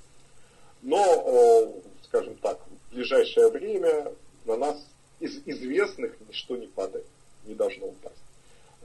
Но, 0.84 1.74
скажем 2.04 2.36
так, 2.36 2.60
в 2.90 2.96
ближайшее 2.96 3.50
время 3.50 4.14
на 4.46 4.58
нас 4.58 4.78
из 5.20 5.42
известных 5.46 6.16
ничто 6.28 6.56
не 6.56 6.68
падает, 6.68 7.06
не 7.46 7.56
должно 7.56 7.88
упасть. 7.88 8.16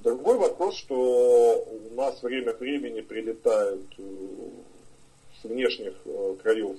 Другой 0.02 0.38
вопрос, 0.38 0.76
что 0.78 1.62
у 1.62 1.94
нас 1.94 2.22
время 2.22 2.50
от 2.52 2.60
времени 2.60 3.02
прилетают 3.02 3.84
с 5.40 5.44
внешних 5.44 5.94
краев 6.42 6.78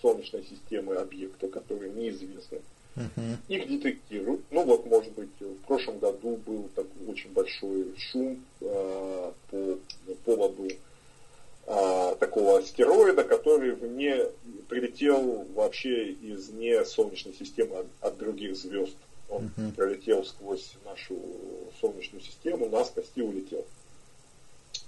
Солнечной 0.00 0.44
системы 0.44 0.96
объекта, 0.96 1.48
которые 1.48 1.92
неизвестны. 1.92 2.60
Uh-huh. 2.98 3.36
Их 3.48 3.68
детектируют. 3.68 4.42
Ну 4.50 4.64
вот, 4.64 4.86
может 4.86 5.12
быть, 5.12 5.30
в 5.40 5.66
прошлом 5.66 5.98
году 5.98 6.36
был 6.46 6.68
такой 6.74 7.06
очень 7.08 7.32
большой 7.32 7.94
шум 7.96 8.44
э, 8.60 9.32
по 9.50 9.78
поводу 10.24 10.68
э, 11.66 12.16
такого 12.18 12.58
астероида, 12.58 13.24
который 13.24 13.72
вне, 13.72 14.26
прилетел 14.68 15.46
вообще 15.54 16.12
из 16.12 16.48
не 16.50 16.84
Солнечной 16.84 17.34
системы, 17.34 17.76
от, 17.76 17.86
а 18.00 18.08
от 18.08 18.18
других 18.18 18.56
звезд. 18.56 18.96
Он 19.28 19.50
uh-huh. 19.56 19.74
пролетел 19.74 20.24
сквозь 20.24 20.72
нашу 20.84 21.16
Солнечную 21.80 22.22
систему, 22.22 22.68
насквозь 22.68 23.10
и 23.14 23.22
улетел. 23.22 23.64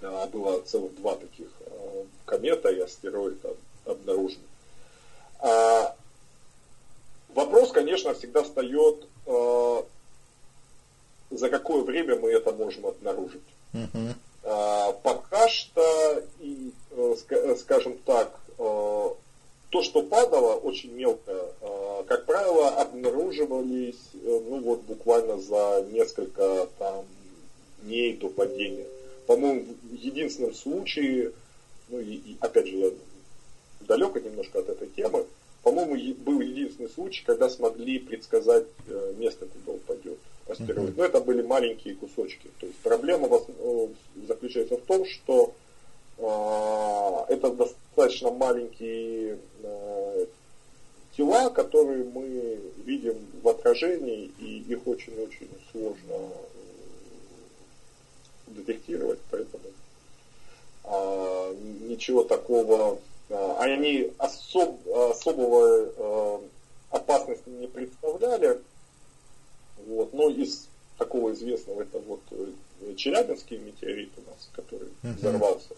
А, 0.02 0.26
было 0.26 0.60
целых 0.62 0.94
два 0.96 1.16
таких 1.16 1.48
а, 1.66 2.06
комета 2.24 2.70
и 2.70 2.80
астероида 2.80 3.54
обнаружены. 3.84 4.44
А, 5.40 5.94
вопрос, 7.40 7.72
конечно, 7.72 8.14
всегда 8.14 8.42
встает, 8.42 9.06
а, 9.26 9.84
за 11.30 11.48
какое 11.48 11.82
время 11.82 12.16
мы 12.16 12.30
это 12.30 12.52
можем 12.52 12.86
обнаружить. 12.86 13.42
Uh-huh. 13.72 14.14
А, 14.42 14.92
пока 14.92 15.48
что, 15.48 16.22
и, 16.40 16.72
э, 16.90 17.14
э, 17.28 17.56
скажем 17.56 17.98
так, 18.04 18.38
э, 18.58 19.08
то, 19.70 19.82
что 19.82 20.02
падало 20.02 20.54
очень 20.54 20.92
мелко, 20.92 21.32
как 22.08 22.26
правило, 22.26 22.70
обнаруживались 22.70 24.00
ну 24.14 24.58
вот 24.58 24.80
буквально 24.80 25.38
за 25.38 25.86
несколько 25.92 26.66
там 26.76 27.04
дней 27.82 28.16
до 28.16 28.30
падения. 28.30 28.86
По-моему, 29.28 29.66
в 29.84 29.94
единственном 29.94 30.54
случае, 30.54 31.30
ну 31.88 32.00
и, 32.00 32.14
и 32.14 32.36
опять 32.40 32.66
же, 32.66 32.76
я 32.76 32.90
далеко 33.82 34.18
немножко 34.18 34.58
от 34.58 34.70
этой 34.70 34.88
темы, 34.88 35.24
по-моему, 35.90 36.14
был 36.24 36.40
единственный 36.40 36.88
случай, 36.88 37.24
когда 37.24 37.48
смогли 37.48 37.98
предсказать 37.98 38.66
место, 39.18 39.46
куда 39.46 39.72
упадет 39.76 40.18
астероид. 40.48 40.96
Но 40.96 41.04
это 41.04 41.20
были 41.20 41.42
маленькие 41.42 41.94
кусочки. 41.94 42.50
То 42.60 42.66
есть 42.66 42.78
проблема 42.78 43.28
э, 43.28 43.88
заключается 44.28 44.76
в 44.76 44.82
том, 44.82 45.04
что 45.06 45.54
э, 46.18 47.32
это 47.32 47.50
достаточно 47.50 48.30
маленькие 48.30 49.38
э, 49.62 50.26
тела, 51.16 51.50
которые 51.50 52.04
мы 52.04 52.60
видим 52.84 53.16
в 53.42 53.48
отражении, 53.48 54.30
и 54.38 54.64
их 54.68 54.86
очень-очень 54.86 55.48
сложно 55.72 56.14
э, 56.14 56.28
детектировать, 58.48 59.20
поэтому 59.30 59.64
э, 60.84 61.54
ничего 61.88 62.24
такого, 62.24 62.94
э, 62.94 62.96
они 63.30 64.12
особ, 64.18 64.80
особого 64.86 65.86
э, 65.96 66.40
опасности 66.90 67.48
не 67.48 67.68
представляли, 67.68 68.60
вот. 69.86 70.12
Но 70.12 70.28
из 70.30 70.68
такого 70.98 71.32
известного, 71.32 71.82
это 71.82 71.98
вот 72.00 72.20
э, 72.30 72.94
Челябинский 72.96 73.58
метеорит 73.58 74.10
у 74.18 74.30
нас, 74.30 74.48
который 74.52 74.88
uh-huh. 75.02 75.16
взорвался. 75.16 75.74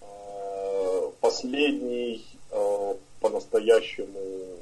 А, 0.00 1.12
последний 1.20 2.24
а, 2.50 2.96
по-настоящему 3.20 4.58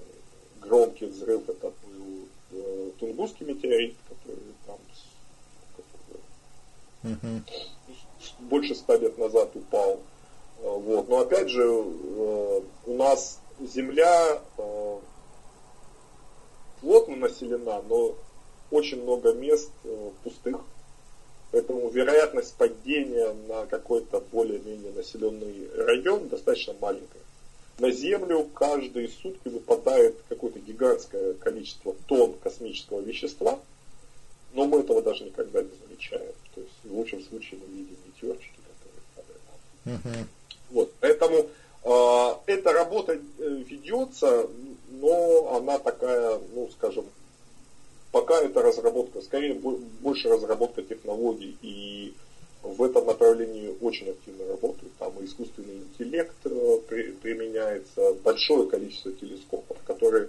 громкий 0.60 1.06
взрыв 1.06 1.48
это 1.48 1.72
был 1.84 2.28
э, 2.52 2.90
Тунгусский 2.98 3.46
метеорит, 3.46 3.94
который 4.08 4.42
там 4.66 4.78
uh-huh. 7.04 7.42
больше 8.40 8.74
ста 8.74 8.96
лет 8.96 9.18
назад 9.18 9.54
упал. 9.54 10.00
А, 10.62 10.68
вот. 10.68 11.08
Но 11.08 11.20
опять 11.20 11.48
же, 11.48 11.62
э, 11.62 12.60
у 12.86 12.96
нас 12.96 13.40
Земля 13.60 14.40
плотно 16.80 17.16
населена, 17.16 17.82
но 17.88 18.14
очень 18.70 19.02
много 19.02 19.34
мест 19.34 19.70
э, 19.84 20.10
пустых, 20.22 20.60
поэтому 21.50 21.88
вероятность 21.90 22.54
падения 22.54 23.32
на 23.48 23.66
какой-то 23.66 24.20
более-менее 24.20 24.92
населенный 24.92 25.68
район 25.74 26.28
достаточно 26.28 26.74
маленькая. 26.80 27.22
На 27.78 27.90
Землю 27.90 28.44
каждые 28.54 29.08
сутки 29.08 29.48
выпадает 29.48 30.16
какое-то 30.28 30.58
гигантское 30.58 31.34
количество 31.34 31.94
тонн 32.06 32.34
космического 32.42 33.00
вещества, 33.00 33.60
но 34.52 34.66
мы 34.66 34.80
этого 34.80 35.02
даже 35.02 35.24
никогда 35.24 35.62
не 35.62 35.70
замечаем. 35.86 36.32
То 36.54 36.60
есть 36.60 36.74
в 36.84 36.92
лучшем 36.92 37.22
случае 37.22 37.60
мы 37.60 37.72
видим 37.74 37.96
метеорчики, 38.06 38.58
которые 38.66 39.02
падают. 39.14 40.04
Uh-huh. 40.04 40.37
Вот, 40.70 40.92
поэтому 41.00 41.46
э, 41.84 42.34
эта 42.46 42.72
работа 42.72 43.12
э, 43.14 43.18
ведется, 43.66 44.48
но 44.90 45.56
она 45.56 45.78
такая, 45.78 46.38
ну, 46.54 46.68
скажем, 46.72 47.06
пока 48.12 48.40
это 48.40 48.62
разработка, 48.62 49.20
скорее 49.22 49.54
больше 49.54 50.28
разработка 50.28 50.82
технологий, 50.82 51.56
и 51.62 52.14
в 52.62 52.82
этом 52.82 53.06
направлении 53.06 53.74
очень 53.80 54.10
активно 54.10 54.46
работают. 54.48 54.92
Там 54.98 55.12
и 55.20 55.24
искусственный 55.24 55.78
интеллект 55.78 56.36
э, 56.44 56.78
при, 56.88 57.12
применяется, 57.12 58.14
большое 58.24 58.68
количество 58.68 59.12
телескопов, 59.12 59.78
которые 59.86 60.28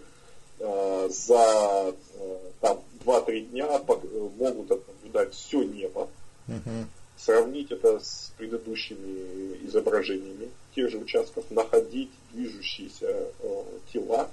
э, 0.60 1.10
за 1.10 1.96
там, 2.62 2.82
2-3 3.06 3.40
дня 3.48 3.82
могут 4.38 4.70
наблюдать 4.70 5.34
все 5.34 5.64
небо, 5.64 6.10
uh-huh. 6.48 6.86
Сравнить 7.20 7.72
это 7.72 8.00
с 8.00 8.32
предыдущими 8.38 9.66
изображениями 9.66 10.50
тех 10.74 10.90
же 10.90 10.98
участков, 10.98 11.50
находить 11.52 12.10
движущиеся 12.32 13.32
э, 13.40 13.64
тела, 13.92 14.30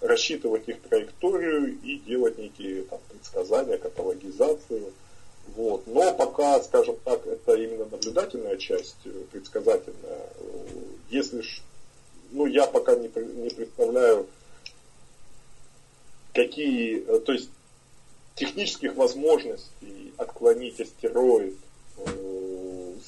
рассчитывать 0.00 0.68
их 0.68 0.80
траекторию 0.82 1.78
и 1.82 1.98
делать 1.98 2.38
некие 2.38 2.82
там, 2.84 3.00
предсказания, 3.08 3.78
каталогизацию. 3.78 4.92
Вот. 5.56 5.86
Но 5.86 6.14
пока, 6.14 6.60
скажем 6.62 6.96
так, 7.04 7.26
это 7.26 7.54
именно 7.54 7.86
наблюдательная 7.86 8.58
часть, 8.58 8.96
э, 9.06 9.10
предсказательная. 9.32 10.28
Если 11.10 11.40
ж, 11.40 11.62
ну, 12.32 12.44
я 12.44 12.66
пока 12.66 12.94
не, 12.94 13.08
не 13.08 13.48
представляю, 13.48 14.26
какие, 16.34 17.02
э, 17.08 17.20
то 17.20 17.32
есть 17.32 17.48
технических 18.34 18.94
возможностей 18.94 20.12
отклонить 20.18 20.80
астероид 20.80 21.56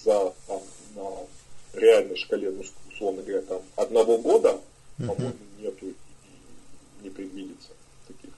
за 0.05 0.33
там, 0.47 0.61
на 0.95 1.81
реальной 1.81 2.17
шкале, 2.17 2.51
ну, 2.51 2.63
условно 2.93 3.23
говоря, 3.23 3.43
там, 3.43 3.63
одного 3.77 4.19
года, 4.19 4.59
uh-huh. 4.99 5.07
по-моему, 5.07 5.35
нету 5.59 5.87
не 7.03 7.11
предвидится 7.11 7.69
таких. 8.07 8.31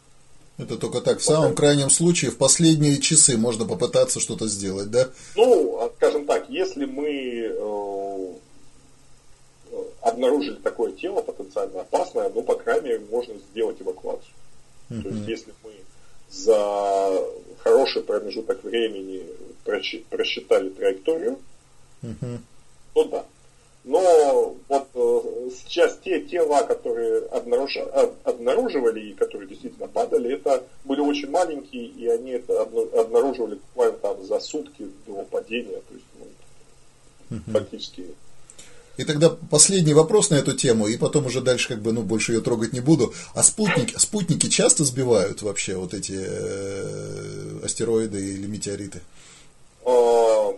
Это 0.58 0.76
только 0.76 1.00
так, 1.00 1.18
в 1.18 1.24
самом 1.24 1.54
крайнем 1.54 1.90
случае, 1.90 2.30
в 2.30 2.38
последние 2.38 3.00
часы 3.00 3.36
можно 3.36 3.64
попытаться 3.64 4.20
что-то 4.20 4.48
сделать, 4.48 4.90
да? 4.90 5.08
Ну, 5.36 5.78
а, 5.80 5.90
скажем 5.96 6.26
так, 6.26 6.48
если 6.48 6.84
мы 6.84 7.08
э, 7.08 8.34
обнаружили 10.02 10.56
такое 10.56 10.92
тело 10.92 11.22
потенциально 11.22 11.80
опасное, 11.80 12.30
ну, 12.30 12.42
по 12.42 12.56
крайней 12.56 12.88
мере, 12.88 13.04
можно 13.10 13.34
сделать 13.50 13.80
эвакуацию. 13.80 14.34
Uh-huh. 14.90 15.02
То 15.02 15.08
есть, 15.08 15.28
если 15.28 15.54
мы 15.64 15.72
за 16.32 17.22
хороший 17.58 18.02
промежуток 18.02 18.64
времени 18.64 19.24
просчитали 19.64 20.70
траекторию, 20.70 21.38
uh-huh. 22.02 22.38
то 22.94 23.04
да. 23.04 23.24
Но 23.84 24.56
вот 24.68 24.88
э, 24.94 25.50
сейчас 25.50 25.98
те 26.04 26.20
тела, 26.20 26.62
которые 26.62 27.26
обнаруж... 27.26 27.76
обнаруживали 28.24 29.08
и 29.10 29.14
которые 29.14 29.48
действительно 29.48 29.88
падали, 29.88 30.34
это 30.34 30.64
были 30.84 31.00
очень 31.00 31.28
маленькие, 31.30 31.86
и 31.86 32.06
они 32.06 32.30
это 32.30 32.62
обнаруживали 32.62 33.54
буквально 33.54 33.98
там 33.98 34.24
за 34.24 34.38
сутки 34.38 34.88
до 35.06 35.24
падения. 35.24 35.80
То 35.88 35.94
есть, 35.94 36.06
ну, 36.18 37.36
угу. 37.36 37.58
фактически 37.58 38.06
и 38.96 39.04
тогда 39.04 39.30
последний 39.50 39.94
вопрос 39.94 40.30
на 40.30 40.36
эту 40.36 40.52
тему, 40.52 40.86
и 40.86 40.96
потом 40.96 41.26
уже 41.26 41.40
дальше 41.40 41.68
как 41.68 41.82
бы, 41.82 41.92
ну, 41.92 42.02
больше 42.02 42.32
ее 42.32 42.40
трогать 42.40 42.72
не 42.72 42.80
буду. 42.80 43.12
А 43.34 43.42
спутники, 43.42 43.96
спутники 43.98 44.48
часто 44.48 44.84
сбивают 44.84 45.42
вообще 45.42 45.76
вот 45.76 45.94
эти 45.94 46.14
э, 46.16 47.60
астероиды 47.64 48.18
или 48.18 48.46
метеориты? 48.46 49.00
А, 49.84 50.54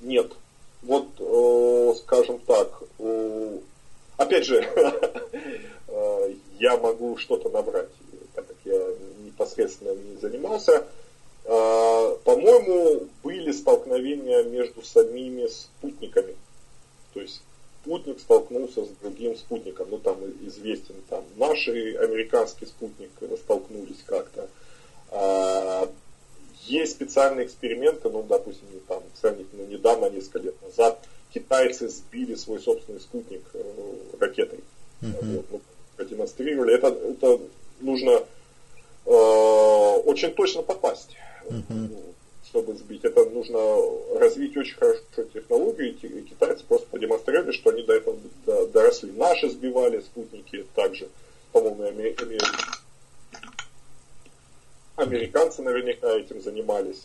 нет 0.00 0.32
вот, 0.84 1.06
э, 1.18 1.94
скажем 1.98 2.38
так, 2.46 2.82
опять 4.16 4.44
же, 4.44 4.62
э, 5.88 6.34
я 6.58 6.76
могу 6.78 7.16
что-то 7.16 7.48
набрать, 7.50 7.88
так 8.34 8.46
как 8.46 8.56
я 8.64 8.80
непосредственно 9.24 9.94
не 9.94 10.16
занимался. 10.20 10.86
По-моему, 11.44 13.06
были 13.22 13.52
столкновения 13.52 14.44
между 14.44 14.82
самими 14.82 15.46
спутниками. 15.46 16.34
То 17.14 17.20
есть 17.20 17.40
спутник 17.82 18.20
столкнулся 18.20 18.84
с 18.84 18.88
другим 19.00 19.36
спутником. 19.36 19.88
Ну, 19.90 19.98
там 19.98 20.18
известен, 20.46 20.96
там 21.08 21.24
наши 21.36 21.94
американский 21.96 22.66
спутник 22.66 23.10
столкнулись 23.38 24.02
как-то. 24.06 24.48
А, 25.10 25.88
есть 26.64 26.92
специальные 26.92 27.46
эксперименты, 27.46 28.08
ну, 28.10 28.22
допустим, 28.22 28.66
там, 28.88 29.02
сравнительно 29.20 29.66
недавно, 29.66 30.10
несколько 30.10 30.38
лет 30.38 30.62
назад, 30.62 30.98
китайцы 31.32 31.88
сбили 31.88 32.34
свой 32.34 32.58
собственный 32.58 33.00
спутник 33.00 33.42
э, 33.54 33.94
ракетой. 34.18 34.60
Uh-huh. 35.02 35.36
Вот, 35.36 35.46
ну, 35.50 35.60
продемонстрировали. 35.96 36.74
Это, 36.74 36.88
это 36.88 37.40
нужно 37.80 38.22
э, 39.04 39.10
очень 39.10 40.32
точно 40.32 40.62
попасть. 40.62 41.16
Uh-huh. 41.48 42.14
Чтобы 42.54 42.74
сбить. 42.74 43.04
Это 43.04 43.24
нужно 43.30 43.58
развить 44.16 44.56
очень 44.56 44.76
хорошую 44.76 45.28
технологию, 45.34 45.92
и 45.92 46.20
китайцы 46.22 46.64
просто 46.64 46.86
продемонстрировали, 46.86 47.50
что 47.50 47.70
они 47.70 47.82
до 47.82 47.94
этого 47.94 48.16
доросли. 48.72 49.10
Наши 49.10 49.50
сбивали 49.50 50.00
спутники 50.00 50.64
также, 50.76 51.08
по-моему, 51.50 51.90
американцы 54.94 55.62
наверняка 55.62 56.12
этим 56.16 56.40
занимались. 56.40 57.02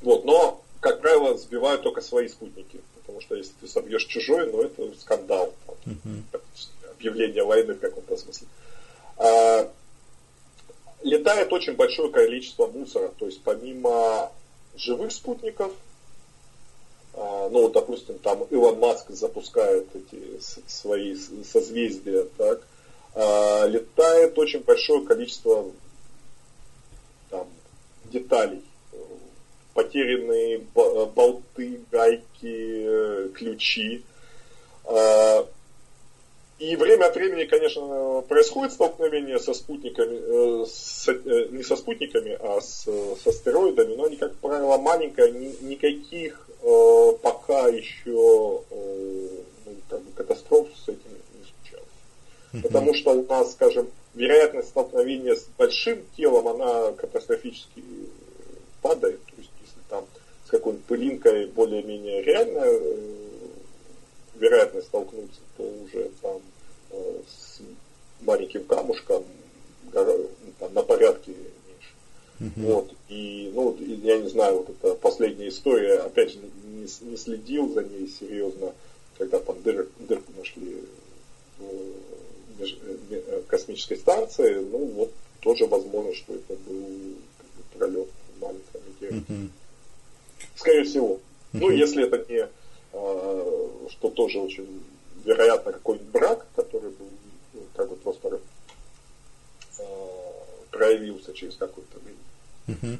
Вот, 0.00 0.24
но, 0.24 0.62
как 0.78 1.00
правило, 1.00 1.36
сбивают 1.36 1.82
только 1.82 2.00
свои 2.00 2.28
спутники, 2.28 2.80
потому 3.00 3.20
что 3.20 3.34
если 3.34 3.52
ты 3.60 3.66
собьешь 3.66 4.04
чужой, 4.04 4.48
ну 4.52 4.62
это 4.62 4.94
скандал, 5.00 5.52
там, 5.66 5.74
uh-huh. 6.04 6.40
объявление 6.92 7.42
войны 7.42 7.74
в 7.74 7.80
каком-то 7.80 8.16
смысле. 8.16 8.46
А, 9.16 9.72
летает 11.06 11.52
очень 11.52 11.74
большое 11.74 12.10
количество 12.10 12.66
мусора. 12.66 13.12
То 13.18 13.26
есть 13.26 13.40
помимо 13.42 14.30
живых 14.76 15.12
спутников, 15.12 15.72
а, 17.14 17.48
ну, 17.48 17.62
вот, 17.62 17.72
допустим, 17.72 18.18
там 18.18 18.42
Илон 18.50 18.78
Маск 18.78 19.10
запускает 19.10 19.86
эти 19.94 20.40
свои 20.66 21.16
созвездия, 21.16 22.24
так, 22.36 22.60
а, 23.14 23.66
летает 23.66 24.38
очень 24.38 24.60
большое 24.60 25.06
количество 25.06 25.70
там, 27.30 27.46
деталей. 28.04 28.62
Потерянные 29.74 30.58
болты, 30.74 31.80
гайки, 31.90 33.28
ключи. 33.34 34.02
И 36.58 36.74
время 36.74 37.06
от 37.06 37.14
времени, 37.14 37.44
конечно, 37.44 38.24
происходит 38.28 38.72
столкновение 38.72 39.38
со 39.38 39.52
спутниками, 39.52 40.62
э, 40.62 40.66
с, 40.66 41.06
э, 41.06 41.48
не 41.50 41.62
со 41.62 41.76
спутниками, 41.76 42.32
а 42.40 42.62
с, 42.62 42.86
с 42.86 43.26
астероидами, 43.26 43.94
но 43.94 44.04
они, 44.04 44.16
как 44.16 44.34
правило, 44.36 44.78
маленькие, 44.78 45.32
ни, 45.32 45.54
никаких 45.64 46.48
э, 46.62 47.12
пока 47.20 47.68
еще 47.68 48.62
э, 48.70 49.28
ну, 49.66 49.72
как 49.90 50.00
бы 50.02 50.12
катастроф 50.12 50.68
с 50.82 50.88
этим 50.88 51.10
не 51.34 51.44
случалось. 51.44 52.62
Потому 52.62 52.94
что 52.94 53.10
у 53.10 53.26
нас, 53.26 53.52
скажем, 53.52 53.88
вероятность 54.14 54.68
столкновения 54.68 55.34
с 55.34 55.46
большим 55.58 55.98
телом, 56.16 56.48
она 56.48 56.92
катастрофически 56.92 57.84
падает. 58.80 59.20
То 59.26 59.34
есть, 59.36 59.50
если 59.60 59.80
там 59.90 60.06
с 60.46 60.50
какой-нибудь 60.50 60.86
пылинкой 60.86 61.46
более-менее 61.48 62.22
реальная 62.22 62.80
э, 64.36 64.40
вероятность 64.40 64.86
столкнуться, 64.88 65.40
то 65.56 65.62
уже 65.62 66.10
там 66.22 66.40
э, 66.90 67.20
с 67.28 67.60
маленьким 68.22 68.64
камушком 68.64 69.24
там, 69.92 70.74
на 70.74 70.82
порядке 70.82 71.32
меньше. 71.32 71.94
Uh-huh. 72.40 72.72
Вот. 72.72 72.92
И, 73.08 73.50
ну, 73.54 73.76
я 73.78 74.18
не 74.18 74.28
знаю, 74.28 74.58
вот 74.58 74.70
эта 74.70 74.94
последняя 74.94 75.48
история, 75.48 75.98
опять 75.98 76.32
же, 76.32 76.38
не, 76.38 77.10
не 77.10 77.16
следил 77.16 77.72
за 77.72 77.84
ней 77.84 78.08
серьезно, 78.08 78.72
когда 79.18 79.38
там 79.38 79.62
дыр, 79.62 79.88
дырку 79.98 80.32
нашли 80.36 80.84
в 81.58 82.60
меж, 82.60 82.78
э, 83.10 83.42
космической 83.46 83.96
станции, 83.96 84.54
ну, 84.54 84.86
вот 84.86 85.12
тоже 85.40 85.66
возможно, 85.66 86.14
что 86.14 86.34
это 86.34 86.54
был 86.68 86.84
как 87.38 87.46
бы, 87.46 87.78
пролет 87.78 88.08
маленького 88.40 88.82
метеорита. 88.86 89.32
Uh-huh. 89.32 89.48
Скорее 90.56 90.84
всего. 90.84 91.14
Uh-huh. 91.14 91.20
Ну, 91.52 91.70
если 91.70 92.06
это 92.06 92.24
не 92.32 92.48
тоже 94.16 94.38
очень 94.38 94.66
вероятно 95.24 95.72
какой-нибудь 95.72 96.08
брак, 96.08 96.46
который 96.56 96.90
был 96.90 97.08
ну, 97.54 97.60
как 97.76 97.88
бы 97.88 97.96
просто 97.96 98.40
а, 99.78 99.82
проявился 100.70 101.32
через 101.34 101.56
какое-то 101.56 101.98
время. 101.98 102.98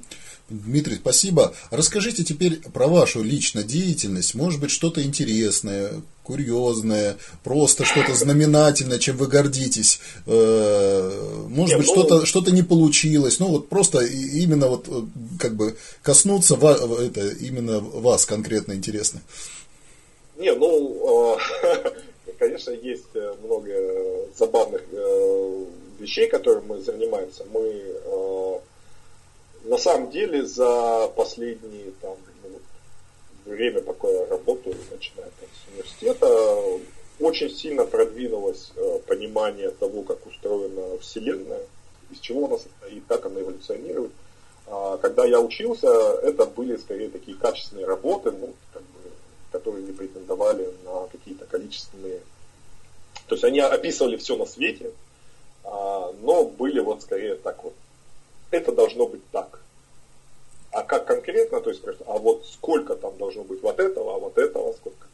Дмитрий, 0.48 0.96
спасибо. 0.96 1.54
Расскажите 1.72 2.22
теперь 2.22 2.60
про 2.72 2.86
вашу 2.86 3.22
лично 3.22 3.64
деятельность. 3.64 4.36
Может 4.36 4.60
быть, 4.60 4.70
что-то 4.70 5.02
интересное, 5.02 5.90
курьезное, 6.22 7.16
просто 7.42 7.84
что-то 7.84 8.14
знаменательное, 8.14 9.00
чем 9.00 9.16
вы 9.16 9.26
гордитесь. 9.26 9.98
Э, 10.26 11.46
может 11.48 11.76
Нет, 11.76 11.80
быть, 11.80 11.88
ну... 11.88 11.92
что-то, 11.94 12.26
что-то 12.26 12.52
не 12.52 12.62
получилось. 12.62 13.40
Ну, 13.40 13.48
вот 13.48 13.68
просто 13.68 14.04
именно 14.04 14.68
вот 14.68 14.86
э, 14.88 15.02
как 15.40 15.56
бы 15.56 15.76
коснуться 16.02 16.54
это, 16.54 17.28
именно 17.28 17.80
вас 17.80 18.24
конкретно 18.24 18.74
интересно. 18.74 19.20
Не, 20.36 20.52
ну, 20.52 21.38
э, 21.38 21.92
конечно, 22.38 22.70
есть 22.70 23.14
э, 23.14 23.34
много 23.42 23.72
забавных 24.36 24.82
э, 24.92 25.64
вещей, 25.98 26.28
которыми 26.28 26.66
мы 26.66 26.80
занимаемся. 26.80 27.44
Мы 27.52 27.94
на 29.64 29.78
самом 29.78 30.10
деле 30.10 30.44
за 30.44 31.08
последние 31.16 31.90
там, 32.00 32.16
ну, 32.44 33.52
время, 33.52 33.80
пока 33.80 34.08
я 34.08 34.26
работаю, 34.26 34.76
начиная 34.92 35.28
там, 35.40 35.48
с 35.52 35.72
университета, 35.72 36.80
очень 37.18 37.50
сильно 37.50 37.84
продвинулось 37.84 38.70
понимание 39.08 39.70
того, 39.70 40.02
как 40.02 40.24
устроена 40.26 40.98
Вселенная, 40.98 41.62
из 42.12 42.20
чего 42.20 42.46
она 42.46 42.58
состоит, 42.58 43.02
как 43.08 43.26
она 43.26 43.40
эволюционирует. 43.40 44.12
А, 44.68 44.98
когда 44.98 45.24
я 45.24 45.40
учился, 45.40 45.88
это 46.22 46.46
были 46.46 46.76
скорее 46.76 47.08
такие 47.08 47.36
качественные 47.36 47.86
работы, 47.86 48.30
ну, 48.32 48.54
как 48.72 48.82
бы 48.82 48.95
которые 49.52 49.92
претендовали 49.92 50.68
на 50.84 51.06
какие-то 51.08 51.44
количественные... 51.46 52.20
То 53.26 53.34
есть 53.34 53.44
они 53.44 53.60
описывали 53.60 54.16
все 54.16 54.36
на 54.36 54.46
свете, 54.46 54.92
а, 55.64 56.12
но 56.20 56.44
были 56.44 56.80
вот 56.80 57.02
скорее 57.02 57.34
так 57.36 57.62
вот. 57.64 57.74
Это 58.50 58.72
должно 58.72 59.06
быть 59.06 59.22
так. 59.32 59.60
А 60.70 60.82
как 60.82 61.06
конкретно, 61.06 61.60
то 61.60 61.70
есть, 61.70 61.82
а 62.06 62.18
вот 62.18 62.46
сколько 62.46 62.94
там 62.96 63.16
должно 63.16 63.44
быть 63.44 63.62
вот 63.62 63.80
этого, 63.80 64.14
а 64.14 64.18
вот 64.18 64.38
этого 64.38 64.72
сколько, 64.74 65.06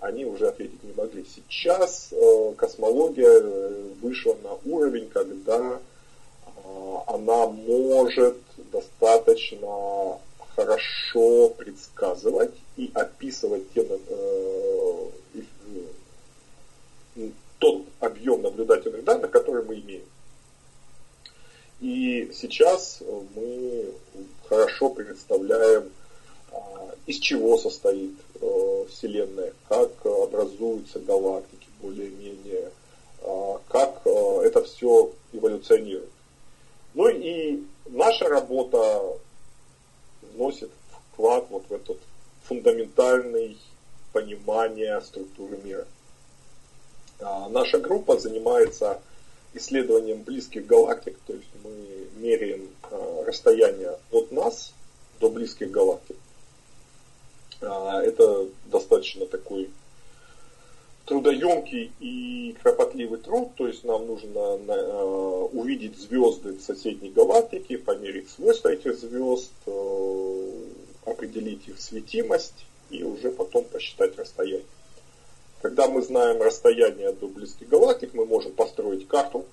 они 0.00 0.24
уже 0.24 0.48
ответить 0.48 0.82
не 0.84 0.92
могли. 0.92 1.24
Сейчас 1.24 2.08
э, 2.12 2.54
космология 2.56 3.40
э, 3.40 3.88
вышла 4.02 4.36
на 4.42 4.58
уровень, 4.70 5.08
когда 5.08 5.78
э, 5.78 6.96
она 7.06 7.46
может 7.46 8.36
достаточно 8.70 10.18
хорошо 10.54 11.48
предсказывать 11.50 12.54
и 12.76 12.90
описывать 12.94 13.72
те, 13.72 13.82
э, 13.82 15.10
э, 17.16 17.30
тот 17.58 17.84
объем 18.00 18.42
наблюдательных 18.42 19.04
данных, 19.04 19.30
который 19.30 19.64
мы 19.64 19.80
имеем. 19.80 20.04
И 21.80 22.30
сейчас 22.34 23.02
мы 23.34 23.92
хорошо 24.48 24.90
представляем, 24.90 25.90
а, 26.52 26.94
из 27.06 27.18
чего 27.18 27.58
состоит 27.58 28.14
э, 28.40 28.84
Вселенная, 28.90 29.52
как 29.68 29.90
образуются 30.04 31.00
галактики 31.00 31.68
более-менее, 31.82 32.70
а, 33.22 33.60
как 33.68 34.00
э, 34.06 34.40
это 34.44 34.62
все 34.64 35.12
эволюционирует. 35.32 36.10
Ну 36.94 37.08
и 37.08 37.62
наша 37.86 38.28
работа 38.28 39.02
вносит 40.32 40.70
вклад 41.12 41.46
вот 41.50 41.64
в 41.68 41.72
этот 41.72 41.98
фундаментальный 42.48 43.58
понимание 44.12 45.00
структуры 45.00 45.58
мира. 45.62 45.86
А, 47.20 47.48
наша 47.48 47.78
группа 47.78 48.18
занимается 48.18 49.00
исследованием 49.54 50.22
близких 50.22 50.66
галактик, 50.66 51.16
то 51.26 51.32
есть 51.32 51.48
мы 51.64 52.08
меряем 52.16 52.68
а, 52.90 53.24
расстояние 53.26 53.98
от 54.10 54.32
нас 54.32 54.72
до 55.20 55.30
близких 55.30 55.70
галактик. 55.70 56.16
А, 57.62 58.02
это 58.02 58.46
достаточно 58.66 59.26
такой 59.26 59.70
трудоемкий 61.06 61.92
и 62.00 62.56
кропотливый 62.62 63.20
труд, 63.20 63.50
то 63.56 63.66
есть 63.66 63.84
нам 63.84 64.06
нужно 64.06 64.58
на, 64.58 64.72
э, 64.72 65.48
увидеть 65.52 65.96
звезды 65.96 66.58
соседней 66.58 67.10
галактике, 67.10 67.78
померить 67.78 68.28
свойства 68.28 68.70
этих 68.70 68.98
звезд, 68.98 69.52
э, 69.66 70.62
определить 71.06 71.66
их 71.68 71.80
светимость 71.80 72.66
и 72.90 73.02
уже 73.02 73.30
потом 73.30 73.64
посчитать 73.64 74.18
расстояние. 74.18 74.66
Когда 75.62 75.88
мы 75.88 76.02
знаем 76.02 76.42
расстояние 76.42 77.12
до 77.12 77.26
близких 77.28 77.68
галактик, 77.68 78.12
мы 78.12 78.26
можем 78.26 78.52
построить 78.52 79.08
карту 79.08 79.46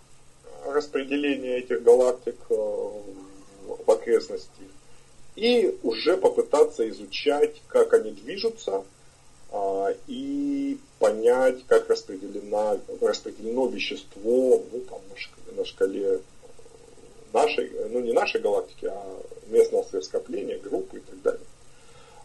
распределения 0.65 1.59
этих 1.59 1.81
галактик 1.81 2.35
э, 2.49 2.53
в 2.53 3.89
окрестности 3.89 4.49
и 5.35 5.77
уже 5.83 6.17
попытаться 6.17 6.87
изучать, 6.89 7.61
как 7.67 7.93
они 7.93 8.11
движутся, 8.11 8.83
а, 9.51 9.93
и 10.07 10.77
понять, 10.99 11.65
как 11.67 11.89
распределено, 11.89 12.79
распределено 13.01 13.67
вещество 13.67 14.63
ну, 14.71 14.79
там, 14.89 14.99
на, 15.55 15.65
шкале 15.65 16.21
нашей, 17.33 17.71
ну 17.89 17.99
не 17.99 18.13
нашей 18.13 18.41
галактики, 18.41 18.85
а 18.85 19.21
местного 19.47 19.83
сверхскопления, 19.83 20.59
группы 20.59 20.97
и 20.97 21.01
так 21.01 21.21
далее. 21.21 21.41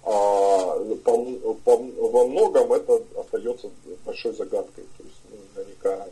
А, 0.05 0.79
по, 1.05 1.55
по, 1.65 1.77
во 1.77 2.27
многом 2.29 2.73
это 2.73 3.03
остается 3.17 3.71
большой 4.05 4.35
загадкой. 4.35 4.85
То 4.97 5.05
есть, 5.05 5.17
ну, 5.31 5.37
наверняка 5.57 6.07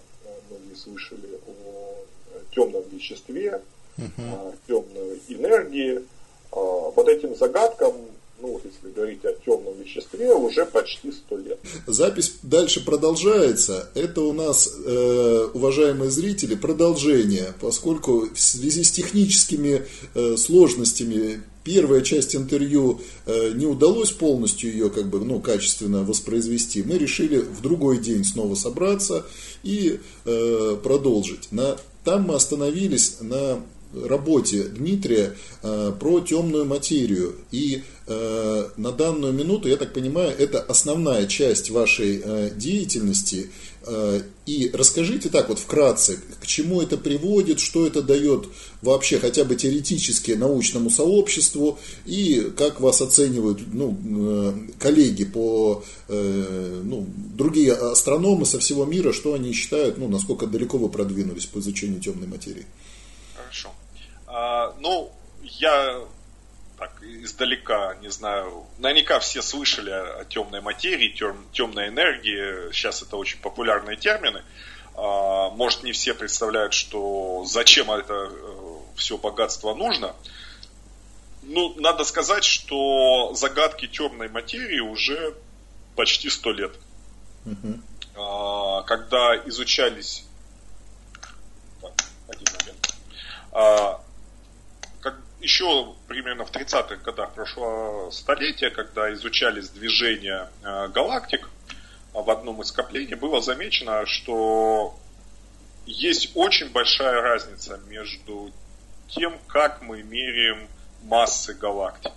многие 0.50 0.74
слышали 0.74 1.38
о 1.46 1.94
темном 2.54 2.82
веществе, 2.90 3.62
uh-huh. 3.96 4.56
темной 4.66 5.20
энергии. 5.28 6.04
А, 6.52 6.58
вот 6.90 7.08
этим 7.08 7.34
загадкам 7.34 7.94
если 8.42 8.94
говорить 8.94 9.24
о 9.24 9.32
темном 9.32 9.74
веществе, 9.82 10.32
уже 10.32 10.66
почти 10.66 11.12
сто 11.12 11.36
лет. 11.36 11.58
Запись 11.86 12.34
дальше 12.42 12.84
продолжается. 12.84 13.90
Это 13.94 14.22
у 14.22 14.32
нас, 14.32 14.72
э, 14.84 15.48
уважаемые 15.54 16.10
зрители, 16.10 16.54
продолжение, 16.54 17.54
поскольку 17.60 18.28
в 18.32 18.40
связи 18.40 18.84
с 18.84 18.90
техническими 18.90 19.82
э, 20.14 20.36
сложностями 20.36 21.42
первая 21.64 22.00
часть 22.00 22.36
интервью 22.36 23.00
э, 23.26 23.52
не 23.54 23.66
удалось 23.66 24.12
полностью 24.12 24.70
ее 24.70 24.88
как 24.88 25.08
бы, 25.08 25.18
ну, 25.20 25.40
качественно 25.40 26.04
воспроизвести, 26.04 26.84
мы 26.84 26.96
решили 26.96 27.38
в 27.38 27.60
другой 27.60 27.98
день 27.98 28.24
снова 28.24 28.54
собраться 28.54 29.26
и 29.64 29.98
э, 30.24 30.76
продолжить. 30.82 31.50
На, 31.50 31.76
там 32.04 32.22
мы 32.22 32.34
остановились 32.34 33.16
на 33.20 33.60
работе 34.04 34.64
Дмитрия 34.64 35.34
э, 35.62 35.92
про 35.98 36.20
темную 36.20 36.64
материю. 36.64 37.36
И 37.50 37.82
э, 38.06 38.68
на 38.76 38.92
данную 38.92 39.32
минуту, 39.32 39.68
я 39.68 39.76
так 39.76 39.92
понимаю, 39.92 40.34
это 40.36 40.60
основная 40.60 41.26
часть 41.26 41.70
вашей 41.70 42.20
э, 42.22 42.50
деятельности. 42.54 43.50
И 44.46 44.68
расскажите 44.74 45.28
так 45.28 45.48
вот 45.48 45.60
вкратце, 45.60 46.18
к 46.40 46.46
чему 46.46 46.82
это 46.82 46.98
приводит, 46.98 47.60
что 47.60 47.86
это 47.86 48.02
дает 48.02 48.48
вообще 48.82 49.20
хотя 49.20 49.44
бы 49.44 49.54
теоретически 49.54 50.32
научному 50.32 50.90
сообществу 50.90 51.78
и 52.04 52.50
как 52.56 52.80
вас 52.80 53.00
оценивают 53.00 53.60
ну, 53.72 54.66
коллеги 54.80 55.24
по 55.24 55.84
ну, 56.08 57.06
другие 57.36 57.74
астрономы 57.74 58.44
со 58.44 58.58
всего 58.58 58.84
мира, 58.86 59.12
что 59.12 59.34
они 59.34 59.52
считают, 59.52 59.98
ну, 59.98 60.08
насколько 60.08 60.48
далеко 60.48 60.78
вы 60.78 60.88
продвинулись 60.88 61.46
по 61.46 61.60
изучению 61.60 62.00
темной 62.00 62.26
материи. 62.26 62.66
А, 64.38 64.74
ну, 64.80 65.10
я 65.42 65.98
так 66.78 67.02
издалека, 67.02 67.94
не 68.02 68.10
знаю, 68.10 68.66
наверняка 68.76 69.18
все 69.18 69.40
слышали 69.40 69.88
о, 69.88 70.20
о 70.20 70.24
темной 70.26 70.60
материи, 70.60 71.08
тем, 71.08 71.46
темной 71.52 71.88
энергии, 71.88 72.70
сейчас 72.70 73.00
это 73.00 73.16
очень 73.16 73.40
популярные 73.40 73.96
термины. 73.96 74.44
А, 74.94 75.48
может, 75.48 75.84
не 75.84 75.92
все 75.92 76.12
представляют, 76.12 76.74
что 76.74 77.44
зачем 77.46 77.90
это 77.90 78.28
э, 78.30 78.78
все 78.96 79.16
богатство 79.16 79.72
нужно. 79.72 80.14
Ну, 81.42 81.72
надо 81.80 82.04
сказать, 82.04 82.44
что 82.44 83.32
загадки 83.34 83.86
темной 83.88 84.28
материи 84.28 84.80
уже 84.80 85.34
почти 85.94 86.28
сто 86.28 86.52
лет. 86.52 86.72
Угу. 87.46 87.80
А, 88.16 88.82
когда 88.82 89.34
изучались... 89.46 90.26
Так, 91.80 91.92
один 92.28 92.46
момент. 92.60 92.94
А, 93.52 94.02
еще 95.46 95.94
примерно 96.08 96.44
в 96.44 96.50
30-х 96.50 96.96
годах 96.96 97.32
прошлого 97.34 98.10
столетия, 98.10 98.70
когда 98.70 99.12
изучались 99.12 99.68
движения 99.68 100.50
э, 100.64 100.88
галактик 100.88 101.48
в 102.12 102.28
одном 102.28 102.62
из 102.62 102.68
скоплений, 102.68 103.14
было 103.14 103.40
замечено, 103.40 104.06
что 104.06 104.98
есть 105.86 106.32
очень 106.34 106.70
большая 106.70 107.20
разница 107.20 107.78
между 107.86 108.52
тем, 109.06 109.38
как 109.46 109.82
мы 109.82 110.02
меряем 110.02 110.66
массы 111.04 111.54
галактик. 111.54 112.14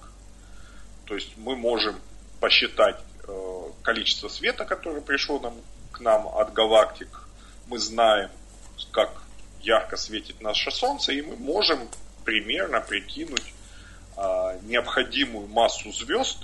То 1.06 1.14
есть 1.14 1.38
мы 1.38 1.56
можем 1.56 2.02
посчитать 2.40 3.00
э, 3.28 3.64
количество 3.84 4.28
света, 4.28 4.66
которое 4.66 5.02
пришло 5.02 5.40
нам, 5.40 5.54
к 5.92 6.00
нам 6.00 6.28
от 6.28 6.52
галактик. 6.54 7.28
Мы 7.68 7.78
знаем, 7.78 8.32
как 8.92 9.22
ярко 9.62 9.98
светит 9.98 10.42
наше 10.42 10.72
Солнце, 10.72 11.12
и 11.12 11.22
мы 11.22 11.36
можем 11.36 11.88
примерно 12.30 12.80
прикинуть 12.80 13.54
а, 14.16 14.56
необходимую 14.62 15.48
массу 15.48 15.92
звезд, 15.92 16.38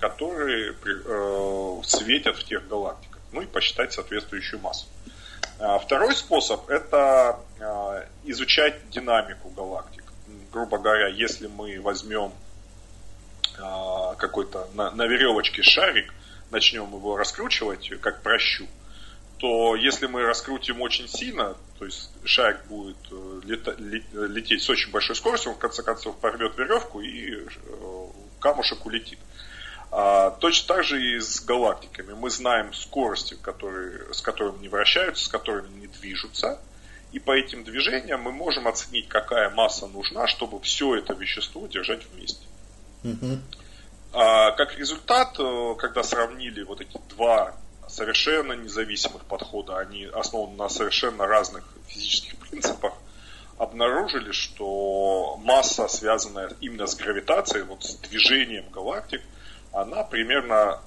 которые 0.00 0.72
э, 0.72 1.80
светят 1.84 2.36
в 2.36 2.44
тех 2.44 2.66
галактиках, 2.66 3.20
ну 3.30 3.40
и 3.40 3.46
посчитать 3.46 3.92
соответствующую 3.92 4.60
массу. 4.60 4.86
А, 5.60 5.78
второй 5.78 6.16
способ– 6.16 6.68
это 6.68 7.38
а, 7.60 8.04
изучать 8.24 8.90
динамику 8.90 9.50
галактик. 9.50 10.02
Грубо 10.52 10.78
говоря, 10.78 11.06
если 11.06 11.46
мы 11.46 11.80
возьмем 11.80 12.32
какой-то 14.18 14.68
на, 14.74 14.90
на 14.90 15.06
веревочке 15.06 15.62
шарик, 15.62 16.12
начнем 16.50 16.92
его 16.92 17.16
раскручивать, 17.16 17.88
как 18.00 18.20
прощу, 18.22 18.66
то 19.38 19.76
если 19.76 20.06
мы 20.06 20.22
раскрутим 20.22 20.80
очень 20.80 21.08
сильно, 21.08 21.56
то 21.84 21.88
есть 21.88 22.10
шарик 22.24 22.64
будет 22.64 22.96
э, 23.10 23.40
лета, 23.44 23.76
лететь 23.78 24.62
с 24.62 24.70
очень 24.70 24.90
большой 24.90 25.14
скоростью, 25.16 25.52
он 25.52 25.58
в 25.58 25.60
конце 25.60 25.82
концов 25.82 26.16
порвет 26.18 26.56
веревку 26.56 27.02
и 27.02 27.30
э, 27.30 28.06
камушек 28.40 28.86
улетит. 28.86 29.18
А, 29.90 30.30
точно 30.30 30.76
так 30.76 30.84
же 30.84 30.98
и 30.98 31.20
с 31.20 31.44
галактиками. 31.44 32.14
Мы 32.14 32.30
знаем 32.30 32.72
скорости, 32.72 33.34
которые, 33.34 34.14
с 34.14 34.22
которыми 34.22 34.60
они 34.60 34.68
вращаются, 34.68 35.26
с 35.26 35.28
которыми 35.28 35.68
они 35.76 35.88
движутся. 35.88 36.58
И 37.12 37.18
по 37.18 37.32
этим 37.32 37.64
движениям 37.64 38.22
мы 38.22 38.32
можем 38.32 38.66
оценить, 38.66 39.06
какая 39.08 39.50
масса 39.50 39.86
нужна, 39.86 40.26
чтобы 40.26 40.60
все 40.62 40.96
это 40.96 41.12
вещество 41.12 41.66
держать 41.66 42.06
вместе. 42.12 42.46
Угу. 43.04 43.38
А, 44.14 44.52
как 44.52 44.78
результат, 44.78 45.38
э, 45.38 45.74
когда 45.76 46.02
сравнили 46.02 46.62
вот 46.62 46.80
эти 46.80 46.98
два 47.10 47.54
совершенно 47.88 48.52
независимых 48.54 49.24
подхода, 49.24 49.78
они 49.78 50.04
основаны 50.04 50.56
на 50.56 50.68
совершенно 50.68 51.26
разных 51.26 51.64
физических 51.88 52.38
принципах, 52.38 52.94
обнаружили, 53.58 54.32
что 54.32 55.38
масса, 55.42 55.88
связанная 55.88 56.50
именно 56.60 56.86
с 56.86 56.96
гравитацией, 56.96 57.64
вот 57.64 57.84
с 57.84 57.94
движением 57.96 58.68
галактик, 58.70 59.22
она 59.72 60.02
примерно 60.02 60.80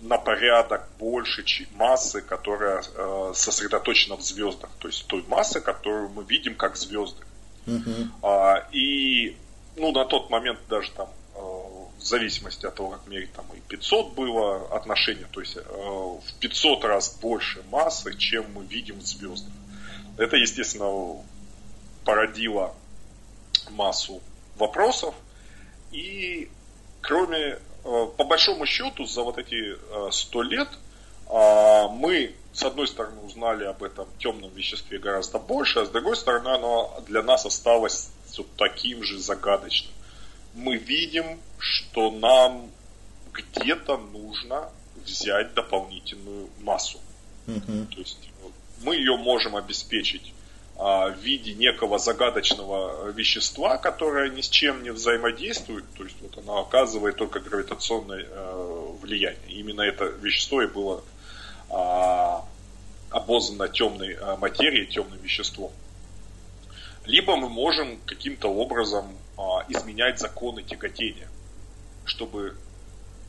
на 0.00 0.18
порядок 0.18 0.88
больше 0.98 1.44
массы, 1.74 2.20
которая 2.20 2.82
э, 2.82 3.32
сосредоточена 3.34 4.16
в 4.16 4.22
звездах, 4.22 4.70
то 4.78 4.88
есть 4.88 5.06
той 5.06 5.24
массы, 5.28 5.60
которую 5.60 6.10
мы 6.10 6.24
видим 6.24 6.54
как 6.54 6.76
звезды. 6.76 7.24
Uh-huh. 7.66 8.08
А, 8.22 8.66
и 8.72 9.36
ну, 9.76 9.92
на 9.92 10.04
тот 10.04 10.28
момент 10.28 10.58
даже 10.68 10.90
там 10.92 11.08
в 12.04 12.06
зависимости 12.06 12.66
от 12.66 12.74
того, 12.74 12.90
как 12.90 13.06
мерить, 13.06 13.32
там 13.32 13.46
и 13.56 13.60
500 13.60 14.12
было 14.12 14.76
отношение, 14.76 15.26
то 15.32 15.40
есть 15.40 15.56
э, 15.56 15.60
в 15.62 16.34
500 16.38 16.84
раз 16.84 17.16
больше 17.18 17.62
массы, 17.70 18.14
чем 18.18 18.44
мы 18.52 18.66
видим 18.66 18.98
в 18.98 19.06
звездах. 19.06 19.50
Это, 20.18 20.36
естественно, 20.36 21.16
породило 22.04 22.74
массу 23.70 24.20
вопросов, 24.58 25.14
и 25.92 26.50
кроме, 27.00 27.38
э, 27.38 27.58
по 27.84 28.24
большому 28.24 28.66
счету, 28.66 29.06
за 29.06 29.22
вот 29.22 29.38
эти 29.38 29.74
100 30.10 30.42
э, 30.42 30.46
лет 30.46 30.68
мы, 31.26 32.34
с 32.52 32.62
одной 32.64 32.86
стороны, 32.86 33.18
узнали 33.22 33.64
об 33.64 33.82
этом 33.82 34.06
темном 34.18 34.50
веществе 34.50 34.98
гораздо 34.98 35.38
больше, 35.38 35.78
а 35.78 35.86
с 35.86 35.88
другой 35.88 36.16
стороны, 36.16 36.48
оно 36.48 37.02
для 37.06 37.22
нас 37.22 37.46
осталось 37.46 38.10
таким 38.58 39.02
же 39.02 39.18
загадочным 39.18 39.94
мы 40.54 40.76
видим, 40.76 41.40
что 41.58 42.10
нам 42.10 42.70
где-то 43.32 43.96
нужно 43.96 44.70
взять 45.04 45.54
дополнительную 45.54 46.48
массу. 46.60 46.98
Uh-huh. 47.46 47.86
То 47.92 48.00
есть 48.00 48.30
мы 48.82 48.96
ее 48.96 49.16
можем 49.16 49.56
обеспечить 49.56 50.32
а, 50.76 51.10
в 51.10 51.18
виде 51.18 51.54
некого 51.54 51.98
загадочного 51.98 53.10
вещества, 53.10 53.76
которое 53.76 54.30
ни 54.30 54.40
с 54.40 54.48
чем 54.48 54.82
не 54.82 54.90
взаимодействует, 54.90 55.84
то 55.96 56.04
есть 56.04 56.16
вот 56.20 56.38
оно 56.38 56.60
оказывает 56.60 57.16
только 57.16 57.40
гравитационное 57.40 58.26
э, 58.28 58.86
влияние. 59.00 59.40
Именно 59.48 59.82
это 59.82 60.04
вещество 60.04 60.62
и 60.62 60.66
было 60.66 61.04
а, 61.70 62.44
обознано 63.10 63.68
темной 63.68 64.16
материей, 64.38 64.86
темным 64.86 65.18
веществом. 65.20 65.70
Либо 67.04 67.36
мы 67.36 67.48
можем 67.48 67.98
каким-то 68.06 68.48
образом 68.48 69.16
а, 69.36 69.64
изменять 69.68 70.20
законы 70.20 70.62
тяготения, 70.62 71.28
чтобы 72.04 72.56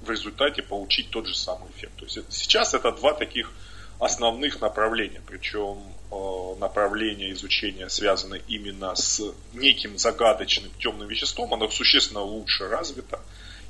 в 0.01 0.09
результате 0.09 0.61
получить 0.61 1.09
тот 1.09 1.27
же 1.27 1.35
самый 1.35 1.69
эффект. 1.71 1.93
То 1.97 2.05
есть 2.05 2.31
сейчас 2.31 2.73
это 2.73 2.91
два 2.91 3.13
таких 3.13 3.51
основных 3.99 4.61
направления, 4.61 5.21
причем 5.25 5.79
э, 6.11 6.59
направление 6.59 7.31
изучения 7.31 7.89
связано 7.89 8.35
именно 8.35 8.93
с 8.95 9.21
неким 9.53 9.97
загадочным 9.97 10.69
темным 10.79 11.07
веществом, 11.07 11.53
оно 11.53 11.69
существенно 11.69 12.21
лучше 12.21 12.67
развито, 12.67 13.21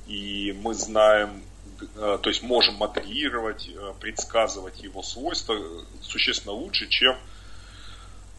и 0.08 0.52
мы 0.64 0.74
знаем, 0.74 1.44
э, 1.96 2.18
то 2.22 2.30
есть 2.30 2.42
можем 2.42 2.76
моделировать, 2.76 3.70
э, 3.70 3.94
предсказывать 4.00 4.82
его 4.82 5.04
свойства 5.04 5.56
существенно 6.02 6.54
лучше, 6.54 6.88
чем 6.88 7.14
а, 7.14 7.35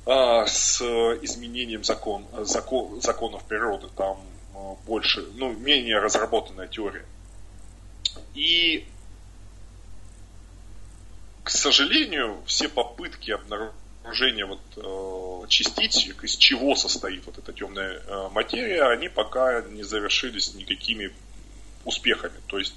с 0.07 0.81
изменением 1.23 1.83
закон, 1.83 2.27
закон, 2.45 3.01
законов 3.03 3.45
природы, 3.45 3.89
там 3.97 4.19
а, 4.55 4.77
больше, 4.87 5.27
ну, 5.35 5.53
менее 5.53 5.99
разработанная 5.99 6.69
теория. 6.69 7.05
И, 8.35 8.87
к 11.43 11.51
сожалению, 11.51 12.43
все 12.47 12.69
попытки 12.69 13.33
обнаружения 13.33 14.47
вот, 14.47 14.61
э, 14.77 15.49
частичек, 15.49 16.25
из 16.25 16.37
чего 16.37 16.75
состоит 16.75 17.27
вот 17.27 17.39
эта 17.39 17.53
темная 17.53 18.01
э, 18.01 18.29
материя, 18.31 18.85
они 18.85 19.09
пока 19.09 19.61
не 19.63 19.83
завершились 19.83 20.55
никакими 20.55 21.13
успехами. 21.85 22.41
То 22.47 22.59
есть 22.59 22.75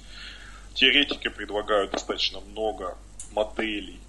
теоретики 0.74 1.28
предлагают 1.28 1.92
достаточно 1.92 2.40
много 2.40 2.98
моделей, 3.32 4.00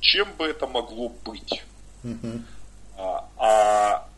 чем 0.00 0.32
бы 0.34 0.44
это 0.44 0.66
могло 0.66 1.08
быть. 1.08 1.62
А, 2.96 3.28
а 3.36 4.08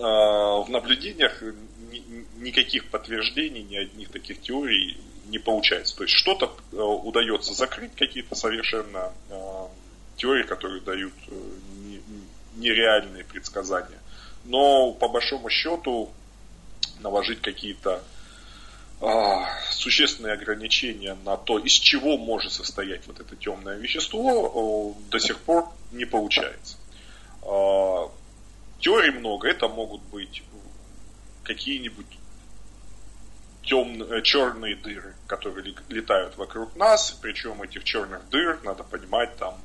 а, 0.00 0.60
в 0.62 0.70
наблюдениях 0.70 1.42
ни, 1.90 2.24
никаких 2.38 2.88
подтверждений, 2.88 3.62
ни 3.62 3.76
одних 3.76 4.10
таких 4.10 4.40
теорий 4.40 4.98
не 5.26 5.38
получается. 5.38 5.96
То 5.96 6.04
есть 6.04 6.14
что-то 6.14 6.52
э, 6.72 6.76
удается 6.76 7.52
закрыть, 7.54 7.94
какие-то 7.94 8.34
совершенно 8.34 9.12
э, 9.28 9.66
теории, 10.16 10.44
которые 10.44 10.80
дают 10.80 11.12
э, 11.28 11.34
нереальные 12.56 13.24
предсказания. 13.24 13.98
Но 14.44 14.92
по 14.92 15.08
большому 15.08 15.50
счету 15.50 16.10
наложить 17.00 17.40
какие-то 17.40 18.02
а, 19.00 19.46
существенные 19.70 20.34
ограничения 20.34 21.16
на 21.24 21.36
то, 21.36 21.58
из 21.58 21.72
чего 21.72 22.16
может 22.16 22.52
состоять 22.52 23.06
вот 23.06 23.20
это 23.20 23.36
темное 23.36 23.76
вещество, 23.76 24.94
до 25.10 25.18
сих 25.18 25.38
пор 25.38 25.68
не 25.92 26.04
получается. 26.04 26.76
А, 27.42 28.10
теорий 28.78 29.10
много, 29.10 29.48
это 29.48 29.68
могут 29.68 30.02
быть 30.02 30.42
какие-нибудь 31.42 32.06
темные, 33.62 34.22
черные 34.22 34.76
дыры, 34.76 35.14
которые 35.26 35.74
летают 35.88 36.36
вокруг 36.36 36.74
нас, 36.76 37.16
причем 37.20 37.62
этих 37.62 37.84
черных 37.84 38.28
дыр, 38.30 38.58
надо 38.62 38.82
понимать, 38.82 39.36
там 39.36 39.58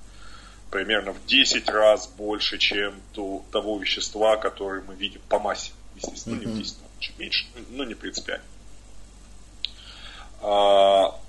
примерно 0.72 1.14
в 1.14 1.26
10 1.26 1.70
раз 1.70 2.08
больше, 2.08 2.58
чем 2.58 2.96
то, 3.14 3.44
того 3.52 3.78
вещества, 3.78 4.38
которое 4.38 4.82
мы 4.82 4.96
видим 4.96 5.22
по 5.30 5.40
массе. 5.40 5.72
Естественно, 5.96 6.36
mm-hmm. 6.36 6.46
не 6.46 6.54
в 6.54 6.58
10, 6.58 6.78
но 6.82 6.88
чуть 7.00 7.20
меньше, 7.20 7.46
но 7.70 7.84
не 7.84 7.94
принципиально. 7.94 8.46
А, 10.42 11.20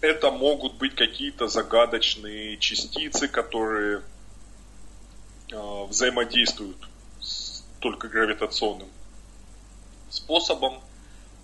это 0.00 0.30
могут 0.30 0.74
быть 0.74 0.94
какие-то 0.94 1.48
загадочные 1.48 2.58
частицы, 2.58 3.28
которые 3.28 4.02
взаимодействуют 5.52 6.76
с 7.20 7.62
только 7.80 8.08
гравитационным 8.08 8.88
способом. 10.10 10.80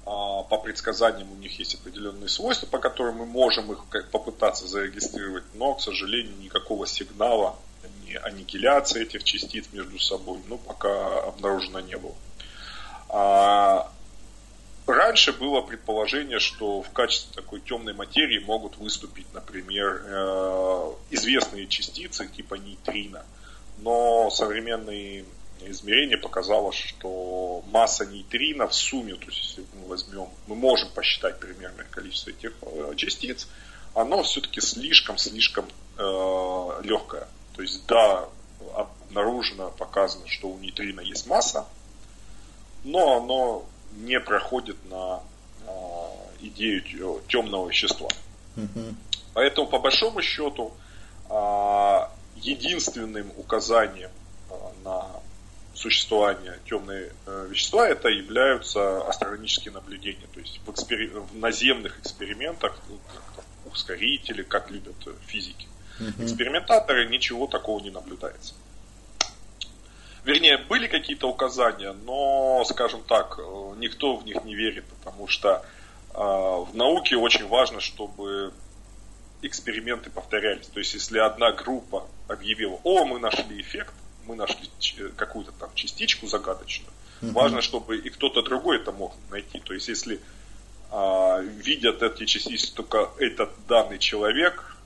А, 0.05 0.43
по 0.45 0.59
предсказаниям 0.59 1.33
у 1.33 1.35
них 1.35 1.59
есть 1.59 1.75
определенные 1.75 2.29
свойства, 2.29 2.67
по 2.67 2.79
которым 2.79 3.17
мы 3.17 3.27
можем 3.27 3.73
их 3.73 3.85
попытаться 4.11 4.67
зарегистрировать, 4.67 5.45
но, 5.55 5.75
к 5.75 5.81
сожалению, 5.81 6.37
никакого 6.39 6.87
сигнала 6.87 7.57
ни 8.07 8.15
аннигиляции 8.15 9.03
этих 9.03 9.25
частиц 9.25 9.67
между 9.73 9.99
собой, 9.99 10.39
ну, 10.49 10.59
пока 10.59 11.21
обнаружено 11.23 11.81
не 11.81 11.97
было. 11.97 12.15
А, 13.09 13.91
раньше 14.87 15.33
было 15.33 15.61
предположение, 15.61 16.39
что 16.39 16.83
в 16.83 16.91
качестве 16.91 17.35
такой 17.35 17.61
темной 17.61 17.95
материи 17.95 18.39
могут 18.39 18.77
выступить, 18.77 19.27
например, 19.33 20.03
э, 20.05 20.93
известные 21.11 21.67
частицы 21.67 22.29
типа 22.29 22.55
нейтрино. 22.55 23.25
Но 23.79 24.31
современные 24.31 25.25
измерение 25.61 26.19
показало, 26.19 26.73
что 26.73 27.63
масса 27.71 28.07
нейтрино 28.07 28.69
в 28.69 28.75
сумме, 28.75 29.15
то 29.15 29.27
есть 29.27 29.43
если 29.43 29.67
мы 29.75 29.89
возьмем, 29.89 30.29
мы 30.47 30.55
можем 30.55 30.89
посчитать 30.91 31.39
примерное 31.41 31.87
количество 31.91 32.31
этих 32.31 32.53
э, 32.63 32.95
частиц, 32.97 33.49
оно 33.95 34.23
все-таки 34.23 34.61
слишком-слишком 34.61 35.67
э, 35.99 36.81
легкое. 36.83 37.27
То 37.55 37.63
есть 37.63 37.87
да, 37.87 38.29
обнаружено, 38.75 39.71
показано, 39.71 40.27
что 40.29 40.49
у 40.49 40.59
нейтрино 40.59 41.01
есть 41.01 41.27
масса, 41.27 41.67
но 42.85 43.17
оно 43.17 43.67
не 43.93 44.21
проходит 44.21 44.77
на 44.91 45.21
э, 45.67 45.71
идею 46.41 47.23
темного 47.29 47.69
вещества. 47.69 48.09
Поэтому 49.35 49.67
по 49.67 49.79
большому 49.79 50.23
счету 50.23 50.73
э, 51.29 52.01
единственным 52.37 53.33
указанием 53.37 54.11
э, 54.51 54.55
на 54.85 55.07
существования 55.75 56.59
темные 56.69 57.13
э, 57.27 57.47
вещества, 57.51 57.87
это 57.87 58.09
являются 58.09 59.07
астрономические 59.07 59.73
наблюдения. 59.73 60.27
То 60.33 60.41
есть 60.41 60.61
в, 60.65 60.71
экспери... 60.71 61.09
в 61.09 61.37
наземных 61.37 61.99
экспериментах, 62.01 62.79
ну, 62.89 62.99
ускорители, 63.71 64.43
как 64.43 64.71
любят 64.71 64.97
физики. 65.27 65.69
Угу. 66.01 66.25
Экспериментаторы 66.25 67.09
ничего 67.09 67.47
такого 67.47 67.81
не 67.81 67.91
наблюдается. 67.91 68.55
Вернее, 70.25 70.59
были 70.59 70.89
какие-то 70.89 71.29
указания, 71.29 71.93
но, 71.93 72.65
скажем 72.65 73.03
так, 73.05 73.39
э, 73.39 73.75
никто 73.79 74.17
в 74.17 74.25
них 74.25 74.45
не 74.45 74.55
верит, 74.55 74.85
потому 74.99 75.29
что 75.29 75.65
э, 76.13 76.19
в 76.19 76.71
науке 76.75 77.17
очень 77.17 77.47
важно, 77.47 77.81
чтобы 77.81 78.53
эксперименты 79.47 80.11
повторялись. 80.11 80.67
То 80.67 80.79
есть, 80.79 80.95
если 80.95 81.19
одна 81.19 81.53
группа 81.53 82.07
объявила, 82.29 82.81
о, 82.85 83.05
мы 83.05 83.19
нашли 83.19 83.61
эффект, 83.61 83.95
мы 84.27 84.37
нашли 84.37 84.69
какую-то 85.17 85.53
там 85.53 85.71
частичку 85.75 86.27
загадочную. 86.27 86.91
Угу. 87.23 87.33
Важно, 87.33 87.63
чтобы 87.63 87.97
и 87.97 88.11
кто-то 88.11 88.43
другой 88.43 88.77
это 88.79 88.93
мог 88.93 89.15
найти. 89.31 89.61
То 89.61 89.75
есть, 89.75 89.89
если 89.89 90.21
а, 90.91 91.41
видят 91.41 92.03
эти 92.03 92.27
частицы 92.27 92.75
только 92.75 93.11
этот 93.19 93.51
данный 93.69 93.99
человек, 93.99 94.77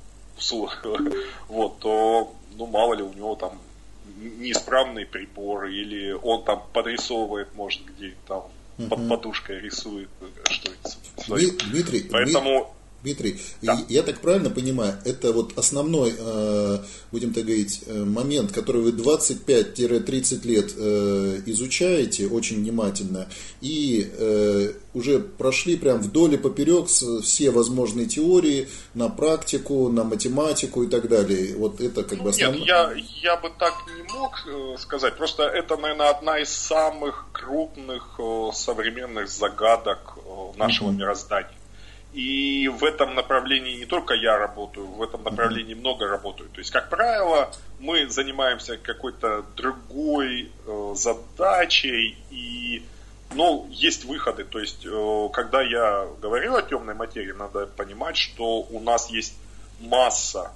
вот, 1.48 1.78
то, 1.80 2.34
ну, 2.56 2.66
мало 2.66 2.94
ли 2.94 3.02
у 3.02 3.12
него 3.12 3.34
там 3.34 3.60
неисправный 4.16 5.06
прибор, 5.06 5.66
или 5.66 6.12
он 6.12 6.44
там 6.44 6.62
подрисовывает, 6.72 7.54
может, 7.54 7.84
где 7.84 8.14
там 8.26 8.44
угу. 8.78 8.88
под 8.88 9.08
подушкой 9.08 9.60
рисует 9.60 10.08
что-нибудь. 10.48 11.70
Дмитрий, 11.70 12.08
Поэтому 12.10 12.74
Дмитрий, 13.02 13.40
да. 13.62 13.78
я 13.88 14.02
так 14.02 14.20
правильно 14.20 14.50
понимаю, 14.50 14.94
это 15.06 15.32
вот 15.32 15.56
основной, 15.58 16.14
э, 16.18 16.78
будем 17.10 17.32
так 17.32 17.44
говорить, 17.44 17.82
э, 17.86 18.04
момент, 18.04 18.52
который 18.52 18.82
вы 18.82 18.92
25-30 18.92 20.46
лет 20.46 20.74
э, 20.76 21.40
изучаете 21.46 22.26
очень 22.26 22.56
внимательно 22.56 23.26
и 23.60 24.10
уже 24.92 25.20
прошли 25.20 25.76
прям 25.76 26.00
вдоль 26.00 26.34
и 26.34 26.36
поперек 26.36 26.88
все 26.88 27.50
возможные 27.50 28.06
теории 28.06 28.68
на 28.94 29.08
практику, 29.08 29.88
на 29.88 30.04
математику 30.04 30.82
и 30.82 30.88
так 30.88 31.08
далее. 31.08 31.56
Вот 31.56 31.80
это 31.80 32.02
как 32.02 32.22
бы 32.22 32.30
основное. 32.30 32.58
Нет, 32.58 32.68
я, 32.68 32.92
я 33.22 33.36
бы 33.36 33.50
так 33.58 33.74
не 33.96 34.02
мог 34.14 34.78
сказать. 34.78 35.16
Просто 35.16 35.44
это, 35.44 35.76
наверное, 35.76 36.10
одна 36.10 36.38
из 36.38 36.50
самых 36.50 37.26
крупных 37.32 38.18
современных 38.52 39.28
загадок 39.28 40.18
нашего 40.56 40.88
mm-hmm. 40.88 40.96
мироздания. 40.96 41.59
И 42.12 42.66
в 42.68 42.82
этом 42.82 43.14
направлении 43.14 43.76
не 43.76 43.84
только 43.84 44.14
я 44.14 44.36
работаю, 44.36 44.86
в 44.86 45.02
этом 45.02 45.22
направлении 45.22 45.74
много 45.74 46.08
работаю. 46.08 46.50
То 46.50 46.58
есть, 46.58 46.72
как 46.72 46.88
правило, 46.88 47.52
мы 47.78 48.08
занимаемся 48.08 48.76
какой-то 48.76 49.44
другой 49.56 50.50
э, 50.66 50.92
задачей, 50.96 52.18
и 52.30 52.82
ну, 53.34 53.68
есть 53.70 54.04
выходы. 54.04 54.44
То 54.44 54.58
есть, 54.58 54.84
э, 54.84 55.28
когда 55.32 55.62
я 55.62 56.08
говорю 56.20 56.56
о 56.56 56.62
темной 56.62 56.94
материи, 56.94 57.32
надо 57.32 57.66
понимать, 57.66 58.16
что 58.16 58.62
у 58.62 58.80
нас 58.80 59.08
есть 59.10 59.34
масса 59.78 60.50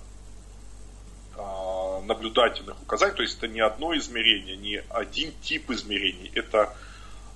э, 1.36 2.00
наблюдательных 2.05 2.82
указаний. 2.82 3.14
То 3.14 3.22
есть, 3.22 3.38
это 3.38 3.46
не 3.46 3.61
одно 3.61 3.96
измерение, 3.96 4.57
не 4.57 4.82
один 4.88 5.32
тип 5.40 5.70
измерений. 5.70 6.32
Это 6.34 6.74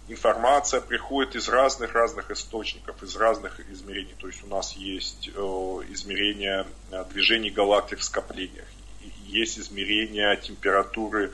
информация 0.09 0.81
приходит 0.81 1.37
из 1.37 1.49
разных-разных 1.49 2.31
источников, 2.31 3.03
из 3.03 3.15
разных 3.17 3.61
измерений. 3.71 4.15
То 4.19 4.27
есть 4.27 4.43
у 4.43 4.47
нас 4.47 4.73
есть 4.73 5.29
э, 5.29 5.41
измерение 5.91 6.67
э, 6.91 7.05
движений 7.13 7.51
галактик 7.51 7.99
в 7.99 8.05
скоплениях, 8.05 8.67
есть 9.27 9.59
измерение 9.59 10.37
температуры 10.37 11.31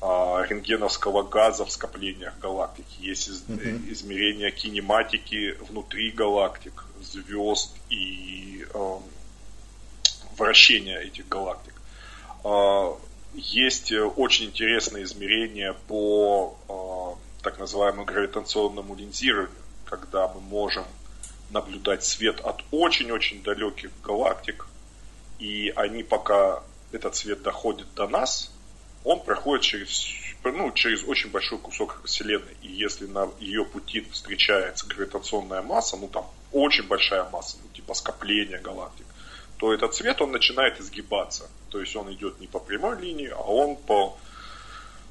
э, 0.00 0.06
рентгеновского 0.48 1.22
газа 1.22 1.64
в 1.66 1.70
скоплениях 1.70 2.38
галактик, 2.40 2.86
есть 2.98 3.28
измерение 3.28 4.50
кинематики 4.50 5.56
внутри 5.68 6.10
галактик, 6.10 6.84
звезд 7.02 7.76
и 7.90 8.66
вращения 10.36 10.98
этих 10.98 11.28
галактик. 11.28 11.74
Есть 13.34 13.92
очень 13.92 14.46
интересные 14.46 15.04
измерения 15.04 15.74
по 15.86 17.18
так 17.48 17.58
называемому 17.58 18.04
гравитационному 18.04 18.94
линзированию, 18.94 19.62
когда 19.86 20.28
мы 20.28 20.38
можем 20.40 20.84
наблюдать 21.48 22.04
свет 22.04 22.40
от 22.40 22.62
очень-очень 22.70 23.42
далеких 23.42 23.90
галактик, 24.04 24.66
и 25.38 25.72
они 25.74 26.02
пока 26.02 26.62
этот 26.92 27.16
свет 27.16 27.40
доходит 27.42 27.86
до 27.94 28.06
нас, 28.06 28.52
он 29.02 29.20
проходит 29.20 29.64
через, 29.64 30.10
ну, 30.44 30.70
через 30.72 31.04
очень 31.04 31.30
большой 31.30 31.58
кусок 31.58 32.02
Вселенной. 32.04 32.54
И 32.60 32.68
если 32.68 33.06
на 33.06 33.30
ее 33.40 33.64
пути 33.64 34.02
встречается 34.12 34.86
гравитационная 34.86 35.62
масса, 35.62 35.96
ну 35.96 36.08
там 36.08 36.26
очень 36.52 36.86
большая 36.86 37.24
масса, 37.30 37.56
ну, 37.62 37.70
типа 37.72 37.94
скопления 37.94 38.60
галактик, 38.60 39.06
то 39.56 39.72
этот 39.72 39.94
свет, 39.94 40.20
он 40.20 40.32
начинает 40.32 40.78
изгибаться. 40.80 41.48
То 41.70 41.80
есть 41.80 41.96
он 41.96 42.12
идет 42.12 42.40
не 42.40 42.46
по 42.46 42.58
прямой 42.58 43.00
линии, 43.00 43.28
а 43.28 43.40
он 43.40 43.76
по 43.76 44.18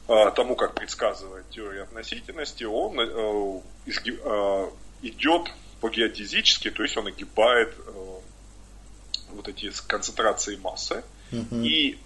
тому, 0.08 0.56
как 0.56 0.74
предсказывает 0.74 1.50
теория 1.50 1.84
относительности, 1.84 2.64
он 2.64 3.00
э, 3.00 3.62
э, 3.86 4.70
идет 5.02 5.52
по 5.82 5.90
геодезически, 5.90 6.72
то 6.72 6.84
есть 6.84 6.98
он 6.98 7.08
огибает 7.08 7.76
э, 7.78 8.20
вот 9.32 9.48
эти 9.48 9.72
концентрации 9.88 10.56
массы. 10.56 11.04
Uh-huh. 11.32 11.62
И 11.62 12.00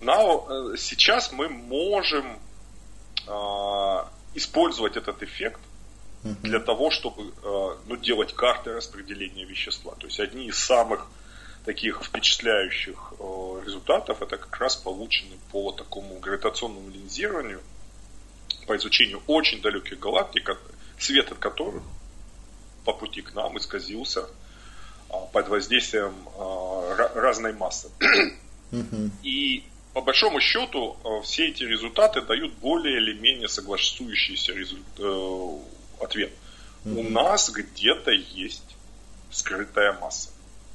now, 0.00 0.72
э, 0.72 0.76
сейчас 0.76 1.32
мы 1.32 1.48
можем 1.48 2.38
э, 3.26 3.30
использовать 4.34 4.96
этот 4.96 5.22
эффект 5.22 5.60
uh-huh. 6.22 6.36
для 6.42 6.60
того, 6.60 6.90
чтобы 6.90 7.32
ну, 7.86 7.96
делать 7.96 8.32
карты 8.34 8.72
распределения 8.72 9.44
вещества. 9.44 9.94
То 9.98 10.06
есть 10.06 10.20
одни 10.20 10.46
из 10.46 10.58
самых 10.58 11.08
таких 11.64 12.02
впечатляющих 12.02 13.14
э, 13.18 13.62
результатов 13.64 14.22
это 14.22 14.36
как 14.36 14.56
раз 14.58 14.76
получены 14.76 15.36
по 15.50 15.72
такому 15.72 16.18
гравитационному 16.18 16.90
линзированию, 16.90 17.60
по 18.66 18.76
изучению 18.76 19.22
очень 19.26 19.60
далеких 19.60 19.98
галактик, 19.98 20.58
свет 20.98 21.30
от 21.30 21.38
которых 21.38 21.82
по 22.84 22.92
пути 22.92 23.22
к 23.22 23.34
нам 23.34 23.58
исказился 23.58 24.28
а, 25.08 25.18
под 25.32 25.48
воздействием 25.48 26.14
а, 26.36 27.10
разной 27.14 27.52
массы. 27.52 27.90
И 29.22 29.64
по 29.92 30.00
большому 30.00 30.40
счету 30.40 30.96
а, 31.04 31.20
все 31.22 31.48
эти 31.48 31.64
результаты 31.64 32.22
дают 32.22 32.54
более 32.54 32.96
или 32.96 33.18
менее 33.18 33.48
согласующийся 33.48 34.52
э, 34.52 35.58
ответ. 36.00 36.32
У 36.84 37.02
нас 37.02 37.50
где-то 37.50 38.10
есть 38.10 38.76
скрытая 39.30 39.92
масса, 40.00 40.30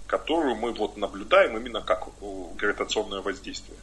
которую 0.08 0.56
мы 0.56 0.74
вот 0.74 0.98
наблюдаем 0.98 1.58
именно 1.58 1.82
как 1.82 2.08
гравитационное 2.56 3.22
воздействие. 3.22 3.78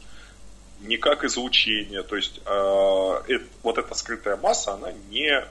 Не 0.80 0.96
как 0.96 1.24
излучение. 1.24 2.02
То 2.02 2.16
есть 2.16 2.40
э, 2.44 3.38
вот 3.62 3.78
эта 3.78 3.94
скрытая 3.94 4.36
масса, 4.36 4.72
она 4.72 4.92
не 5.10 5.30
э, 5.30 5.44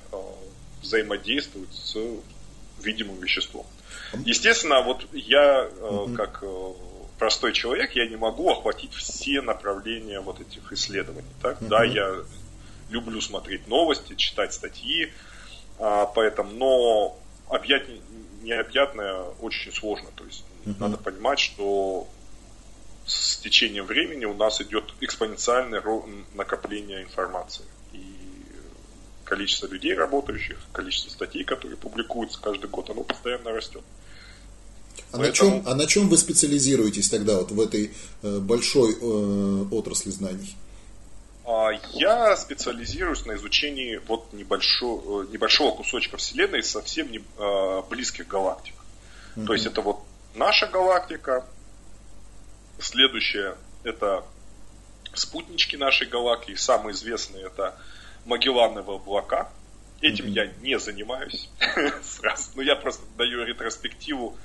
взаимодействует 0.81 1.73
с 1.73 1.95
видимым 2.81 3.19
веществом. 3.19 3.65
Естественно, 4.25 4.81
вот 4.81 5.05
я, 5.13 5.69
э, 5.71 6.07
как 6.15 6.39
э, 6.43 6.71
простой 7.17 7.53
человек, 7.53 7.95
я 7.95 8.07
не 8.07 8.15
могу 8.15 8.49
охватить 8.51 8.93
все 8.93 9.41
направления 9.41 10.19
вот 10.19 10.39
этих 10.41 10.71
исследований. 10.73 11.27
Так? 11.41 11.57
Да, 11.61 11.83
я 11.83 12.15
люблю 12.89 13.21
смотреть 13.21 13.67
новости, 13.67 14.15
читать 14.15 14.53
статьи, 14.53 15.11
а, 15.79 16.05
поэтому, 16.05 16.51
но 16.51 17.19
объять 17.49 17.85
необъятное 18.41 19.21
очень 19.41 19.71
сложно. 19.71 20.09
То 20.15 20.25
есть 20.25 20.43
uh-huh. 20.65 20.75
надо 20.79 20.97
понимать, 20.97 21.39
что 21.39 22.07
с 23.05 23.37
течением 23.37 23.85
времени 23.85 24.25
у 24.25 24.33
нас 24.33 24.61
идет 24.61 24.93
экспоненциальное 25.01 25.83
накопление 26.33 27.03
информации 27.03 27.65
количество 29.23 29.67
людей 29.67 29.95
работающих, 29.95 30.57
количество 30.71 31.09
статей, 31.09 31.43
которые 31.43 31.77
публикуются 31.77 32.39
каждый 32.39 32.69
год, 32.69 32.89
оно 32.89 33.03
постоянно 33.03 33.51
растет. 33.51 33.81
А, 35.11 35.17
Поэтому... 35.17 35.25
на 35.25 35.33
чем, 35.33 35.67
а 35.67 35.75
на 35.75 35.87
чем 35.87 36.09
вы 36.09 36.17
специализируетесь 36.17 37.09
тогда 37.09 37.37
вот 37.37 37.51
в 37.51 37.59
этой 37.59 37.91
э, 38.21 38.39
большой 38.39 38.93
э, 38.93 39.65
отрасли 39.71 40.11
знаний? 40.11 40.55
А, 41.45 41.69
я 41.93 42.35
специализируюсь 42.37 43.25
на 43.25 43.35
изучении 43.35 43.99
вот 44.07 44.31
небольшого, 44.33 45.23
э, 45.23 45.27
небольшого 45.31 45.75
кусочка 45.75 46.17
Вселенной 46.17 46.61
совсем 46.61 47.11
не, 47.11 47.19
э, 47.19 47.81
близких 47.89 48.27
галактик. 48.27 48.75
Mm-hmm. 49.35 49.45
То 49.45 49.53
есть 49.53 49.65
это 49.65 49.81
вот 49.81 50.03
наша 50.35 50.67
галактика, 50.67 51.45
следующее 52.79 53.55
это 53.83 54.23
спутнички 55.13 55.77
нашей 55.77 56.07
галактики, 56.07 56.55
самые 56.55 56.93
известные 56.93 57.45
это 57.45 57.77
Магеллановые 58.25 58.97
облака. 58.97 59.49
Этим 60.01 60.25
mm-hmm. 60.25 60.29
я 60.29 60.45
не 60.61 60.79
занимаюсь 60.79 61.49
сразу. 62.03 62.51
Но 62.55 62.61
я 62.61 62.75
просто 62.75 63.03
даю 63.17 63.43
ретроспективу 63.43 64.37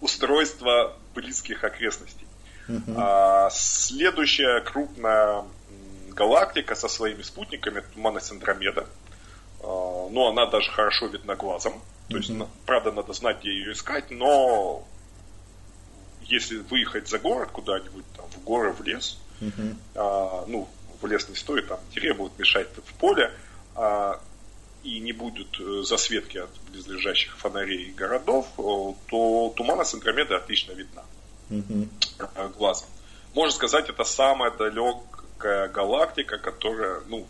устройства 0.00 0.96
близких 1.14 1.64
окрестностей. 1.64 2.26
Mm-hmm. 2.68 2.94
А, 2.96 3.50
следующая 3.52 4.60
крупная 4.60 5.44
галактика 6.10 6.74
со 6.74 6.88
своими 6.88 7.22
спутниками 7.22 7.82
Туманность 7.94 8.30
Андромеда. 8.30 8.86
А, 9.62 10.08
ну, 10.10 10.28
она 10.28 10.46
даже 10.46 10.70
хорошо 10.70 11.06
видна 11.06 11.36
глазом. 11.36 11.80
То 12.08 12.16
есть, 12.16 12.30
mm-hmm. 12.30 12.48
правда, 12.66 12.92
надо 12.92 13.12
знать, 13.12 13.40
где 13.40 13.50
ее 13.50 13.72
искать, 13.72 14.10
но 14.10 14.84
если 16.30 16.58
выехать 16.58 17.08
за 17.08 17.18
город 17.18 17.50
куда-нибудь, 17.52 18.04
там, 18.16 18.26
в 18.30 18.42
горы, 18.44 18.72
в 18.72 18.82
лес, 18.82 19.18
а, 19.94 20.44
ну, 20.46 20.68
в 21.00 21.06
лес 21.06 21.28
не 21.28 21.34
стоит, 21.34 21.68
там 21.68 21.80
деревья 21.94 22.14
будут 22.14 22.38
мешать 22.38 22.68
в 22.76 22.94
поле, 22.94 23.32
а, 23.74 24.20
и 24.82 24.98
не 24.98 25.12
будут 25.12 25.60
э, 25.60 25.82
засветки 25.82 26.38
от 26.38 26.50
близлежащих 26.70 27.36
фонарей 27.36 27.92
городов, 27.92 28.46
то 28.56 29.52
тумана 29.54 29.84
с 29.84 29.92
Андромеды 29.92 30.34
отлично 30.34 30.72
видна 30.72 31.02
глазом. 32.56 32.88
Можно 33.34 33.52
сказать, 33.52 33.90
это 33.90 34.04
самая 34.04 34.50
далекая 34.50 35.68
галактика, 35.68 36.38
которая, 36.38 37.02
ну, 37.08 37.26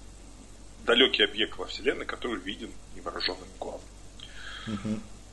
далекий 0.86 1.24
объект 1.24 1.58
во 1.58 1.66
Вселенной, 1.66 2.06
который 2.06 2.40
виден 2.40 2.70
невооруженным 2.94 3.48
глазом. 3.58 3.80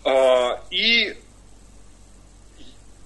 А, 0.03 0.61
и 0.71 1.17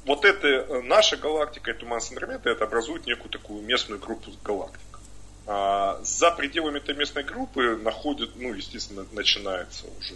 вот 0.05 0.25
эта 0.25 0.47
э, 0.47 0.81
наша 0.81 1.17
галактика 1.17 1.71
и 1.71 1.73
туман 1.73 2.01
с 2.01 2.09
Андромеды, 2.09 2.49
это 2.49 2.63
образует 2.63 3.05
некую 3.05 3.29
такую 3.29 3.61
местную 3.61 3.99
группу 3.99 4.31
галактик. 4.43 4.99
А, 5.47 5.99
за 6.03 6.31
пределами 6.31 6.77
этой 6.77 6.95
местной 6.95 7.23
группы 7.23 7.75
находит, 7.77 8.31
ну, 8.35 8.53
естественно, 8.53 9.05
начинается 9.11 9.85
уже 9.99 10.15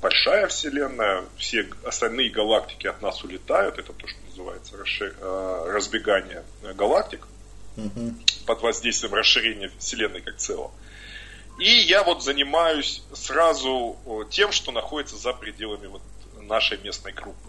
большая 0.00 0.46
вселенная, 0.46 1.24
все 1.36 1.68
остальные 1.84 2.30
галактики 2.30 2.86
от 2.86 3.02
нас 3.02 3.22
улетают, 3.24 3.78
это 3.78 3.92
то, 3.92 4.06
что 4.06 4.18
называется 4.28 4.76
а, 5.20 5.72
разбегание 5.72 6.44
галактик 6.74 7.26
угу. 7.76 8.14
под 8.46 8.62
воздействием 8.62 9.14
расширения 9.14 9.70
вселенной 9.78 10.20
как 10.20 10.36
целого. 10.36 10.70
И 11.58 11.68
я 11.68 12.04
вот 12.04 12.22
занимаюсь 12.22 13.02
сразу 13.12 13.96
тем, 14.30 14.52
что 14.52 14.70
находится 14.70 15.16
за 15.16 15.32
пределами 15.32 15.88
вот 15.88 16.02
нашей 16.40 16.78
местной 16.78 17.12
группы. 17.12 17.47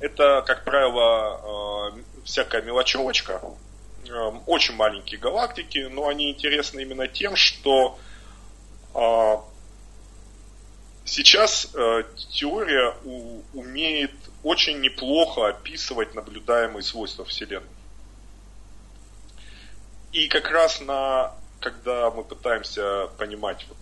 Это, 0.00 0.42
как 0.46 0.64
правило, 0.64 1.90
а, 1.92 1.94
всякая 2.24 2.62
мелочевочка, 2.62 3.40
Эм, 4.08 4.42
очень 4.46 4.74
маленькие 4.74 5.18
галактики, 5.18 5.88
но 5.90 6.08
они 6.08 6.30
интересны 6.30 6.80
именно 6.80 7.08
тем, 7.08 7.36
что 7.36 7.98
а, 8.92 9.42
сейчас 11.06 11.70
э, 11.74 12.04
теория 12.30 12.94
умеет 13.54 14.12
очень 14.42 14.80
неплохо 14.80 15.48
описывать 15.48 16.14
наблюдаемые 16.14 16.82
свойства 16.82 17.24
Вселенной. 17.24 17.66
И 20.12 20.28
как 20.28 20.50
раз 20.50 20.80
на, 20.80 21.34
когда 21.60 22.10
мы 22.10 22.24
пытаемся 22.24 23.08
понимать 23.16 23.66
вот 23.68 23.78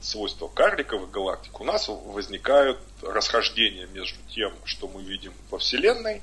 свойства 0.00 0.46
карликовых 0.46 1.10
галактик, 1.10 1.60
у 1.60 1.64
нас 1.64 1.88
возникают 1.88 2.78
расхождения 3.04 3.86
между 3.86 4.18
тем, 4.30 4.52
что 4.64 4.88
мы 4.88 5.02
видим 5.02 5.32
во 5.50 5.58
Вселенной, 5.58 6.22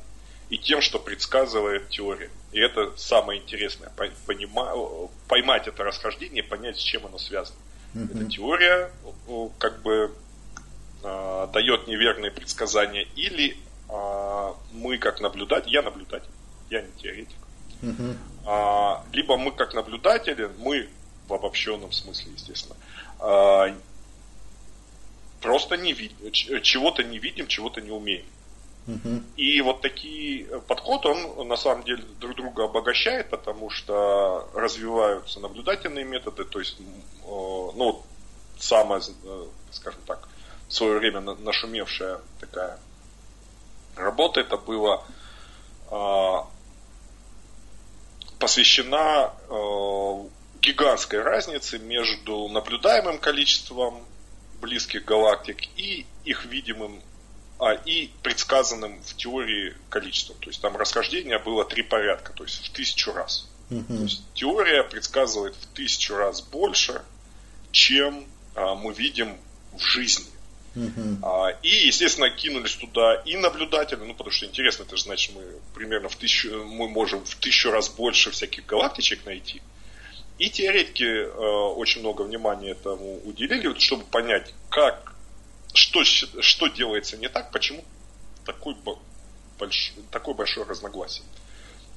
и 0.49 0.57
тем, 0.57 0.81
что 0.81 0.99
предсказывает 0.99 1.89
теория. 1.89 2.29
И 2.51 2.59
это 2.59 2.95
самое 2.97 3.41
интересное, 3.41 3.89
понима, 4.27 5.09
поймать 5.27 5.67
это 5.67 5.83
расхождение, 5.83 6.43
понять, 6.43 6.77
с 6.77 6.81
чем 6.81 7.05
оно 7.05 7.17
связано. 7.17 7.57
Mm-hmm. 7.93 8.19
Эта 8.19 8.29
теория 8.29 8.91
как 9.57 9.81
бы 9.81 10.13
э, 11.03 11.47
дает 11.53 11.87
неверные 11.87 12.31
предсказания, 12.31 13.07
или 13.15 13.57
э, 13.89 14.53
мы 14.73 14.97
как 14.97 15.21
наблюдатель, 15.21 15.71
я 15.71 15.81
наблюдатель, 15.81 16.29
я 16.69 16.81
не 16.81 16.91
теоретик, 17.01 17.37
mm-hmm. 17.81 18.17
э, 18.45 19.15
либо 19.15 19.37
мы 19.37 19.53
как 19.53 19.73
наблюдатели, 19.73 20.49
мы 20.59 20.89
в 21.29 21.33
обобщенном 21.33 21.93
смысле, 21.93 22.33
естественно, 22.33 22.75
э, 23.21 23.73
просто 25.41 25.77
не 25.77 25.93
видим, 25.93 26.31
чего-то 26.31 27.03
не 27.03 27.19
видим, 27.19 27.47
чего-то 27.47 27.81
не 27.81 27.91
умеем. 27.91 28.25
И 29.37 29.61
вот 29.61 29.81
такие 29.81 30.47
э, 30.47 30.59
подход, 30.67 31.05
он 31.05 31.47
на 31.47 31.55
самом 31.55 31.83
деле 31.83 32.03
друг 32.19 32.35
друга 32.35 32.65
обогащает, 32.65 33.29
потому 33.29 33.69
что 33.69 34.49
развиваются 34.55 35.39
наблюдательные 35.39 36.03
методы, 36.03 36.45
то 36.45 36.59
есть, 36.59 36.77
ну, 37.23 38.03
самая, 38.59 38.99
э, 39.01 39.45
скажем 39.71 40.01
так, 40.07 40.27
в 40.67 40.73
свое 40.73 40.97
время 40.97 41.21
нашумевшая 41.21 42.19
такая 42.39 42.79
работа, 43.95 44.39
это 44.39 44.57
было 44.57 45.03
а, 45.89 46.47
посвящена 48.39 49.33
э, 49.49 50.23
гигантской 50.61 51.21
разнице 51.21 51.77
между 51.77 52.47
наблюдаемым 52.47 53.19
количеством 53.19 54.05
близких 54.61 55.03
галактик 55.03 55.57
и 55.75 56.05
их 56.23 56.45
видимым 56.45 57.01
а, 57.59 57.73
и 57.73 58.09
предсказанным 58.23 59.01
в 59.03 59.15
теории 59.15 59.75
количеством. 59.89 60.37
То 60.39 60.49
есть 60.49 60.61
там 60.61 60.75
расхождение 60.77 61.37
было 61.37 61.65
три 61.65 61.83
порядка, 61.83 62.33
то 62.33 62.43
есть 62.43 62.65
в 62.65 62.71
тысячу 62.71 63.11
раз. 63.11 63.47
Uh-huh. 63.69 63.85
То 63.85 64.03
есть 64.03 64.23
теория 64.33 64.83
предсказывает 64.83 65.55
в 65.55 65.67
тысячу 65.75 66.15
раз 66.15 66.41
больше, 66.41 67.03
чем 67.71 68.25
а, 68.55 68.73
мы 68.75 68.93
видим 68.93 69.37
в 69.73 69.79
жизни. 69.79 70.25
Uh-huh. 70.73 71.55
И, 71.61 71.87
естественно, 71.87 72.29
кинулись 72.29 72.75
туда 72.75 73.15
и 73.25 73.35
наблюдатели, 73.35 73.99
ну, 73.99 74.13
потому 74.13 74.31
что 74.31 74.45
интересно, 74.45 74.83
это 74.83 74.95
же 74.95 75.03
значит, 75.03 75.35
мы 75.35 75.43
примерно 75.75 76.09
в 76.09 76.15
тысячу, 76.15 76.63
мы 76.63 76.87
можем 76.87 77.23
в 77.25 77.35
тысячу 77.35 77.71
раз 77.71 77.89
больше 77.89 78.31
всяких 78.31 78.65
галактичек 78.65 79.25
найти. 79.25 79.61
И 80.41 80.49
теоретики 80.49 81.03
э, 81.03 81.27
очень 81.29 82.01
много 82.01 82.23
внимания 82.23 82.71
этому 82.71 83.19
уделили, 83.25 83.77
чтобы 83.77 84.05
понять, 84.05 84.55
как, 84.71 85.13
что, 85.71 86.03
что 86.03 86.65
делается 86.65 87.15
не 87.17 87.29
так, 87.29 87.51
почему 87.51 87.83
такой, 88.43 88.75
больш, 89.59 89.93
такое 90.09 90.33
большое 90.33 90.65
разногласие. 90.65 91.23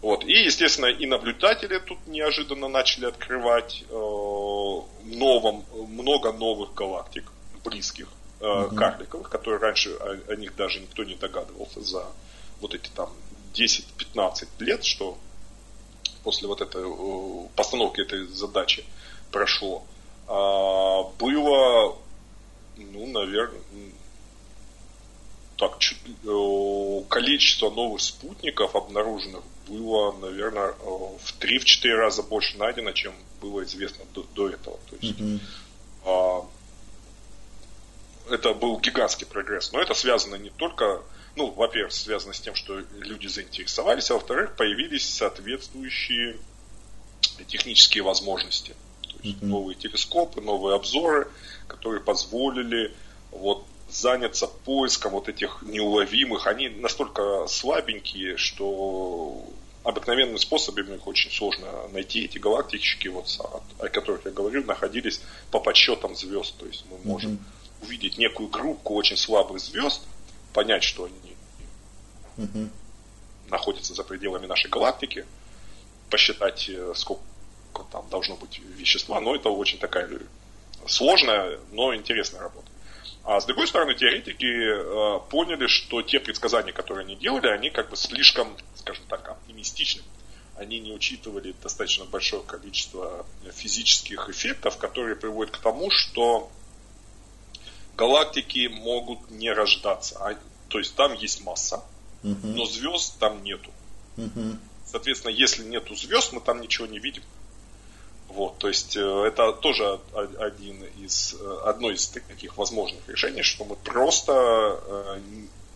Вот. 0.03 0.25
И, 0.25 0.33
естественно, 0.33 0.89
и 0.89 1.07
наблюдатели 1.07 1.79
тут 1.79 2.07
неожиданно 2.07 2.69
начали 2.69 3.07
открывать 3.07 3.83
э, 3.89 3.95
новом, 3.95 5.65
много 5.89 6.31
новых 6.33 6.75
галактик, 6.75 7.25
близких, 7.65 8.09
э, 8.41 8.45
uh 8.45 8.75
карликовых, 8.75 9.31
которые 9.31 9.59
раньше 9.59 9.95
о, 9.95 10.33
о 10.33 10.37
них 10.37 10.55
даже 10.55 10.81
никто 10.81 11.03
не 11.03 11.15
догадывался 11.15 11.81
за 11.81 12.13
вот 12.61 12.75
эти 12.75 12.91
там 12.95 13.09
10-15 13.55 14.49
лет, 14.59 14.85
что 14.85 15.17
после 16.25 16.49
вот 16.49 16.61
этой 16.61 16.83
э, 16.83 17.49
постановки 17.55 18.01
этой 18.01 18.27
задачи 18.27 18.85
прошло, 19.31 19.85
а, 20.27 21.03
было, 21.19 21.97
ну, 22.77 23.07
наверное, 23.07 23.61
так, 25.59 25.79
э, 25.81 27.03
количество 27.09 27.71
новых 27.71 28.01
спутников 28.01 28.75
обнаруженных 28.75 29.43
было, 29.69 30.13
наверное, 30.13 30.71
э, 30.71 30.75
в 30.81 31.35
3-4 31.39 31.95
раза 31.95 32.23
больше 32.23 32.57
найдено, 32.59 32.93
чем 32.93 33.15
было 33.41 33.63
известно 33.65 34.05
до, 34.15 34.25
до 34.35 34.49
этого. 34.49 34.79
То 34.91 34.97
есть, 35.01 35.19
mm-hmm. 35.19 36.49
это 38.31 38.55
был 38.55 38.81
гигантский 38.81 39.27
прогресс. 39.27 39.73
Но 39.73 39.81
это 39.81 39.95
связано 39.95 40.37
не 40.37 40.51
только, 40.51 41.03
ну, 41.37 41.51
во-первых, 41.51 41.93
связано 41.93 42.33
с 42.33 42.41
тем, 42.41 42.55
что 42.55 42.81
люди 42.99 43.27
заинтересовались, 43.27 44.11
а 44.11 44.15
во-вторых, 44.15 44.57
появились 44.57 45.09
соответствующие 45.09 46.37
технические 47.49 48.05
возможности. 48.05 48.75
То 49.03 49.17
есть 49.23 49.39
mm-hmm. 49.39 49.47
новые 49.47 49.75
телескопы, 49.77 50.41
новые 50.41 50.77
обзоры, 50.77 51.29
которые 51.67 52.03
позволили 52.03 52.95
вот 53.31 53.65
заняться 53.91 54.47
поиском 54.47 55.13
вот 55.13 55.29
этих 55.29 55.63
неуловимых. 55.63 56.47
Они 56.47 56.69
настолько 56.69 57.47
слабенькие, 57.49 58.37
что 58.37 59.45
обыкновенными 59.83 60.39
способами 60.39 60.95
их 60.95 61.07
очень 61.07 61.31
сложно 61.31 61.89
найти. 61.93 62.25
Эти 62.25 62.39
галактички, 62.39 63.09
вот, 63.09 63.27
о 63.79 63.89
которых 63.89 64.25
я 64.25 64.31
говорил, 64.31 64.65
находились 64.65 65.21
по 65.51 65.61
подсчетам 65.61 66.15
звезд. 66.15 66.57
То 66.59 66.67
есть 66.67 66.85
мы 66.91 66.99
можем 67.05 67.33
mm-hmm. 67.33 67.85
увидеть 67.87 68.19
некую 68.19 68.49
группу 68.49 68.95
очень 68.95 69.17
слабых 69.17 69.61
звезд, 69.61 70.03
понять, 70.53 70.85
что 70.85 71.05
они 71.05 71.15
mm-hmm. 72.37 72.69
находятся 73.49 73.95
за 73.95 74.05
пределами 74.05 74.47
нашей 74.47 74.71
галактики, 74.71 75.27
посчитать, 76.11 76.69
э, 76.69 76.93
сколько 76.95 77.23
там 77.91 78.09
должно 78.11 78.37
быть 78.37 78.59
вещества. 78.59 79.21
Но 79.21 79.35
это 79.35 79.51
очень 79.51 79.79
такая 79.79 80.09
сложная, 80.87 81.59
но 81.73 81.95
интересная 81.95 82.41
работа. 82.41 82.69
А 83.25 83.41
с 83.41 83.47
другой 83.47 83.67
стороны, 83.67 83.95
теоретики 83.95 84.45
э, 84.45 85.21
поняли, 85.31 85.67
что 85.67 86.03
те 86.03 86.21
предсказания, 86.21 86.73
которые 86.73 87.05
они 87.05 87.17
делали, 87.17 87.49
они 87.49 87.71
как 87.71 87.89
бы 87.89 87.97
слишком, 87.97 88.55
скажем 88.77 89.05
так, 89.09 89.27
оптимистичны. 89.29 90.03
Они 90.57 90.79
не 90.79 90.93
учитывали 90.93 91.55
достаточно 91.63 92.05
большое 92.05 92.43
количество 92.43 93.27
физических 93.55 94.29
эффектов, 94.29 94.77
которые 94.77 95.17
приводят 95.17 95.57
к 95.57 95.59
тому, 95.59 95.91
что 95.91 96.51
галактики 97.97 98.69
могут 98.69 99.31
не 99.31 99.51
рождаться. 99.51 100.19
А, 100.21 100.37
то 100.69 100.79
есть 100.79 100.95
там 100.95 101.15
есть 101.15 101.43
масса, 101.45 101.83
uh 102.25 102.37
но 102.43 102.67
звезд 102.67 103.19
там 103.19 103.43
нету. 103.45 103.71
uh 104.17 104.57
Соответственно, 104.87 105.33
если 105.33 105.65
нету 105.65 105.95
звезд, 105.95 106.33
мы 106.33 106.41
там 106.41 106.61
ничего 106.61 106.87
не 106.87 106.99
видим. 106.99 107.23
Вот, 108.29 108.59
то 108.59 108.69
есть 108.69 108.97
э, 108.97 109.01
это 109.01 109.53
тоже 109.53 110.01
один 110.39 110.83
из, 110.99 111.35
э, 111.35 111.59
одно 111.67 111.91
из 111.91 112.09
таких 112.09 112.57
возможных 112.57 113.09
решений, 113.09 113.43
что 113.43 113.65
мы 113.65 113.77
просто 113.77 114.81
э, 114.83 115.21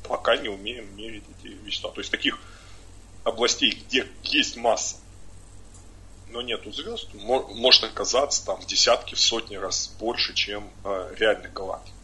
пока 0.09 0.37
не 0.37 0.49
умеем 0.49 0.97
мерить 0.97 1.23
эти 1.39 1.53
вещества. 1.53 1.91
То 1.93 2.01
есть 2.01 2.11
таких 2.11 2.39
областей, 3.23 3.71
где 3.71 4.09
есть 4.25 4.57
масса, 4.57 4.97
но 6.31 6.43
нету 6.43 6.73
звезд, 6.73 7.09
может 7.15 7.85
оказаться 7.85 8.45
там 8.45 8.61
в 8.61 8.67
десятки, 8.67 9.15
в 9.15 9.21
сотни 9.21 9.57
раз 9.57 9.95
больше, 9.99 10.35
чем 10.35 10.69
реальных 11.17 11.53
галактик. 11.53 11.95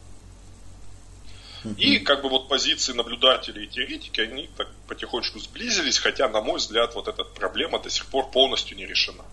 И 1.77 1.99
как 1.99 2.21
бы 2.21 2.29
вот 2.29 2.47
позиции 2.47 2.93
наблюдателей 2.93 3.65
и 3.65 3.67
теоретики, 3.67 4.21
они 4.21 4.49
так 4.55 4.67
потихонечку 4.87 5.39
сблизились, 5.39 5.97
хотя, 5.97 6.29
на 6.29 6.41
мой 6.41 6.57
взгляд, 6.57 6.95
вот 6.95 7.07
эта 7.07 7.23
проблема 7.23 7.79
до 7.79 7.89
сих 7.89 8.05
пор 8.05 8.29
полностью 8.29 8.77
не 8.77 8.85
решена. 8.85 9.23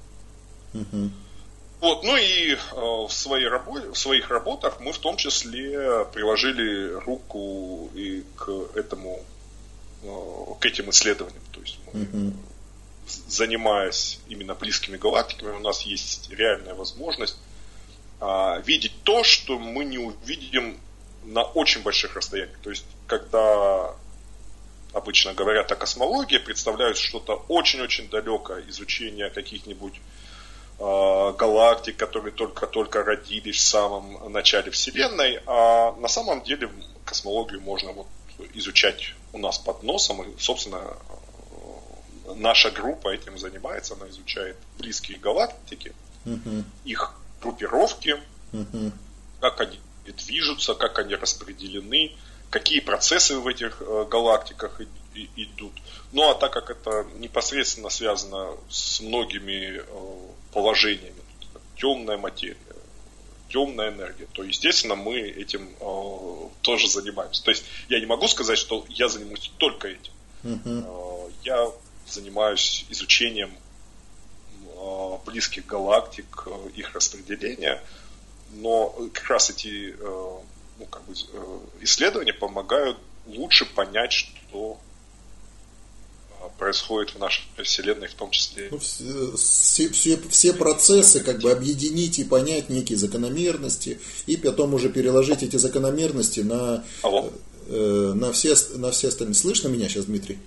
Вот, 1.80 2.04
ну 2.04 2.16
и 2.16 2.52
э, 2.52 2.56
в, 2.72 3.10
своей 3.10 3.48
работе, 3.48 3.88
в 3.90 3.98
своих 3.98 4.30
работах 4.30 4.78
мы 4.78 4.92
в 4.92 4.98
том 4.98 5.16
числе 5.16 6.04
приложили 6.12 6.92
руку 6.92 7.90
и 7.92 8.22
к 8.36 8.48
этому, 8.76 9.20
э, 10.04 10.54
к 10.60 10.64
этим 10.64 10.90
исследованиям. 10.90 11.42
То 11.50 11.60
есть 11.60 11.78
мы, 11.92 12.34
занимаясь 13.26 14.20
именно 14.28 14.54
близкими 14.54 14.96
галактиками, 14.96 15.56
у 15.56 15.58
нас 15.58 15.82
есть 15.82 16.30
реальная 16.30 16.74
возможность 16.74 17.36
э, 18.20 18.62
видеть 18.64 18.92
то, 19.02 19.24
что 19.24 19.58
мы 19.58 19.84
не 19.84 19.98
увидим 19.98 20.78
на 21.24 21.42
очень 21.42 21.82
больших 21.82 22.16
расстояниях. 22.16 22.58
То 22.62 22.70
есть, 22.70 22.84
когда 23.06 23.94
обычно 24.92 25.34
говорят 25.34 25.70
о 25.72 25.76
космологии, 25.76 26.38
представляют 26.38 26.98
что-то 26.98 27.44
очень-очень 27.48 28.08
далекое, 28.10 28.64
изучение 28.68 29.30
каких-нибудь 29.30 30.00
Э, 30.84 31.32
галактик, 31.38 31.96
которые 31.96 32.32
только-только 32.32 33.04
родились 33.04 33.58
в 33.58 33.66
самом 33.66 34.32
начале 34.32 34.72
Вселенной, 34.72 35.40
а 35.46 35.92
на 35.92 36.08
самом 36.08 36.42
деле 36.42 36.70
космологию 37.04 37.60
можно 37.60 37.92
вот 37.92 38.08
изучать 38.54 39.14
у 39.32 39.38
нас 39.38 39.58
под 39.58 39.84
носом, 39.84 40.22
и, 40.22 40.40
собственно, 40.40 40.96
наша 42.34 42.72
группа 42.72 43.10
этим 43.14 43.38
занимается, 43.38 43.94
она 43.94 44.08
изучает 44.08 44.56
близкие 44.78 45.18
галактики, 45.18 45.92
uh-huh. 46.24 46.64
их 46.84 47.14
группировки, 47.40 48.16
uh-huh. 48.52 48.90
как 49.40 49.60
они 49.60 49.78
движутся, 50.10 50.74
как 50.74 50.98
они 50.98 51.14
распределены, 51.14 52.12
какие 52.50 52.80
процессы 52.80 53.38
в 53.38 53.46
этих 53.46 53.80
э, 53.80 54.06
галактиках 54.10 54.80
идут. 55.36 55.72
Ну 56.12 56.28
а 56.28 56.34
так 56.34 56.52
как 56.52 56.70
это 56.70 57.06
непосредственно 57.18 57.90
связано 57.90 58.56
с 58.70 59.00
многими 59.00 59.82
положениями. 60.52 61.22
Темная 61.76 62.16
материя, 62.16 62.56
темная 63.48 63.90
энергия, 63.90 64.26
то, 64.32 64.42
естественно, 64.42 64.94
мы 64.94 65.20
этим 65.20 65.68
э, 65.80 66.48
тоже 66.62 66.88
занимаемся. 66.88 67.44
То 67.44 67.50
есть 67.50 67.64
я 67.88 68.00
не 68.00 68.06
могу 68.06 68.26
сказать, 68.28 68.58
что 68.58 68.84
я 68.88 69.08
занимаюсь 69.08 69.50
только 69.58 69.88
этим. 69.88 70.12
Uh-huh. 70.42 71.28
Э, 71.28 71.30
я 71.44 71.70
занимаюсь 72.06 72.86
изучением 72.88 73.52
э, 74.74 75.18
близких 75.26 75.66
галактик, 75.66 76.44
э, 76.46 76.70
их 76.74 76.94
распределения, 76.94 77.82
но 78.52 78.90
как 79.12 79.28
раз 79.28 79.50
эти 79.50 79.94
э, 79.98 80.38
ну, 80.78 80.86
как 80.86 81.04
бы, 81.04 81.12
э, 81.12 81.58
исследования 81.80 82.32
помогают 82.32 82.98
лучше 83.26 83.66
понять, 83.66 84.12
что 84.12 84.78
происходит 86.58 87.14
в 87.14 87.18
нашей 87.18 87.42
Вселенной 87.62 88.08
в 88.08 88.14
том 88.14 88.30
числе. 88.30 88.68
Ну, 88.70 88.78
все, 88.78 89.88
все, 89.88 90.18
все 90.28 90.52
процессы 90.52 91.20
как 91.20 91.40
бы 91.40 91.50
объединить 91.50 92.18
и 92.18 92.24
понять 92.24 92.68
некие 92.68 92.98
закономерности, 92.98 94.00
и 94.26 94.36
потом 94.36 94.74
уже 94.74 94.88
переложить 94.88 95.42
эти 95.42 95.56
закономерности 95.56 96.40
на, 96.40 96.84
э, 97.68 98.12
на, 98.14 98.32
все, 98.32 98.54
на 98.76 98.90
все 98.90 99.08
остальные. 99.08 99.34
Слышно 99.34 99.68
меня 99.68 99.88
сейчас, 99.88 100.06
Дмитрий? 100.06 100.38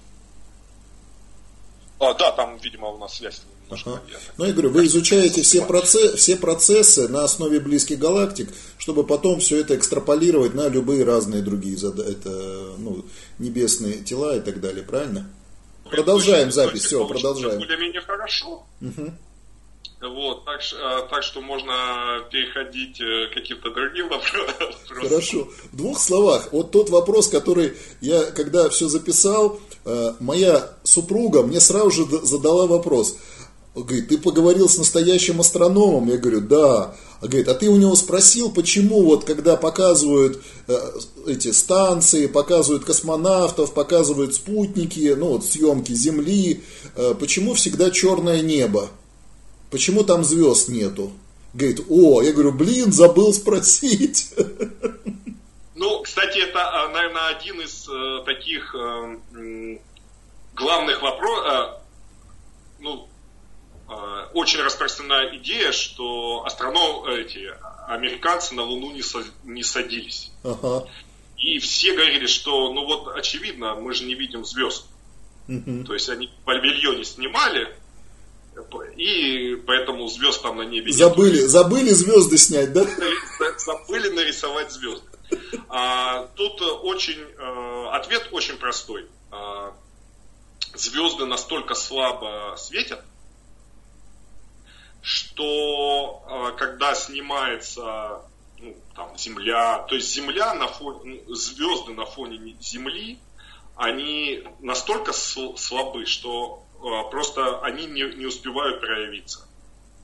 А, 2.00 2.14
да, 2.14 2.32
там, 2.32 2.58
видимо, 2.58 2.90
у 2.90 2.98
нас 2.98 3.16
связь 3.16 3.42
Ага. 3.70 4.02
Ну, 4.38 4.46
я 4.46 4.54
говорю, 4.54 4.70
вы 4.70 4.86
изучаете 4.86 5.42
все, 5.42 5.66
процессы, 5.66 6.18
все 6.18 6.36
процессы 6.36 7.08
на 7.08 7.24
основе 7.24 7.60
близких 7.60 7.98
галактик, 7.98 8.50
чтобы 8.78 9.04
потом 9.04 9.40
все 9.40 9.60
это 9.60 9.76
экстраполировать 9.76 10.54
на 10.54 10.68
любые 10.68 11.04
разные 11.04 11.42
другие 11.42 11.76
это, 11.76 12.76
ну, 12.78 13.06
небесные 13.40 14.04
тела 14.04 14.38
и 14.38 14.42
так 14.42 14.62
далее, 14.62 14.84
правильно? 14.84 15.30
Продолжаем 15.90 16.52
запись, 16.52 16.86
все, 16.86 17.08
продолжаем. 17.08 17.60
Более-менее 17.60 18.02
хорошо. 18.02 18.66
Угу. 18.82 19.14
Вот, 20.02 20.46
так, 20.46 20.62
а, 20.82 21.08
так 21.08 21.24
что 21.24 21.42
можно 21.42 22.22
переходить 22.30 23.00
э, 23.02 23.28
к 23.28 23.34
каким-то 23.34 23.72
другим 23.72 24.10
вопросам. 24.10 24.76
Хорошо. 24.90 25.48
В 25.72 25.78
двух 25.78 26.00
словах, 26.00 26.50
вот 26.52 26.72
тот 26.72 26.90
вопрос, 26.90 27.28
который 27.28 27.74
я, 28.02 28.26
когда 28.26 28.70
все 28.70 28.88
записал, 28.88 29.60
э, 29.86 30.14
моя 30.20 30.70
супруга 30.84 31.44
мне 31.44 31.60
сразу 31.60 31.92
же 31.92 32.06
задала 32.26 32.68
вопрос. 32.68 33.18
Он 33.76 33.84
говорит, 33.84 34.08
ты 34.08 34.18
поговорил 34.18 34.70
с 34.70 34.78
настоящим 34.78 35.42
астрономом? 35.42 36.10
Я 36.10 36.18
говорю, 36.18 36.40
да. 36.40 36.96
А 37.22 37.28
говорит, 37.28 37.50
а 37.50 37.54
ты 37.54 37.68
у 37.68 37.76
него 37.76 37.96
спросил, 37.96 38.50
почему 38.52 39.04
вот 39.04 39.26
когда 39.26 39.58
показывают 39.58 40.42
э, 40.68 40.92
эти 41.28 41.52
станции, 41.52 42.28
показывают 42.28 42.86
космонавтов, 42.86 43.74
показывают 43.74 44.34
спутники, 44.34 45.14
ну 45.18 45.30
вот 45.30 45.46
съемки 45.46 45.92
Земли, 45.92 46.64
э, 46.96 47.16
почему 47.20 47.54
всегда 47.54 47.92
черное 47.92 48.42
небо? 48.42 48.90
Почему 49.72 50.04
там 50.04 50.24
звезд 50.24 50.70
нету? 50.70 51.12
Говорит, 51.54 51.82
о, 51.90 52.22
я 52.22 52.32
говорю, 52.32 52.54
блин, 52.54 52.94
забыл 52.94 53.34
спросить. 53.34 54.34
Ну, 55.76 56.02
кстати, 56.04 56.38
это, 56.40 56.60
а, 56.62 56.90
наверное, 56.90 57.36
один 57.36 57.60
из 57.60 57.90
э, 57.90 58.24
таких 58.26 58.74
э, 58.74 59.78
главных 60.54 61.02
вопросов, 61.02 61.46
э, 61.46 61.82
ну, 62.80 63.04
э, 63.04 63.15
очень 64.34 64.62
распространенная 64.62 65.38
идея, 65.38 65.72
что 65.72 66.44
астроном, 66.46 67.06
эти 67.06 67.52
американцы 67.88 68.56
на 68.56 68.64
Луну 68.64 68.92
не, 68.92 69.04
со, 69.04 69.24
не 69.44 69.64
садились. 69.64 70.32
Ага. 70.44 70.88
И 71.38 71.60
все 71.60 71.94
говорили, 71.94 72.26
что, 72.26 72.74
ну 72.74 72.86
вот, 72.86 73.16
очевидно, 73.16 73.76
мы 73.76 73.94
же 73.94 74.06
не 74.06 74.16
видим 74.16 74.44
звезд. 74.44 74.86
Угу. 75.48 75.84
То 75.86 75.94
есть 75.94 76.10
они 76.10 76.32
павильоне 76.46 77.04
снимали, 77.04 77.76
и 78.96 79.56
поэтому 79.68 80.08
звезд 80.08 80.42
там 80.42 80.58
на 80.58 80.64
небе 80.64 80.92
забыли, 80.92 81.42
нет. 81.42 81.50
Забыли 81.50 81.90
звезды 81.90 82.38
снять, 82.38 82.74
да? 82.74 82.86
Забыли 83.58 84.10
нарисовать 84.10 84.72
звезды. 84.72 85.08
А, 85.70 86.28
тут 86.36 86.62
очень 86.62 87.20
а, 87.38 87.96
ответ 87.96 88.30
очень 88.32 88.58
простой. 88.58 89.08
А, 89.32 89.74
звезды 90.74 91.26
настолько 91.26 91.76
слабо 91.76 92.56
светят, 92.58 93.04
что 95.06 96.24
а, 96.26 96.52
когда 96.54 96.96
снимается 96.96 98.22
ну, 98.60 98.76
там, 98.96 99.16
Земля, 99.20 99.84
то 99.88 99.94
есть 99.94 100.12
Земля 100.12 100.56
на 100.56 100.68
фоне, 100.68 101.22
звезды 101.28 101.94
на 101.94 102.08
фоне 102.08 102.56
Земли, 102.60 103.20
они 103.76 104.44
настолько 104.62 105.14
слабы, 105.14 106.08
что 106.08 106.66
а, 106.82 107.04
просто 107.04 107.60
они 107.60 107.86
не, 107.86 108.02
не 108.16 108.26
успевают 108.26 108.82
проявиться. 108.82 109.48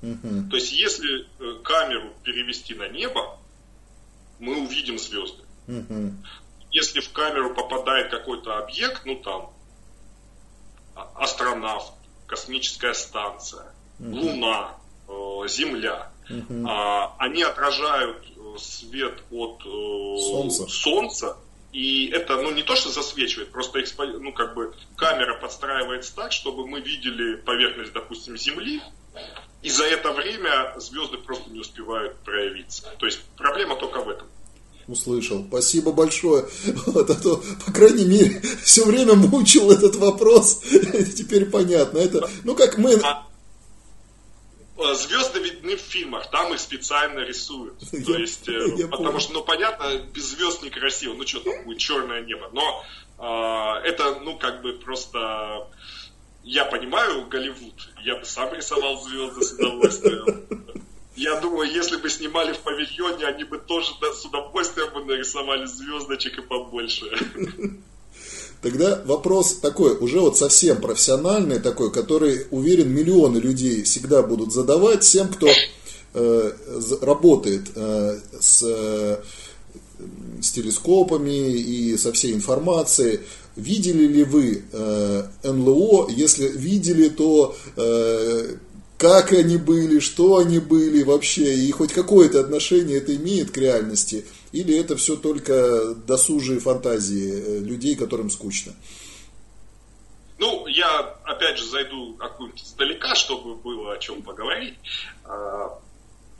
Uh-huh. 0.03 0.49
То 0.49 0.55
есть, 0.57 0.71
если 0.71 1.27
э, 1.39 1.63
камеру 1.63 2.13
перевести 2.23 2.75
на 2.75 2.87
небо, 2.87 3.39
мы 4.37 4.61
увидим 4.61 4.99
звезды. 4.99 5.43
Uh-huh. 5.67 6.13
Если 6.69 6.99
в 6.99 7.11
камеру 7.11 7.55
попадает 7.55 8.11
какой-то 8.11 8.59
объект, 8.59 9.03
ну 9.05 9.15
там 9.15 9.51
а, 10.95 11.11
астронавт, 11.15 11.93
космическая 12.27 12.93
станция, 12.93 13.73
uh-huh. 13.99 14.13
Луна, 14.13 14.75
э, 15.11 15.47
Земля, 15.47 16.11
uh-huh. 16.29 17.09
они 17.17 17.43
отражают 17.43 18.25
э, 18.35 18.57
свет 18.57 19.23
от 19.31 19.61
Солнца. 19.63 20.67
Солнца 20.67 21.37
и 21.73 22.07
это, 22.07 22.35
ну, 22.41 22.51
не 22.51 22.63
то, 22.63 22.75
что 22.75 22.89
засвечивает, 22.89 23.51
просто 23.51 23.81
экспо... 23.81 24.05
ну, 24.05 24.33
как 24.33 24.53
бы 24.55 24.73
камера 24.97 25.39
подстраивается 25.39 26.13
так, 26.15 26.31
чтобы 26.33 26.67
мы 26.67 26.81
видели 26.81 27.35
поверхность, 27.35 27.93
допустим, 27.93 28.37
Земли, 28.37 28.81
и 29.61 29.69
за 29.69 29.85
это 29.85 30.11
время 30.11 30.73
звезды 30.77 31.17
просто 31.17 31.49
не 31.49 31.59
успевают 31.59 32.17
проявиться. 32.19 32.83
То 32.99 33.05
есть 33.05 33.21
проблема 33.37 33.77
только 33.77 34.01
в 34.01 34.09
этом. 34.09 34.27
Услышал. 34.87 35.45
Спасибо 35.47 35.93
большое. 35.93 36.45
Вот, 36.87 37.09
а 37.09 37.15
то, 37.15 37.41
по 37.65 37.71
крайней 37.71 38.05
мере, 38.05 38.41
все 38.63 38.83
время 38.83 39.13
мучил 39.13 39.71
этот 39.71 39.95
вопрос. 39.95 40.59
Теперь 41.15 41.45
понятно. 41.45 41.99
Это, 41.99 42.29
ну, 42.43 42.55
как 42.55 42.77
мы... 42.77 42.95
А 42.95 43.27
Э, 43.30 43.30
звезды 44.95 45.39
видны 45.39 45.75
в 45.75 45.81
фильмах, 45.81 46.29
там 46.29 46.53
их 46.53 46.59
специально 46.59 47.19
рисуют. 47.19 47.79
То 48.05 48.17
есть, 48.17 48.47
э, 48.49 48.73
я 48.77 48.87
потому 48.87 49.05
помню. 49.05 49.19
что, 49.19 49.33
ну, 49.33 49.43
понятно, 49.43 49.97
без 50.13 50.25
звезд 50.25 50.63
некрасиво, 50.63 51.13
ну, 51.13 51.25
что 51.25 51.39
там 51.39 51.63
будет 51.63 51.79
черное 51.79 52.21
небо. 52.21 52.49
Но 52.53 52.83
э, 53.17 53.87
это, 53.87 54.19
ну, 54.19 54.37
как 54.37 54.61
бы 54.61 54.73
просто... 54.73 55.67
Я 56.43 56.65
понимаю 56.65 57.27
Голливуд, 57.27 57.89
я 58.03 58.15
бы 58.15 58.25
сам 58.25 58.51
рисовал 58.53 58.99
звезды 59.01 59.43
с 59.43 59.53
удовольствием. 59.53 60.47
Я 61.15 61.39
думаю, 61.41 61.69
если 61.69 61.97
бы 61.97 62.09
снимали 62.09 62.53
в 62.53 62.59
павильоне, 62.59 63.25
они 63.25 63.43
бы 63.43 63.57
тоже 63.59 63.91
с 64.01 64.25
удовольствием 64.25 64.93
бы 64.93 65.03
нарисовали 65.03 65.65
звездочек 65.65 66.39
и 66.39 66.41
побольше. 66.41 67.11
Тогда 68.61 69.01
вопрос 69.05 69.55
такой, 69.55 69.97
уже 69.97 70.19
вот 70.19 70.37
совсем 70.37 70.79
профессиональный 70.79 71.59
такой, 71.59 71.91
который, 71.91 72.45
уверен, 72.51 72.91
миллионы 72.91 73.39
людей 73.39 73.81
всегда 73.83 74.21
будут 74.21 74.53
задавать 74.53 75.03
всем, 75.03 75.29
кто 75.29 75.47
э, 76.13 76.51
работает 77.01 77.71
э, 77.73 78.19
с, 78.39 78.61
э, 78.63 79.17
с 80.41 80.51
телескопами 80.51 81.49
и 81.49 81.97
со 81.97 82.11
всей 82.11 82.33
информацией. 82.33 83.21
Видели 83.55 84.05
ли 84.05 84.23
вы 84.23 84.63
э, 84.71 85.23
НЛО? 85.43 86.09
Если 86.11 86.47
видели, 86.47 87.09
то 87.09 87.55
э, 87.77 88.57
как 88.99 89.33
они 89.33 89.57
были, 89.57 89.97
что 89.97 90.37
они 90.37 90.59
были 90.59 91.01
вообще, 91.01 91.55
и 91.55 91.71
хоть 91.71 91.93
какое-то 91.93 92.39
отношение 92.39 92.97
это 92.97 93.15
имеет 93.15 93.49
к 93.49 93.57
реальности– 93.57 94.23
или 94.51 94.77
это 94.77 94.95
все 94.97 95.15
только 95.15 95.93
досужие 95.95 96.59
фантазии 96.59 97.31
э, 97.31 97.59
людей, 97.59 97.95
которым 97.95 98.29
скучно? 98.29 98.73
Ну, 100.37 100.65
я 100.67 100.99
опять 101.23 101.57
же 101.59 101.65
зайду 101.65 102.17
откуда-нибудь 102.19 102.63
издалека, 102.63 103.15
чтобы 103.15 103.55
было 103.55 103.93
о 103.93 103.97
чем 103.99 104.23
поговорить. 104.23 104.73
А, 105.23 105.79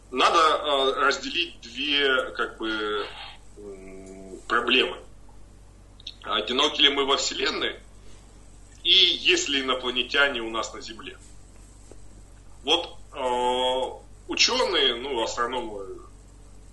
надо 0.10 0.40
а, 0.40 1.06
разделить 1.06 1.62
две 1.62 2.32
как 2.32 2.58
бы 2.58 3.06
проблемы. 4.48 4.98
Одиноки 6.24 6.82
ли 6.82 6.90
мы 6.90 7.06
во 7.06 7.18
Вселенной 7.18 7.76
и 8.84 8.90
есть 8.90 9.50
ли 9.50 9.62
инопланетяне 9.62 10.42
у 10.42 10.50
нас 10.50 10.74
на 10.74 10.82
Земле. 10.82 11.18
Вот 12.64 12.98
а, 13.12 14.02
ученые, 14.28 14.96
ну, 14.96 15.22
астрономы 15.24 15.91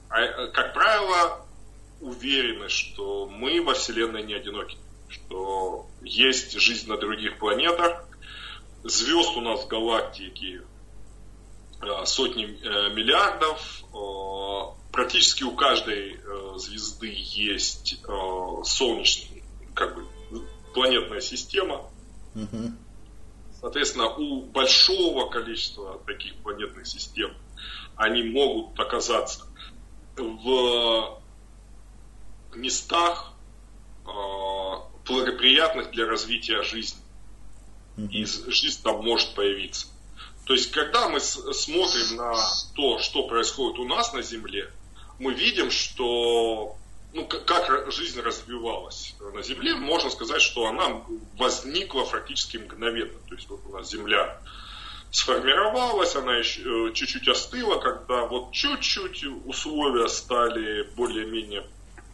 как 0.08 0.74
правило, 0.74 1.46
уверены, 2.00 2.68
что 2.68 3.26
мы 3.26 3.62
во 3.62 3.74
Вселенной 3.74 4.22
не 4.22 4.34
одиноки, 4.34 4.78
что 5.08 5.86
есть 6.02 6.52
жизнь 6.58 6.88
на 6.88 6.96
других 6.96 7.38
планетах, 7.38 8.06
звезд 8.84 9.36
у 9.36 9.40
нас 9.40 9.64
в 9.64 9.68
галактике 9.68 10.62
э, 11.80 12.04
сотни 12.06 12.44
э, 12.44 12.94
миллиардов, 12.94 13.82
практически 14.92 15.44
у 15.44 15.52
каждой 15.52 16.20
звезды 16.56 17.12
есть 17.14 18.02
солнечная, 18.64 19.42
как 19.74 19.94
бы, 19.94 20.06
планетная 20.74 21.20
система. 21.20 21.88
Соответственно, 23.60 24.08
у 24.08 24.42
большого 24.42 25.28
количества 25.28 26.00
таких 26.06 26.36
планетных 26.36 26.86
систем 26.86 27.32
они 27.96 28.22
могут 28.22 28.78
оказаться 28.78 29.44
в 30.18 31.20
местах 32.54 33.32
э, 34.06 34.10
благоприятных 35.06 35.90
для 35.90 36.06
развития 36.06 36.62
жизни. 36.62 37.00
И 37.96 38.24
жизнь 38.24 38.80
там 38.82 39.04
может 39.04 39.34
появиться. 39.34 39.88
То 40.46 40.54
есть, 40.54 40.70
когда 40.70 41.08
мы 41.08 41.20
смотрим 41.20 42.16
на 42.16 42.34
то, 42.74 42.98
что 43.00 43.26
происходит 43.26 43.78
у 43.80 43.84
нас 43.84 44.12
на 44.12 44.22
Земле, 44.22 44.70
мы 45.18 45.34
видим, 45.34 45.70
что 45.70 46.76
ну, 47.12 47.26
как 47.26 47.90
жизнь 47.90 48.20
развивалась 48.20 49.14
на 49.20 49.42
Земле, 49.42 49.74
можно 49.74 50.10
сказать, 50.10 50.40
что 50.42 50.66
она 50.66 51.02
возникла 51.36 52.04
практически 52.04 52.58
мгновенно. 52.58 53.18
То 53.28 53.34
есть 53.34 53.48
вот 53.48 53.60
у 53.66 53.76
нас 53.76 53.90
Земля 53.90 54.40
сформировалась, 55.10 56.14
она 56.16 56.36
еще 56.36 56.88
э, 56.88 56.92
чуть-чуть 56.92 57.28
остыла, 57.28 57.78
когда 57.78 58.26
вот 58.26 58.52
чуть-чуть 58.52 59.24
условия 59.46 60.08
стали 60.08 60.82
более-менее 60.96 61.64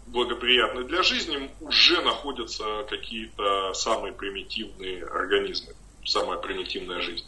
благоприятны 0.06 0.84
для 0.84 1.02
жизни, 1.02 1.50
уже 1.60 2.00
находятся 2.02 2.84
какие-то 2.88 3.72
самые 3.74 4.12
примитивные 4.12 5.04
организмы, 5.04 5.74
самая 6.04 6.38
примитивная 6.38 7.00
жизнь. 7.00 7.26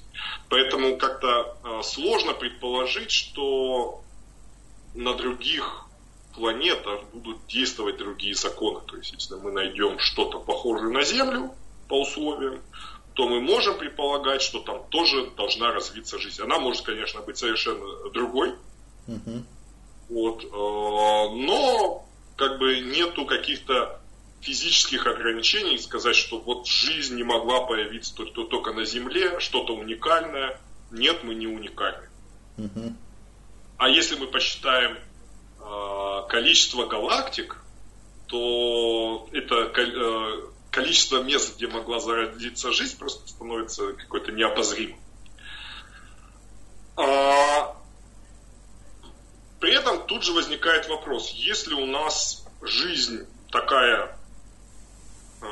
Поэтому 0.49 0.97
как-то 0.97 1.57
э, 1.65 1.83
сложно 1.83 2.35
предположить, 2.35 3.11
что 3.11 4.03
на 4.95 5.15
других 5.15 5.87
планетах 6.35 7.03
будут 7.13 7.47
действовать 7.47 7.97
другие 7.97 8.35
законы. 8.35 8.81
То 8.87 8.97
есть, 8.97 9.13
если 9.13 9.35
мы 9.35 9.53
найдем 9.53 9.99
что-то 9.99 10.39
похожее 10.39 10.91
на 10.91 11.03
Землю 11.03 11.51
по 11.89 12.03
условиям, 12.03 12.61
то 13.17 13.27
мы 13.27 13.41
можем 13.41 13.79
предполагать, 13.79 14.43
что 14.43 14.61
там 14.61 14.85
тоже 14.91 15.31
должна 15.39 15.73
развиться 15.73 16.19
жизнь. 16.19 16.43
Она 16.43 16.59
может, 16.59 16.83
конечно, 16.83 17.23
быть 17.23 17.39
совершенно 17.39 18.11
другой. 18.11 18.55
Uh-huh. 19.09 19.43
Вот, 20.11 20.45
э, 20.45 20.49
но 20.49 22.07
как 22.37 22.59
бы 22.59 22.79
нету 22.81 23.25
каких-то 23.25 24.03
физических 24.43 25.07
ограничений 25.07 25.79
сказать, 25.79 26.15
что 26.15 26.39
вот 26.39 26.67
жизнь 26.67 27.17
не 27.17 27.23
могла 27.23 27.63
появиться 27.63 28.15
только, 28.15 28.45
только 28.45 28.73
на 28.75 28.85
Земле, 28.85 29.41
что-то 29.41 29.75
уникальное. 29.75 30.61
нет, 30.91 31.25
мы 31.25 31.35
не 31.35 31.47
уникальны. 31.47 32.09
Угу. 32.59 32.93
А 33.79 33.89
если 33.89 34.17
мы 34.17 34.27
посчитаем 34.27 34.99
э, 35.59 36.29
количество 36.29 36.85
галактик, 36.85 37.57
то 38.27 39.27
это 39.33 39.73
э, 39.75 40.56
количество 40.77 41.23
мест, 41.23 41.57
где 41.57 41.69
могла 41.69 42.01
зародиться 42.01 42.71
жизнь, 42.71 42.99
просто 42.99 43.27
становится 43.27 43.95
какой-то 43.95 44.31
неопозримым. 44.31 45.01
А, 46.97 47.75
при 49.59 49.75
этом 49.75 50.07
тут 50.07 50.23
же 50.23 50.33
возникает 50.33 50.87
вопрос, 50.91 51.31
если 51.31 51.73
у 51.73 51.87
нас 51.87 52.47
жизнь 52.61 53.27
такая 53.51 54.19
э, 55.41 55.47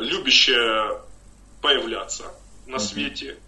любящая 0.00 1.02
появляться 1.60 2.34
на 2.66 2.78
свете, 2.78 3.38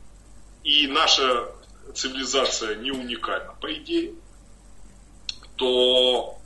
и 0.62 0.88
наша 0.88 1.52
цивилизация 1.94 2.74
не 2.74 2.90
уникальна, 2.90 3.54
по 3.62 3.72
идее, 3.72 4.12
то 5.56 6.38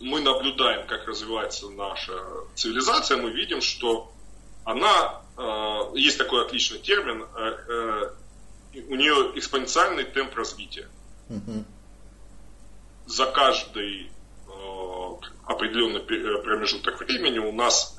мы 0.00 0.20
наблюдаем, 0.20 0.86
как 0.86 1.06
развивается 1.06 1.68
наша 1.68 2.12
цивилизация, 2.54 3.18
мы 3.18 3.30
видим, 3.30 3.60
что 3.60 4.10
она, 4.64 5.20
э, 5.36 5.96
есть 5.96 6.18
такой 6.18 6.44
отличный 6.44 6.78
термин, 6.78 7.22
э, 7.22 7.56
э, 7.68 8.80
у 8.88 8.94
нее 8.94 9.32
экспоненциальный 9.34 10.04
темп 10.04 10.34
развития. 10.36 10.88
Угу. 11.28 11.64
За 13.06 13.26
каждый 13.26 14.10
определенный 15.44 16.00
промежуток 16.00 17.00
времени 17.00 17.38
у 17.38 17.50
нас 17.50 17.98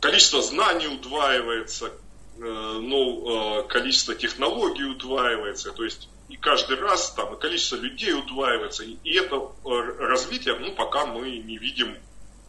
количество 0.00 0.42
знаний 0.42 0.88
удваивается, 0.88 1.92
ну, 2.36 3.64
количество 3.68 4.16
технологий 4.16 4.84
удваивается, 4.84 5.70
то 5.70 5.84
есть 5.84 6.09
и 6.30 6.36
каждый 6.36 6.78
раз 6.78 7.10
там 7.10 7.34
и 7.34 7.40
количество 7.40 7.76
людей 7.76 8.12
удваивается, 8.14 8.84
и, 8.84 8.96
и 9.02 9.14
это 9.16 9.50
развитие, 9.98 10.56
ну, 10.56 10.72
пока 10.76 11.04
мы 11.04 11.28
не 11.38 11.58
видим 11.58 11.98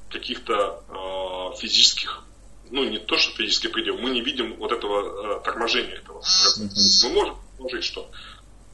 каких-то 0.10 0.84
э, 0.88 1.58
физических, 1.58 2.24
ну, 2.70 2.84
не 2.84 3.00
то, 3.00 3.18
что 3.18 3.36
физических 3.36 3.72
пределов, 3.72 4.02
мы 4.02 4.12
не 4.12 4.22
видим 4.22 4.56
вот 4.58 4.72
этого 4.72 5.40
э, 5.40 5.44
торможения 5.44 5.96
этого 5.96 6.20
процесса. 6.20 7.08
Мы 7.08 7.14
можем 7.14 7.36
предположить, 7.38 7.84
что, 7.84 8.12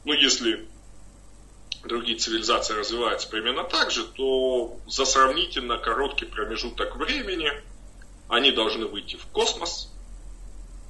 ну, 0.04 0.12
если 0.12 0.68
другие 1.84 2.18
цивилизации 2.18 2.74
развиваются 2.74 3.30
примерно 3.30 3.64
так 3.64 3.90
же, 3.90 4.04
то 4.04 4.78
за 4.86 5.06
сравнительно 5.06 5.78
короткий 5.78 6.26
промежуток 6.26 6.96
времени 6.96 7.50
они 8.28 8.50
должны 8.50 8.84
выйти 8.86 9.16
в 9.16 9.26
космос. 9.28 9.90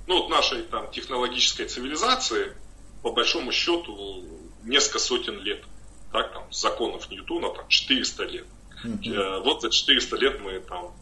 Ну, 0.09 0.23
вот 0.23 0.29
нашей 0.29 0.63
там 0.63 0.91
технологической 0.91 1.67
цивилизации– 1.67 2.57
по 3.03 3.13
большому 3.13 3.53
счету 3.53 4.25
несколько 4.65 4.99
сотен 4.99 5.41
лет. 5.41 5.65
Так, 6.13 6.33
там, 6.33 6.53
законов 6.53 7.11
Ньютона 7.11 7.51
там 7.51 7.69
400 7.69 8.25
лет. 8.25 8.47
Mm-hmm. 8.85 9.41
Вот 9.43 9.63
за 9.63 9.71
400 9.71 10.17
лет 10.17 10.41
мы 10.41 10.61
там 10.61 10.93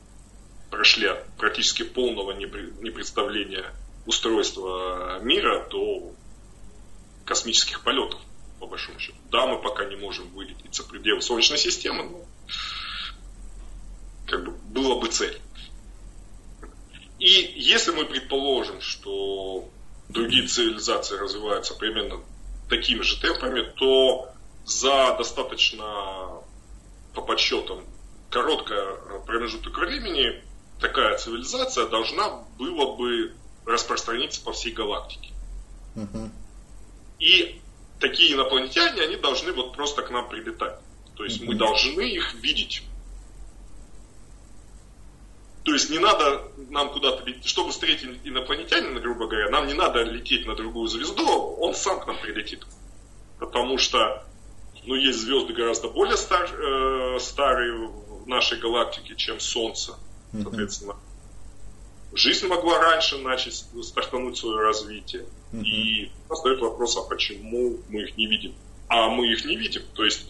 прошли 0.70 1.06
от 1.06 1.26
практически 1.36 1.84
полного 1.84 2.32
непредставления 2.32 3.72
устройства 4.04 5.20
мира 5.20 5.68
до 5.70 6.12
космических 7.24 7.82
полетов, 7.82 8.20
по 8.60 8.66
большому 8.66 8.98
счету. 8.98 9.18
Да, 9.30 9.46
мы 9.46 9.60
пока 9.60 9.84
не 9.84 9.96
можем 9.96 10.28
вылететь 10.30 10.74
за 10.74 10.84
пределы 10.84 11.20
Солнечной 11.20 11.58
системы, 11.58 12.04
но 12.04 12.24
как 14.26 14.44
бы 14.44 14.52
была 14.52 14.98
бы 15.00 15.08
цель. 15.08 15.40
И 17.18 17.52
если 17.56 17.92
мы 17.92 18.04
предположим, 18.04 18.80
что 18.80 19.68
другие 20.08 20.46
цивилизации 20.46 21.16
развиваются 21.16 21.74
примерно 21.74 22.20
такими 22.68 23.02
же 23.02 23.20
темпами, 23.20 23.62
то 23.76 24.28
за 24.64 25.16
достаточно, 25.16 26.42
по 27.14 27.22
подсчетам, 27.22 27.84
короткое 28.30 28.96
промежуток 29.26 29.76
времени 29.78 30.42
такая 30.80 31.16
цивилизация 31.16 31.86
должна 31.86 32.44
была 32.58 32.96
бы 32.96 33.34
распространиться 33.64 34.42
по 34.42 34.52
всей 34.52 34.72
галактике. 34.72 35.32
Угу. 35.94 36.30
И 37.20 37.60
такие 38.00 38.34
инопланетяне, 38.34 39.02
они 39.02 39.16
должны 39.16 39.52
вот 39.52 39.74
просто 39.74 40.02
к 40.02 40.10
нам 40.10 40.28
прилетать. 40.28 40.78
То 41.14 41.24
есть 41.24 41.40
угу. 41.40 41.52
мы 41.52 41.54
должны 41.54 42.02
их 42.02 42.34
видеть 42.34 42.82
то 45.66 45.72
есть 45.72 45.90
не 45.90 45.98
надо 45.98 46.44
нам 46.70 46.90
куда-то 46.90 47.24
лететь, 47.24 47.44
чтобы 47.44 47.72
встретить 47.72 48.20
инопланетянина, 48.22 49.00
грубо 49.00 49.26
говоря, 49.26 49.50
нам 49.50 49.66
не 49.66 49.74
надо 49.74 50.04
лететь 50.04 50.46
на 50.46 50.54
другую 50.54 50.86
звезду, 50.86 51.26
он 51.58 51.74
сам 51.74 51.98
к 51.98 52.06
нам 52.06 52.16
прилетит. 52.20 52.64
Потому 53.40 53.76
что 53.76 54.24
ну, 54.84 54.94
есть 54.94 55.18
звезды 55.18 55.54
гораздо 55.54 55.88
более 55.88 56.16
стар, 56.16 56.48
э, 56.54 57.18
старые 57.18 57.88
в 57.88 58.28
нашей 58.28 58.60
галактике, 58.60 59.16
чем 59.16 59.40
Солнце. 59.40 59.94
Соответственно, 60.30 60.92
mm-hmm. 60.92 62.16
жизнь 62.16 62.46
могла 62.46 62.78
раньше 62.78 63.18
начать 63.18 63.64
стартануть 63.82 64.36
свое 64.36 64.60
развитие. 64.60 65.26
Mm-hmm. 65.52 65.64
И 65.64 66.12
остается 66.28 66.64
вопрос, 66.64 66.96
а 66.96 67.02
почему 67.02 67.80
мы 67.88 68.02
их 68.02 68.16
не 68.16 68.28
видим? 68.28 68.54
А 68.86 69.08
мы 69.08 69.32
их 69.32 69.44
не 69.44 69.56
видим. 69.56 69.82
То 69.94 70.04
есть, 70.04 70.28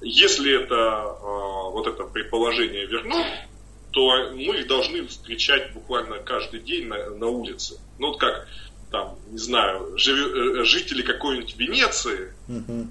если 0.00 0.64
это 0.64 0.74
э, 0.74 1.72
вот 1.72 1.86
это 1.86 2.04
предположение 2.04 2.86
верно, 2.86 3.47
то 3.90 4.30
мы 4.32 4.58
их 4.58 4.66
должны 4.66 5.06
встречать 5.06 5.72
буквально 5.72 6.18
каждый 6.18 6.60
день 6.60 6.86
на, 6.86 7.10
на 7.10 7.26
улице. 7.26 7.78
Ну 7.98 8.08
вот 8.08 8.20
как 8.20 8.46
там, 8.90 9.16
не 9.30 9.38
знаю, 9.38 9.96
живи, 9.98 10.60
э, 10.60 10.64
жители 10.64 11.02
какой-нибудь 11.02 11.56
Венеции, 11.56 12.32
угу. 12.48 12.88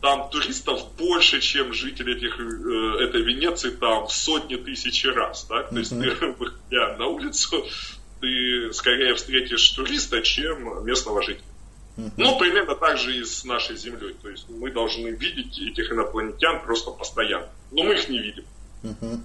там 0.00 0.30
туристов 0.30 0.80
больше, 0.96 1.40
чем 1.40 1.72
жители 1.72 2.16
этих, 2.16 2.38
э, 2.38 3.04
этой 3.04 3.22
Венеции 3.22 3.70
там 3.70 4.06
в 4.06 4.12
сотни 4.12 4.56
тысяч 4.56 5.04
раз. 5.04 5.46
Да? 5.48 5.64
То 5.64 5.78
есть 5.78 5.90
ты, 5.90 6.10
выходя 6.38 6.96
на 6.96 7.06
улицу, 7.06 7.64
ты 8.20 8.72
скорее 8.72 9.14
встретишь 9.14 9.68
туриста, 9.70 10.22
чем 10.22 10.84
местного 10.84 11.22
жителя. 11.22 11.44
Ну, 12.16 12.38
примерно 12.38 12.76
так 12.76 12.96
же 12.96 13.16
и 13.16 13.24
с 13.24 13.44
нашей 13.44 13.76
Землей. 13.76 14.14
То 14.22 14.28
есть 14.28 14.48
мы 14.48 14.70
должны 14.70 15.08
видеть 15.08 15.58
этих 15.58 15.90
инопланетян 15.90 16.62
просто 16.62 16.92
постоянно. 16.92 17.48
Но 17.72 17.82
мы 17.82 17.94
их 17.94 18.08
не 18.08 18.20
видим. 18.20 18.44
Uh-huh. 18.84 19.20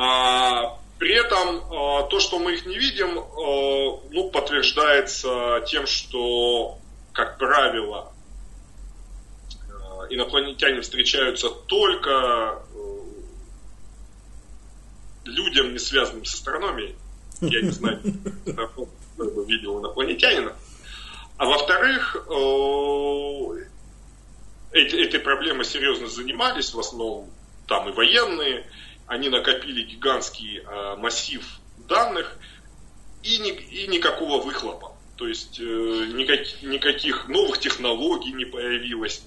А, 0.00 0.78
при 1.00 1.12
этом 1.12 1.56
а, 1.72 2.04
то, 2.04 2.20
что 2.20 2.38
мы 2.38 2.54
их 2.54 2.66
не 2.66 2.78
видим, 2.78 3.18
а, 3.18 4.00
ну, 4.12 4.30
подтверждается 4.30 5.64
тем, 5.66 5.88
что, 5.88 6.78
как 7.12 7.36
правило, 7.36 8.12
инопланетяне 10.08 10.82
встречаются 10.82 11.50
только 11.50 12.62
людям, 15.24 15.72
не 15.72 15.80
связанным 15.80 16.24
с 16.24 16.34
астрономией. 16.34 16.94
Я 17.40 17.62
не 17.62 17.70
знаю, 17.70 18.00
видел 19.48 19.80
инопланетянина. 19.80 20.54
А 21.38 21.44
во-вторых, 21.44 22.16
этой 24.70 25.20
проблемой 25.20 25.64
серьезно 25.64 26.06
занимались 26.06 26.72
в 26.72 26.78
основном 26.78 27.28
там 27.66 27.88
и 27.88 27.92
военные, 27.92 28.64
они 29.08 29.28
накопили 29.30 29.82
гигантский 29.82 30.60
э, 30.60 30.96
массив 30.96 31.42
данных 31.88 32.36
и, 33.22 33.38
ни, 33.38 33.50
и 33.50 33.88
никакого 33.88 34.42
выхлопа. 34.42 34.92
То 35.16 35.26
есть 35.26 35.58
э, 35.58 35.62
никак, 35.64 36.40
никаких 36.62 37.26
новых 37.28 37.58
технологий 37.58 38.32
не 38.32 38.44
появилось. 38.44 39.22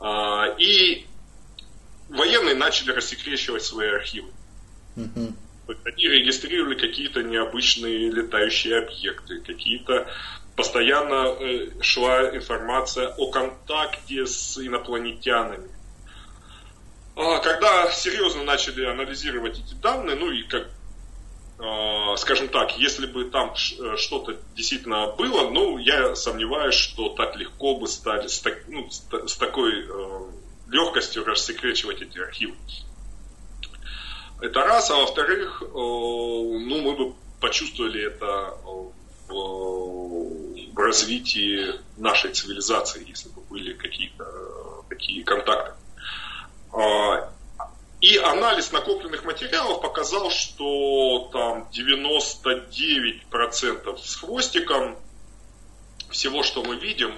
Э, 0.00 0.58
и 0.58 1.06
военные 2.08 2.56
начали 2.56 2.90
рассекречивать 2.90 3.62
свои 3.62 3.88
архивы. 3.88 4.30
Mm-hmm. 4.96 5.34
Они 5.84 6.08
регистрировали 6.08 6.74
какие-то 6.74 7.22
необычные 7.22 8.10
летающие 8.10 8.78
объекты, 8.78 9.40
какие-то 9.40 10.10
постоянно 10.56 11.36
э, 11.38 11.70
шла 11.82 12.34
информация 12.34 13.08
о 13.16 13.30
контакте 13.30 14.26
с 14.26 14.58
инопланетянами. 14.58 15.70
А, 17.18 17.40
когда 17.40 17.90
серьезно 17.90 18.44
начали 18.44 18.84
анализировать 18.84 19.58
эти 19.58 19.74
данные, 19.74 20.14
ну 20.14 20.30
и 20.30 20.44
как, 20.44 20.68
а, 21.58 22.16
скажем 22.16 22.46
так, 22.46 22.78
если 22.78 23.06
бы 23.06 23.24
там 23.24 23.54
э, 23.54 23.96
что-то 23.96 24.36
действительно 24.54 25.08
было, 25.08 25.50
ну, 25.50 25.78
я 25.78 26.14
сомневаюсь, 26.14 26.76
что 26.76 27.08
так 27.08 27.34
легко 27.34 27.74
бы 27.74 27.88
стали 27.88 28.28
с, 28.28 28.38
так, 28.38 28.62
ну, 28.68 28.88
с 28.88 29.36
такой 29.36 29.84
э, 29.84 30.20
легкостью 30.68 31.24
рассекречивать 31.24 32.02
эти 32.02 32.18
архивы. 32.20 32.54
Это 34.40 34.60
раз, 34.60 34.88
а 34.92 34.98
во-вторых, 34.98 35.60
э, 35.60 35.66
ну, 35.66 36.82
мы 36.82 36.92
бы 36.94 37.14
почувствовали 37.40 38.06
это 38.06 38.54
в 39.28 40.76
развитии 40.76 41.74
нашей 41.96 42.32
цивилизации, 42.32 43.04
если 43.08 43.28
бы 43.30 43.40
были 43.40 43.72
какие-то 43.72 44.84
такие 44.88 45.24
контакты. 45.24 45.74
А, 46.72 47.30
и 48.00 48.16
анализ 48.16 48.72
накопленных 48.72 49.24
материалов 49.24 49.82
показал, 49.82 50.30
что 50.30 51.28
там 51.32 51.68
99% 51.72 53.98
с 53.98 54.16
хвостиком 54.16 54.96
всего, 56.10 56.42
что 56.42 56.62
мы 56.62 56.76
видим, 56.76 57.14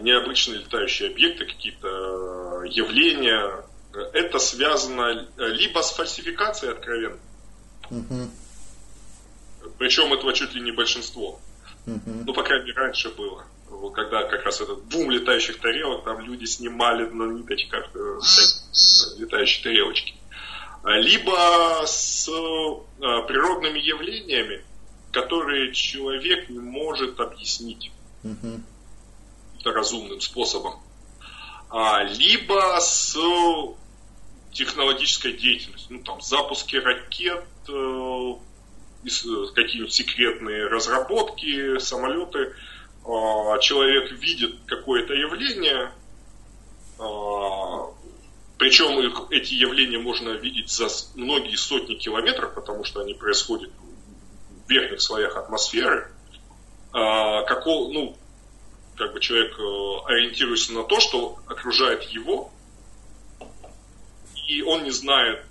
необычные 0.00 0.58
летающие 0.58 1.10
объекты, 1.10 1.46
какие-то 1.46 2.64
явления, 2.64 3.64
это 4.12 4.38
связано 4.38 5.28
либо 5.36 5.80
с 5.80 5.92
фальсификацией 5.92 6.72
откровенно, 6.72 7.18
угу. 7.90 8.30
причем 9.78 10.12
этого 10.12 10.32
чуть 10.32 10.54
ли 10.54 10.60
не 10.60 10.72
большинство, 10.72 11.40
угу. 11.86 12.10
ну, 12.26 12.32
по 12.32 12.42
крайней 12.42 12.66
мере, 12.66 12.78
раньше 12.78 13.08
было 13.10 13.44
когда 13.94 14.24
как 14.24 14.44
раз 14.44 14.60
этот 14.60 14.84
бум 14.84 15.10
летающих 15.10 15.58
тарелок, 15.60 16.04
там 16.04 16.20
люди 16.20 16.44
снимали 16.44 17.08
на 17.08 17.32
ниточках 17.32 17.90
э, 17.94 18.18
летающие 19.18 19.62
тарелочки. 19.62 20.14
А, 20.82 20.96
либо 20.96 21.82
с 21.86 22.28
э, 22.28 23.26
природными 23.26 23.78
явлениями, 23.78 24.64
которые 25.12 25.72
человек 25.72 26.48
не 26.48 26.58
может 26.58 27.18
объяснить 27.20 27.90
угу. 28.22 28.60
разумным 29.64 30.20
способом. 30.20 30.80
А, 31.70 32.02
либо 32.04 32.78
с 32.80 33.18
технологической 34.52 35.34
деятельностью, 35.34 35.98
ну 35.98 36.04
там 36.04 36.20
запуски 36.20 36.76
ракет, 36.76 37.44
э, 37.68 38.32
какие-нибудь 39.54 39.92
секретные 39.92 40.66
разработки, 40.66 41.78
самолеты, 41.78 42.38
а, 42.38 42.67
человек 43.60 44.12
видит 44.12 44.56
какое-то 44.66 45.14
явление, 45.14 45.92
а, 46.98 47.90
причем 48.58 48.98
эти 49.30 49.54
явления 49.54 49.98
можно 49.98 50.30
видеть 50.30 50.70
за 50.70 50.88
многие 51.14 51.56
сотни 51.56 51.94
километров, 51.94 52.54
потому 52.54 52.84
что 52.84 53.00
они 53.00 53.14
происходят 53.14 53.70
в 54.66 54.70
верхних 54.70 55.00
слоях 55.00 55.36
атмосферы. 55.36 56.10
А, 56.92 57.44
какого, 57.44 57.92
ну, 57.92 58.16
как 58.96 59.12
бы 59.12 59.20
человек 59.20 59.56
э, 59.58 60.12
ориентируется 60.12 60.72
на 60.72 60.82
то, 60.82 60.98
что 60.98 61.38
окружает 61.46 62.02
его, 62.02 62.50
и 64.48 64.62
он 64.62 64.82
не 64.82 64.90
знает, 64.90 65.44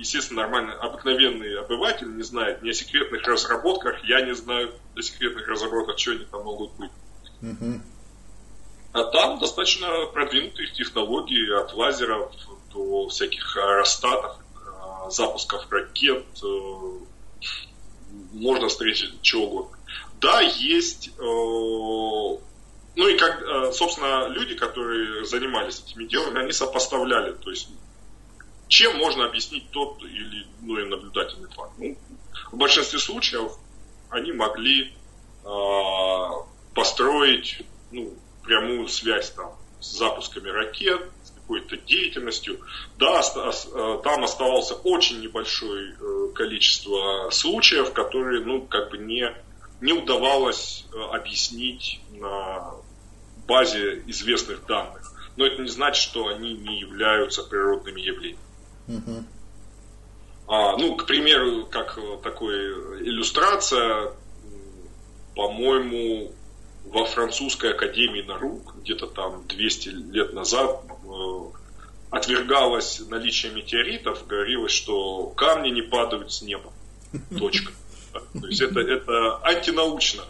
естественно, 0.00 0.42
нормальный, 0.42 0.74
обыкновенный 0.74 1.58
обыватель 1.60 2.08
не 2.16 2.22
знает 2.22 2.62
ни 2.62 2.70
о 2.70 2.72
секретных 2.72 3.22
разработках, 3.26 4.02
я 4.04 4.22
не 4.22 4.34
знаю 4.34 4.72
о 4.96 5.02
секретных 5.02 5.46
разработках, 5.46 5.98
что 5.98 6.12
они 6.12 6.24
там 6.24 6.42
могут 6.42 6.72
быть. 6.72 6.90
Угу. 7.42 7.80
А 8.92 9.04
там 9.04 9.38
достаточно 9.38 10.06
продвинутые 10.06 10.72
технологии 10.72 11.52
от 11.62 11.74
лазеров 11.74 12.32
до 12.72 13.08
всяких 13.08 13.56
аэростатов, 13.56 14.36
э, 14.38 15.10
запусков 15.10 15.70
ракет, 15.70 16.26
э, 16.42 16.90
можно 18.32 18.68
встретить 18.68 19.20
чего 19.22 19.46
угодно. 19.46 19.78
Да, 20.20 20.40
есть, 20.40 21.08
э, 21.08 21.20
ну 21.20 22.38
и 23.08 23.16
как, 23.16 23.74
собственно, 23.74 24.28
люди, 24.28 24.54
которые 24.54 25.24
занимались 25.24 25.80
этими 25.80 26.04
делами, 26.04 26.42
они 26.42 26.52
сопоставляли, 26.52 27.32
то 27.32 27.50
есть 27.50 27.68
чем 28.70 28.96
можно 28.96 29.26
объяснить 29.26 29.70
тот 29.70 30.02
или 30.02 30.46
иной 30.62 30.88
наблюдательный 30.88 31.50
факт. 31.50 31.72
Ну, 31.76 31.98
в 32.52 32.56
большинстве 32.56 32.98
случаев 32.98 33.52
они 34.08 34.32
могли 34.32 34.94
построить 36.74 37.62
ну, 37.90 38.14
прямую 38.42 38.88
связь 38.88 39.30
там, 39.30 39.52
с 39.80 39.98
запусками 39.98 40.48
ракет, 40.48 41.02
с 41.24 41.30
какой-то 41.30 41.76
деятельностью. 41.76 42.60
Да, 42.98 43.20
э, 43.20 44.00
там 44.04 44.24
оставался 44.24 44.74
очень 44.74 45.20
небольшое 45.20 45.96
э, 46.00 46.32
количество 46.34 47.30
случаев, 47.30 47.92
которые 47.92 48.44
ну, 48.44 48.62
как 48.62 48.90
бы 48.90 48.98
не, 48.98 49.34
не 49.80 49.92
удавалось 49.92 50.86
э, 50.92 50.96
объяснить 51.14 52.00
на 52.12 52.72
базе 53.46 54.02
известных 54.06 54.64
данных. 54.66 55.12
Но 55.36 55.46
это 55.46 55.62
не 55.62 55.68
значит, 55.68 56.02
что 56.02 56.28
они 56.28 56.54
не 56.54 56.80
являются 56.80 57.42
природными 57.42 58.00
явлениями. 58.00 58.49
А, 60.46 60.76
ну, 60.76 60.96
к 60.96 61.06
примеру, 61.06 61.66
как 61.66 61.98
такой 62.22 62.54
иллюстрация, 63.02 64.12
по-моему, 65.34 66.32
во 66.84 67.04
французской 67.04 67.72
академии 67.72 68.22
наук 68.22 68.74
где-то 68.82 69.06
там 69.06 69.46
200 69.46 69.88
лет 69.88 70.32
назад 70.32 70.82
э, 71.04 71.40
отвергалось 72.10 73.00
наличие 73.08 73.52
метеоритов, 73.52 74.26
говорилось, 74.26 74.72
что 74.72 75.26
камни 75.36 75.70
не 75.70 75.82
падают 75.82 76.32
с 76.32 76.42
неба. 76.42 76.72
Точка. 77.38 77.72
То 78.12 78.46
есть 78.46 78.60
это, 78.60 78.80
это 78.80 79.38
антинаучно. 79.44 80.24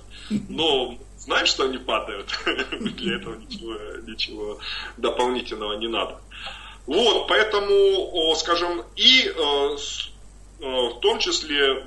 Но 0.49 0.99
знаем, 1.19 1.47
что 1.47 1.65
они 1.65 1.79
падают. 1.79 2.29
Для 2.81 3.17
этого 3.17 3.37
ничего, 3.37 3.75
ничего 4.07 4.59
дополнительного 4.97 5.79
не 5.79 5.89
надо. 5.89 6.21
Вот, 6.87 7.29
поэтому, 7.29 8.35
скажем, 8.37 8.83
и 8.97 9.27
э, 9.27 9.31
э, 9.31 10.65
в 10.65 11.01
том 11.01 11.19
числе 11.19 11.87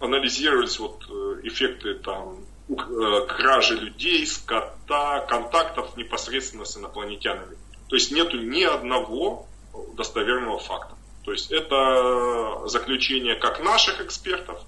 анализировались 0.00 0.78
вот 0.78 1.04
эффекты 1.42 1.96
там 1.96 2.38
Э, 2.68 3.26
кражи 3.26 3.74
людей, 3.74 4.26
скота, 4.26 5.20
контактов 5.28 5.96
непосредственно 5.96 6.64
с 6.64 6.76
инопланетянами. 6.76 7.56
То 7.88 7.96
есть 7.96 8.12
нету 8.12 8.38
ни 8.38 8.62
одного 8.62 9.46
достоверного 9.94 10.58
факта. 10.58 10.94
То 11.24 11.32
есть 11.32 11.50
это 11.50 12.66
заключение 12.66 13.34
как 13.36 13.62
наших 13.62 14.00
экспертов, 14.00 14.60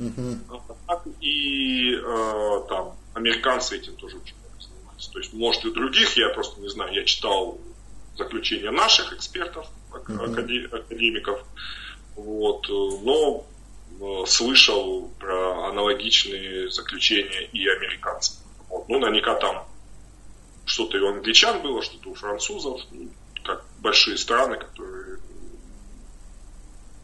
угу. 0.00 0.38
так 0.86 1.02
и 1.20 1.94
э, 1.94 2.60
там 2.68 2.96
американцы 3.14 3.76
этим 3.76 3.94
тоже 3.96 4.16
очень 4.16 4.36
много 4.36 4.60
занимаются. 4.60 5.12
То 5.12 5.18
есть 5.18 5.32
может 5.32 5.64
и 5.64 5.72
других, 5.72 6.16
я 6.16 6.30
просто 6.30 6.60
не 6.60 6.68
знаю, 6.68 6.92
я 6.92 7.04
читал 7.04 7.58
заключения 8.16 8.70
наших 8.70 9.12
экспертов, 9.12 9.66
академиков, 9.92 11.44
вот, 12.16 12.68
но 12.68 13.46
Э, 13.98 14.24
слышал 14.26 15.08
про 15.18 15.68
аналогичные 15.68 16.70
заключения 16.70 17.46
и 17.52 17.66
американцев. 17.66 18.36
Вот. 18.68 18.88
Ну, 18.88 18.98
наверняка 18.98 19.34
там 19.36 19.66
что-то 20.66 20.98
и 20.98 21.00
у 21.00 21.08
англичан 21.08 21.62
было, 21.62 21.82
что-то 21.82 22.10
у 22.10 22.14
французов, 22.14 22.82
ну, 22.90 23.08
как 23.44 23.64
большие 23.78 24.18
страны, 24.18 24.58
которые 24.58 25.18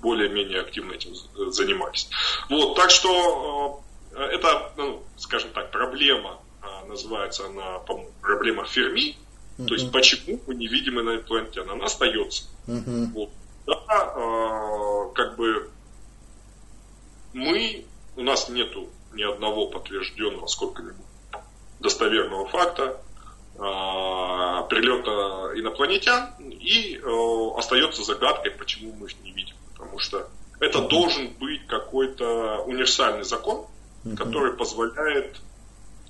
более-менее 0.03 0.61
активно 0.61 0.93
этим 0.93 1.15
занимались. 1.53 2.11
Вот, 2.51 2.75
так 2.75 2.91
что 2.91 3.83
э, 4.13 4.21
это, 4.21 4.73
ну, 4.77 5.03
скажем 5.17 5.51
так, 5.53 5.71
проблема, 5.71 6.41
э, 6.63 6.89
называется 6.89 7.47
она, 7.47 7.79
по-моему, 7.79 8.13
проблема 8.21 8.67
Ферми, 8.67 9.17
uh-huh. 9.59 9.67
то 9.67 9.75
есть 9.75 9.93
почему 9.93 10.41
мы 10.47 10.55
не 10.55 10.67
видим 10.67 11.01
инопланетян, 11.01 11.69
она 11.71 11.85
остается. 11.85 12.45
Uh-huh. 12.67 13.07
Вот. 13.13 13.31
Да, 13.67 13.77
как 15.15 15.37
бы 15.37 15.71
мы, 17.33 17.85
у 18.17 18.23
нас 18.23 18.49
нету 18.49 18.89
ни 19.13 19.23
одного 19.23 19.69
подтвержденного 19.69 20.47
сколько-нибудь 20.47 20.97
достоверного 21.81 22.47
факта 22.49 23.01
э, 23.55 23.59
прилета 24.69 25.59
инопланетян, 25.59 26.31
и 26.39 26.97
э, 26.97 27.59
остается 27.59 28.03
загадкой, 28.03 28.53
почему 28.53 28.93
мы 28.93 29.07
их 29.07 29.21
не 29.23 29.33
видим. 29.33 29.57
Потому 29.75 29.99
что 29.99 30.29
это 30.61 30.83
должен 30.83 31.29
быть 31.41 31.67
какой-то 31.67 32.63
универсальный 32.67 33.25
закон, 33.25 33.67
который 34.17 34.53
позволяет, 34.55 35.41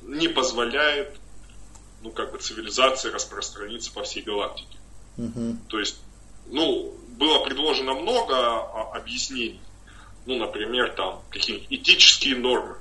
не 0.02 0.28
позволяет, 0.28 1.19
ну, 2.02 2.10
как 2.10 2.32
бы 2.32 2.38
цивилизации 2.38 3.10
распространиться 3.10 3.92
по 3.92 4.02
всей 4.02 4.22
галактике. 4.22 4.78
То 5.68 5.78
есть, 5.78 5.98
ну, 6.46 6.94
было 7.18 7.44
предложено 7.44 7.94
много 7.94 8.34
а, 8.34 8.92
объяснений 8.94 9.60
ну, 10.26 10.38
например, 10.38 10.92
там 10.92 11.20
какие-нибудь 11.30 11.68
этические 11.70 12.36
нормы. 12.36 12.76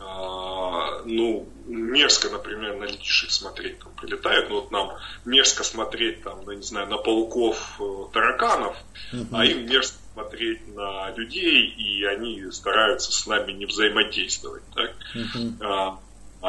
А, 0.00 1.02
ну, 1.04 1.48
мерзко, 1.66 2.28
например, 2.28 2.76
на 2.76 2.84
летишек 2.84 3.30
смотреть, 3.30 3.78
там 3.78 3.92
прилетают, 3.94 4.50
ну 4.50 4.56
вот 4.56 4.70
нам 4.70 4.92
мерзко 5.24 5.64
смотреть 5.64 6.22
там, 6.22 6.44
ну, 6.44 6.52
не 6.52 6.62
знаю, 6.62 6.88
на 6.88 6.98
пауков, 6.98 7.80
э, 7.80 8.12
тараканов, 8.12 8.76
uh-huh. 9.12 9.28
а 9.32 9.46
им 9.46 9.66
мерзко 9.66 9.96
смотреть 10.12 10.74
на 10.74 11.10
людей, 11.12 11.68
и 11.68 12.04
они 12.04 12.50
стараются 12.50 13.12
с 13.12 13.26
нами 13.26 13.52
не 13.52 13.66
взаимодействовать. 13.66 14.62
Так? 14.74 14.94
А, 15.62 15.88
а 15.88 15.98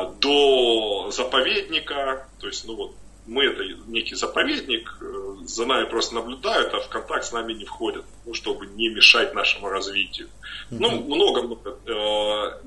до 0.03 1.09
заповедника, 1.11 2.27
то 2.39 2.47
есть, 2.47 2.67
ну 2.67 2.75
вот, 2.75 2.95
мы 3.25 3.45
это 3.45 3.63
некий 3.87 4.15
заповедник, 4.15 4.97
э, 5.01 5.35
за 5.45 5.65
нами 5.65 5.85
просто 5.85 6.15
наблюдают, 6.15 6.73
а 6.73 6.81
в 6.81 6.89
контакт 6.89 7.25
с 7.25 7.31
нами 7.31 7.53
не 7.53 7.65
входят, 7.65 8.05
ну, 8.25 8.33
чтобы 8.33 8.67
не 8.67 8.89
мешать 8.89 9.33
нашему 9.33 9.69
развитию. 9.69 10.27
Mm-hmm. 10.69 10.77
Ну, 10.79 11.01
много-много. 11.03 11.79
Э, 11.85 12.59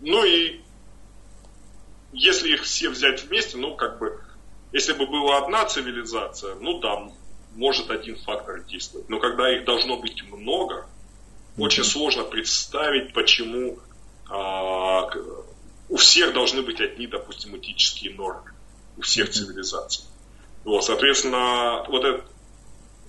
ну 0.00 0.24
и 0.24 0.60
если 2.12 2.54
их 2.54 2.62
все 2.62 2.88
взять 2.88 3.24
вместе, 3.24 3.58
ну, 3.58 3.74
как 3.74 3.98
бы, 3.98 4.20
если 4.72 4.92
бы 4.92 5.06
была 5.06 5.38
одна 5.38 5.64
цивилизация, 5.66 6.54
ну, 6.54 6.80
там, 6.80 7.12
может 7.54 7.90
один 7.90 8.16
фактор 8.16 8.62
действовать. 8.62 9.08
Но 9.08 9.18
когда 9.18 9.54
их 9.54 9.64
должно 9.64 9.98
быть 9.98 10.22
много, 10.30 10.76
mm-hmm. 11.56 11.62
очень 11.62 11.84
сложно 11.84 12.24
представить, 12.24 13.12
почему 13.12 13.78
а, 14.30 15.10
у 15.88 15.96
всех 15.96 16.34
должны 16.34 16.62
быть 16.62 16.80
одни, 16.80 17.06
допустим, 17.06 17.56
этические 17.56 18.14
нормы, 18.14 18.52
у 18.96 19.02
всех 19.02 19.30
цивилизаций. 19.30 20.04
Вот, 20.64 20.84
соответственно, 20.84 21.84
вот 21.88 22.04
этот 22.04 22.24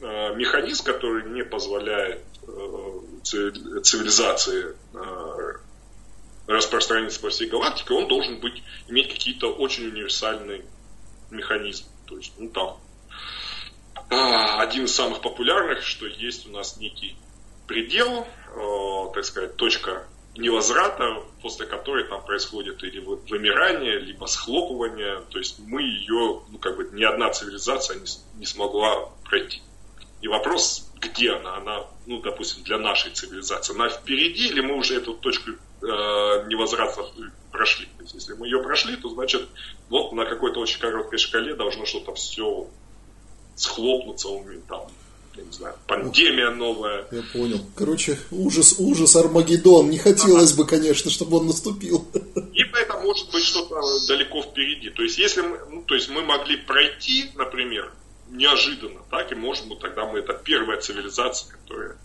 э, 0.02 0.36
механизм, 0.36 0.86
который 0.86 1.30
не 1.30 1.44
позволяет 1.44 2.24
э, 2.48 3.00
цивилизации 3.24 4.76
э, 4.94 5.54
распространиться 6.48 7.20
по 7.20 7.30
всей 7.30 7.48
галактике, 7.48 7.94
он 7.94 8.08
должен 8.08 8.40
быть, 8.40 8.64
иметь 8.88 9.12
какие-то 9.12 9.54
очень 9.54 9.88
универсальные 9.88 10.66
механизмы. 11.30 11.88
То 12.08 12.18
есть, 12.18 12.34
ну 12.38 12.50
там, 12.50 12.80
а, 14.10 14.62
один 14.62 14.86
из 14.86 14.96
самых 14.96 15.22
популярных, 15.22 15.84
что 15.84 16.08
есть 16.08 16.48
у 16.48 16.52
нас 16.52 16.78
некий 16.78 17.16
предел, 17.68 18.26
э, 18.56 19.14
так 19.14 19.26
сказать, 19.26 19.56
точка 19.58 20.08
невозврата, 20.40 21.24
после 21.42 21.66
которой 21.66 22.08
там 22.08 22.24
происходит 22.24 22.84
или 22.84 23.00
вымирание, 23.00 24.00
либо 24.00 24.26
схлопывание. 24.26 25.22
То 25.30 25.38
есть 25.38 25.60
мы 25.60 25.82
ее, 25.82 26.42
ну 26.50 26.58
как 26.60 26.78
бы 26.78 26.90
ни 26.92 27.04
одна 27.04 27.30
цивилизация 27.30 28.00
не, 28.00 28.08
не 28.40 28.46
смогла 28.46 29.10
пройти. 29.24 29.62
И 30.22 30.28
вопрос, 30.28 30.90
где 31.00 31.32
она? 31.32 31.56
Она, 31.56 31.86
ну, 32.06 32.20
допустим, 32.22 32.64
для 32.64 32.78
нашей 32.78 33.12
цивилизации. 33.12 33.74
Она 33.74 33.90
впереди 33.90 34.50
или 34.50 34.60
мы 34.60 34.76
уже 34.76 34.98
эту 34.98 35.14
точку 35.14 35.52
э, 35.52 35.56
невозврата 36.48 37.06
прошли? 37.52 37.86
То 37.98 38.04
есть, 38.04 38.16
если 38.16 38.34
мы 38.34 38.48
ее 38.48 38.62
прошли, 38.62 38.98
то 38.98 39.10
значит, 39.10 39.48
вот 39.90 40.12
на 40.12 40.26
какой-то 40.26 40.60
очень 40.60 40.80
короткой 40.80 41.20
шкале 41.20 41.56
должно 41.56 41.86
что-то 41.86 42.14
все 42.16 42.68
схлопнуться, 43.56 44.30
там, 44.68 44.88
я 45.40 45.46
не 45.46 45.52
знаю, 45.52 45.76
пандемия 45.88 46.52
новая. 46.52 47.08
Я 47.12 47.24
понял. 47.34 47.60
Короче, 47.76 48.20
ужас, 48.32 48.76
ужас, 48.78 49.16
Армагеддон. 49.16 49.90
Не 49.90 49.98
хотелось 49.98 50.54
бы, 50.54 50.66
конечно, 50.66 51.10
чтобы 51.10 51.38
он 51.38 51.48
наступил. 51.48 52.08
И 52.54 52.62
это 52.62 53.00
может 53.00 53.32
быть 53.32 53.44
что-то 53.44 53.82
далеко 54.08 54.42
впереди. 54.42 54.90
То 54.90 55.04
есть, 55.04 55.18
если 55.18 55.42
мы, 55.42 55.60
ну, 55.70 55.84
то 55.84 55.96
есть 55.96 56.10
мы 56.10 56.22
могли 56.22 56.58
пройти, 56.58 57.32
например, 57.36 57.92
неожиданно, 58.30 59.02
так, 59.10 59.32
и 59.32 59.36
может 59.36 59.68
быть 59.68 59.80
тогда 59.80 60.06
мы, 60.06 60.20
это 60.20 60.34
первая 60.34 60.80
цивилизация, 60.80 61.52
которая 61.52 61.98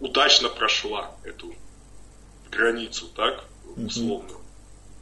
удачно 0.00 0.48
прошла 0.48 1.16
эту 1.24 1.54
границу, 2.50 3.06
так, 3.16 3.44
условно. 3.76 4.34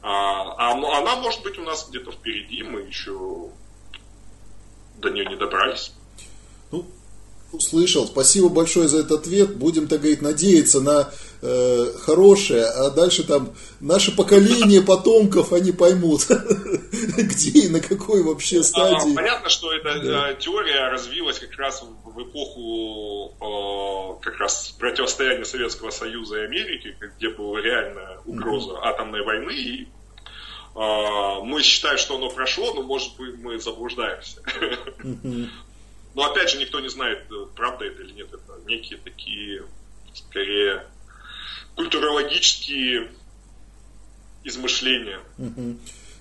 А, 0.01 0.53
а 0.57 0.97
она 0.99 1.17
может 1.17 1.43
быть 1.43 1.59
у 1.59 1.63
нас 1.63 1.87
где-то 1.89 2.11
впереди, 2.11 2.63
мы 2.63 2.81
еще 2.81 3.49
до 4.97 5.09
нее 5.09 5.25
не 5.25 5.35
добрались. 5.35 5.91
Услышал. 7.51 8.07
Спасибо 8.07 8.47
большое 8.49 8.87
за 8.87 8.99
этот 8.99 9.21
ответ. 9.21 9.57
Будем, 9.57 9.87
так 9.87 9.99
говорить, 9.99 10.21
надеяться 10.21 10.79
на 10.79 11.11
э, 11.41 11.91
хорошее, 11.99 12.65
а 12.65 12.89
дальше 12.91 13.23
там 13.23 13.53
наше 13.81 14.15
поколение 14.15 14.81
потомков, 14.85 15.51
они 15.51 15.73
поймут, 15.73 16.27
где 17.17 17.65
и 17.65 17.69
на 17.69 17.81
какой 17.81 18.23
вообще 18.23 18.59
а, 18.59 18.63
стадии. 18.63 19.15
Понятно, 19.15 19.49
что 19.49 19.73
эта. 19.73 19.89
Э, 19.89 20.35
теория 20.39 20.89
развилась 20.89 21.39
как 21.39 21.53
раз 21.57 21.83
в 22.05 22.21
эпоху 22.21 23.35
э, 23.41 24.23
как 24.23 24.37
раз 24.37 24.73
противостояния 24.79 25.43
Советского 25.43 25.89
Союза 25.89 26.37
и 26.37 26.45
Америки, 26.45 26.95
где 27.17 27.29
была 27.29 27.59
реальная 27.59 28.19
угроза 28.25 28.79
атомной 28.81 29.23
войны, 29.25 29.51
и 29.51 29.87
э, 30.75 31.43
мы 31.43 31.61
считаем, 31.63 31.97
что 31.97 32.15
оно 32.15 32.29
прошло, 32.29 32.73
но 32.73 32.83
может 32.83 33.17
быть 33.17 33.35
мы 33.39 33.59
заблуждаемся. 33.59 34.41
Но 36.13 36.29
опять 36.29 36.49
же, 36.49 36.57
никто 36.57 36.79
не 36.79 36.89
знает, 36.89 37.25
э, 37.31 37.45
правда 37.55 37.85
это 37.85 38.01
или 38.01 38.11
нет. 38.11 38.27
Это 38.33 38.59
некие 38.67 38.97
такие, 38.99 39.63
скорее, 40.13 40.85
культурологические 41.75 43.11
измышления. 44.43 45.19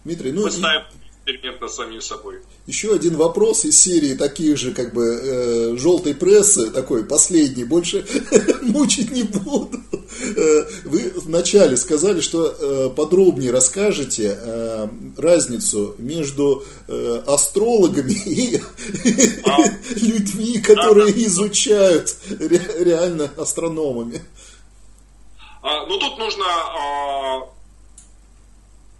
Дмитрий, 0.04 0.32
ну... 0.32 0.44
Мы 0.44 0.50
ставим 0.50 0.84
эксперимент 1.24 1.60
над 1.60 1.72
самим 1.72 2.00
собой. 2.00 2.36
Еще 2.66 2.94
один 2.94 3.16
вопрос 3.16 3.64
из 3.64 3.80
серии 3.80 4.14
таких 4.14 4.56
же, 4.56 4.72
как 4.72 4.92
бы, 4.92 5.04
э, 5.04 5.76
желтой 5.76 6.14
прессы, 6.14 6.70
такой 6.70 7.04
последний, 7.04 7.64
больше 7.64 8.04
мучить 8.62 9.10
не 9.10 9.22
буду. 9.22 9.78
Э, 10.36 10.64
вы 10.84 11.12
вначале 11.16 11.76
сказали, 11.76 12.20
что 12.20 12.46
э, 12.46 12.90
подробнее 12.94 13.50
расскажете 13.50 14.38
э, 14.38 14.88
разницу 15.16 15.94
между 15.98 16.64
э, 16.88 17.22
астрологами 17.26 18.12
и 18.26 18.60
а, 19.44 19.58
людьми, 19.96 20.58
которые 20.58 21.12
да, 21.12 21.22
изучают 21.22 22.16
ре, 22.38 22.60
реально 22.78 23.30
астрономами. 23.36 24.22
А, 25.62 25.86
ну, 25.86 25.98
тут 25.98 26.18
нужно 26.18 26.44
а, 26.46 27.48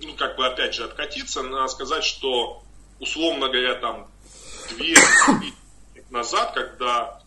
ну, 0.00 0.14
как 0.14 0.36
бы, 0.36 0.46
опять 0.46 0.74
же, 0.74 0.84
откатиться, 0.84 1.42
надо 1.42 1.68
сказать, 1.68 2.04
что, 2.04 2.62
условно 2.98 3.48
говоря, 3.48 3.74
там, 3.76 4.10
две 4.70 4.94
назад, 6.10 6.52
когда 6.54 7.22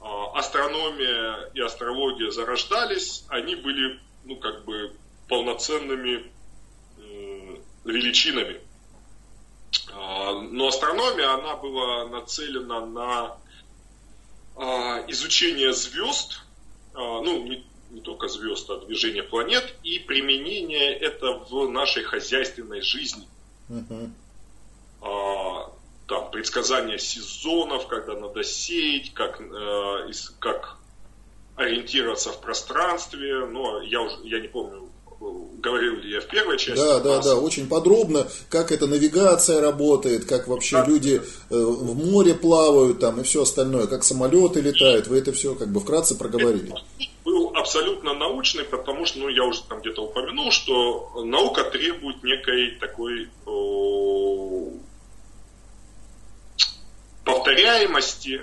э, 0.00 0.04
астрономия 0.34 1.50
и 1.54 1.60
астрология 1.60 2.30
зарождались, 2.30 3.24
они 3.28 3.56
были, 3.56 4.00
ну, 4.24 4.36
как 4.36 4.64
бы, 4.64 4.96
полноценными 5.28 6.30
э, 6.98 7.56
величинами. 7.84 8.60
Э, 9.90 10.40
но 10.50 10.68
астрономия, 10.68 11.32
она 11.34 11.56
была 11.56 12.06
нацелена 12.06 12.86
на 12.86 13.36
э, 14.56 15.04
изучение 15.08 15.72
звезд, 15.72 16.42
ну, 16.94 17.48
не, 17.90 18.00
только 18.00 18.28
звезд, 18.28 18.68
а 18.70 18.78
движение 18.78 19.22
планет, 19.22 19.74
и 19.82 19.98
применение 19.98 20.94
это 20.94 21.32
в 21.32 21.68
нашей 21.68 22.02
хозяйственной 22.02 22.82
жизни. 22.82 23.26
Uh-huh. 23.68 24.10
А, 25.02 25.72
там, 26.06 26.30
предсказание 26.30 26.98
сезонов, 26.98 27.86
когда 27.86 28.14
надо 28.14 28.42
сеять, 28.42 29.12
как, 29.12 29.40
э, 29.40 30.10
как 30.38 30.78
ориентироваться 31.56 32.30
в 32.30 32.40
пространстве. 32.40 33.44
Но 33.46 33.82
я 33.82 34.00
уже 34.00 34.16
я 34.24 34.40
не 34.40 34.48
помню, 34.48 34.88
говорил 35.20 35.96
ли 35.96 36.12
я 36.12 36.20
в 36.20 36.26
первой 36.26 36.58
части. 36.58 36.80
Да, 36.80 37.00
да, 37.00 37.20
да, 37.20 37.36
очень 37.36 37.68
подробно, 37.68 38.26
как 38.48 38.72
эта 38.72 38.86
навигация 38.86 39.60
работает, 39.60 40.24
как 40.24 40.48
вообще 40.48 40.76
да. 40.76 40.86
люди 40.86 41.20
э, 41.50 41.54
в 41.56 41.94
море 41.94 42.34
плавают 42.34 43.00
там 43.00 43.20
и 43.20 43.24
все 43.24 43.42
остальное, 43.42 43.86
как 43.86 44.04
самолеты 44.04 44.60
летают. 44.60 45.08
Вы 45.08 45.18
это 45.18 45.32
все 45.32 45.54
как 45.54 45.68
бы 45.68 45.80
вкратце 45.80 46.14
проговорили. 46.16 46.72
Это 47.17 47.17
был 47.28 47.52
абсолютно 47.54 48.14
научный, 48.14 48.64
потому 48.64 49.04
что, 49.04 49.18
ну, 49.18 49.28
я 49.28 49.44
уже 49.44 49.62
там 49.64 49.80
где-то 49.80 50.02
упомянул, 50.02 50.50
что 50.50 51.22
наука 51.24 51.64
требует 51.64 52.22
некой 52.22 52.70
такой 52.80 53.28
о, 53.44 54.72
повторяемости, 57.24 58.42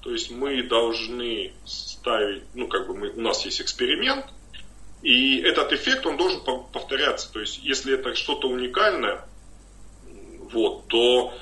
то 0.00 0.10
есть 0.10 0.32
мы 0.32 0.64
должны 0.64 1.52
ставить, 1.64 2.42
ну, 2.54 2.66
как 2.66 2.88
бы 2.88 2.96
мы, 2.96 3.10
у 3.10 3.20
нас 3.20 3.44
есть 3.44 3.60
эксперимент, 3.60 4.26
и 5.02 5.38
этот 5.38 5.72
эффект, 5.72 6.04
он 6.04 6.16
должен 6.16 6.40
повторяться. 6.72 7.32
То 7.32 7.38
есть, 7.38 7.60
если 7.62 7.94
это 7.94 8.16
что-то 8.16 8.48
уникальное, 8.48 9.24
вот, 10.50 10.88
то 10.88 11.32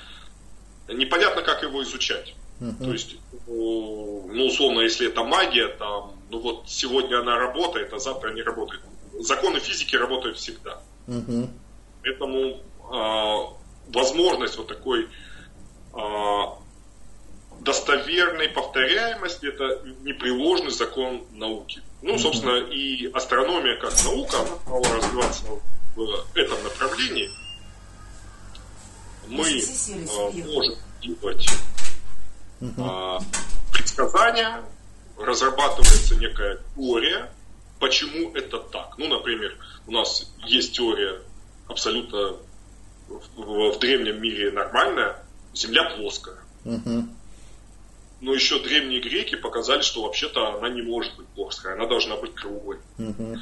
непонятно, 0.89 1.41
как 1.41 1.63
его 1.63 1.83
изучать. 1.85 2.35
Uh-huh. 2.61 2.85
То 2.85 2.93
есть, 2.93 3.17
ну, 3.47 4.47
условно, 4.47 4.81
если 4.81 5.09
это 5.09 5.25
магия, 5.25 5.69
там, 5.69 6.16
ну 6.31 6.41
вот 6.41 6.65
сегодня 6.67 7.21
она 7.21 7.39
работает, 7.39 7.93
а 7.93 7.99
завтра 7.99 8.33
не 8.33 8.43
работает. 8.43 8.83
Законы 9.21 9.61
физики 9.61 9.97
работают 9.97 10.37
всегда. 10.39 10.81
Uh-huh. 11.07 11.49
Поэтому 12.03 12.61
э, 12.93 13.93
возможность 13.93 14.59
вот 14.59 14.67
такой 14.69 15.09
э, 15.95 15.99
достоверной 17.61 18.49
повторяемости 18.49 19.47
это 19.47 19.83
непреложный 20.03 20.71
закон 20.71 21.25
науки. 21.33 21.83
Ну, 22.03 22.19
собственно, 22.19 22.59
и 22.71 23.11
астрономия 23.13 23.79
как 23.81 23.93
наука, 24.05 24.41
она 24.41 24.57
стала 24.65 24.97
развиваться 24.97 25.45
в 25.95 26.27
этом 26.35 26.63
направлении. 26.63 27.31
Мы 29.29 29.49
э, 29.49 30.43
можем 30.45 30.75
делать 31.01 31.49
uh-huh. 32.61 33.23
предсказания, 33.73 34.63
разрабатывается 35.19 36.17
некая 36.17 36.61
теория, 36.75 37.31
почему 37.79 38.33
это 38.35 38.59
так. 38.59 38.97
Ну, 38.99 39.09
например, 39.09 39.57
у 39.87 39.93
нас 39.93 40.33
есть 40.45 40.75
теория 40.75 41.21
абсолютно 41.69 42.37
в, 43.09 43.73
в 43.73 43.79
древнем 43.79 44.21
мире 44.21 44.51
нормальная, 44.51 45.23
Земля 45.55 45.85
плоская. 45.97 46.37
Uh-huh. 46.65 47.05
Но 48.21 48.35
еще 48.35 48.63
древние 48.63 49.01
греки 49.01 49.37
показали, 49.37 49.81
что 49.81 50.03
вообще-то 50.03 50.55
она 50.59 50.69
не 50.69 50.83
может 50.83 51.17
быть 51.17 51.27
плоская, 51.29 51.75
она 51.75 51.87
должна 51.87 52.17
быть 52.17 52.35
круглой. 52.35 52.79
Uh-huh. 52.99 53.39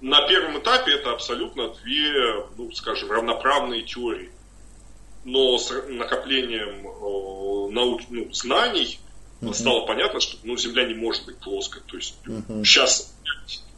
На 0.00 0.26
первом 0.28 0.58
этапе 0.58 0.92
это 0.92 1.12
абсолютно 1.12 1.74
две, 1.82 2.46
ну, 2.56 2.70
скажем, 2.72 3.10
равноправные 3.10 3.82
теории. 3.82 4.30
Но 5.24 5.58
с 5.58 5.70
накоплением 5.88 6.86
э, 6.86 7.72
наук, 7.72 8.02
ну, 8.10 8.32
знаний 8.32 8.98
uh-huh. 9.40 9.54
стало 9.54 9.86
понятно, 9.86 10.20
что 10.20 10.36
ну, 10.44 10.56
Земля 10.56 10.86
не 10.86 10.94
может 10.94 11.24
быть 11.26 11.38
плоской. 11.38 11.82
То 11.86 11.96
есть 11.96 12.16
uh-huh. 12.26 12.64
сейчас 12.64 13.14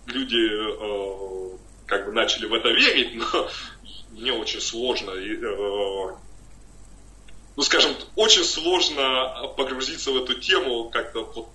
люди 0.06 0.36
э, 0.36 1.56
как 1.86 2.06
бы 2.06 2.12
начали 2.12 2.46
в 2.46 2.54
это 2.54 2.68
верить, 2.68 3.14
но 3.14 3.48
мне 4.10 4.32
очень 4.32 4.60
сложно, 4.60 5.10
э, 5.10 6.16
ну, 7.56 7.62
скажем, 7.62 7.92
очень 8.16 8.44
сложно 8.44 9.48
погрузиться 9.56 10.12
в 10.12 10.16
эту 10.16 10.34
тему 10.34 10.90
как-то 10.90 11.24
вот 11.24 11.48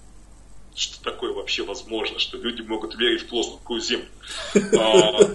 что 0.76 1.04
такое 1.04 1.34
вообще 1.34 1.64
возможно, 1.64 2.20
что 2.20 2.38
люди 2.38 2.62
могут 2.62 2.96
верить 2.96 3.22
в 3.22 3.28
плоскую 3.28 3.80
землю. 3.80 4.08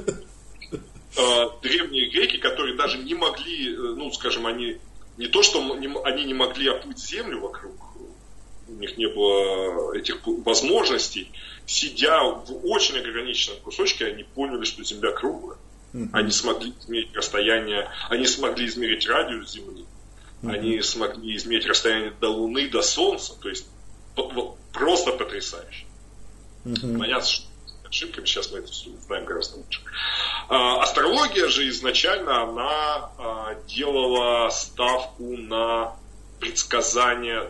А, 1.19 1.21
а, 1.21 1.59
древние 1.63 2.11
греки, 2.11 2.37
которые 2.39 2.77
даже 2.77 2.99
не 2.99 3.15
могли, 3.15 3.73
э, 3.73 3.77
ну, 3.77 4.11
скажем, 4.13 4.47
они 4.47 4.79
не 5.17 5.27
то, 5.27 5.43
что 5.43 5.61
они 6.05 6.25
не 6.25 6.35
могли 6.35 6.69
оплыть 6.69 6.99
землю 6.99 7.41
вокруг, 7.41 7.75
у 8.69 8.73
них 8.75 8.97
не 8.97 9.09
было 9.09 9.93
этих 9.97 10.19
возможностей, 10.27 11.31
сидя 11.67 12.21
в 12.23 12.67
очень 12.67 12.99
ограниченном 12.99 13.61
кусочке, 13.61 14.07
они 14.07 14.23
поняли, 14.23 14.65
что 14.65 14.85
Земля 14.85 15.13
круглая. 15.13 15.59
Они 16.13 16.31
смогли 16.31 16.73
измерить 16.79 17.15
расстояние, 17.17 17.91
они 18.11 18.27
смогли 18.27 18.67
измерить 18.67 19.09
радиус 19.09 19.51
Земли, 19.51 19.87
они 20.43 20.81
смогли 20.83 21.35
измерить 21.37 21.67
расстояние 21.67 22.13
до 22.21 22.29
Луны, 22.29 22.69
до 22.69 22.83
Солнца, 22.83 23.35
то 23.41 23.49
есть 23.49 23.67
просто 24.73 25.13
потрясающе. 25.13 25.87
Понятно, 26.65 27.27
что 27.27 27.49
ошибками, 27.89 28.27
сейчас 28.27 28.51
мы 28.53 28.59
это 28.59 28.71
все 28.71 28.91
знаем 29.07 29.25
гораздо 29.25 29.59
лучше. 29.59 29.81
А, 30.49 30.83
астрология 30.83 31.49
же 31.49 31.69
изначально, 31.69 32.43
она 32.43 33.11
а, 33.19 33.55
делала 33.67 34.51
ставку 34.51 35.37
на 35.37 35.97
предсказание, 36.39 37.49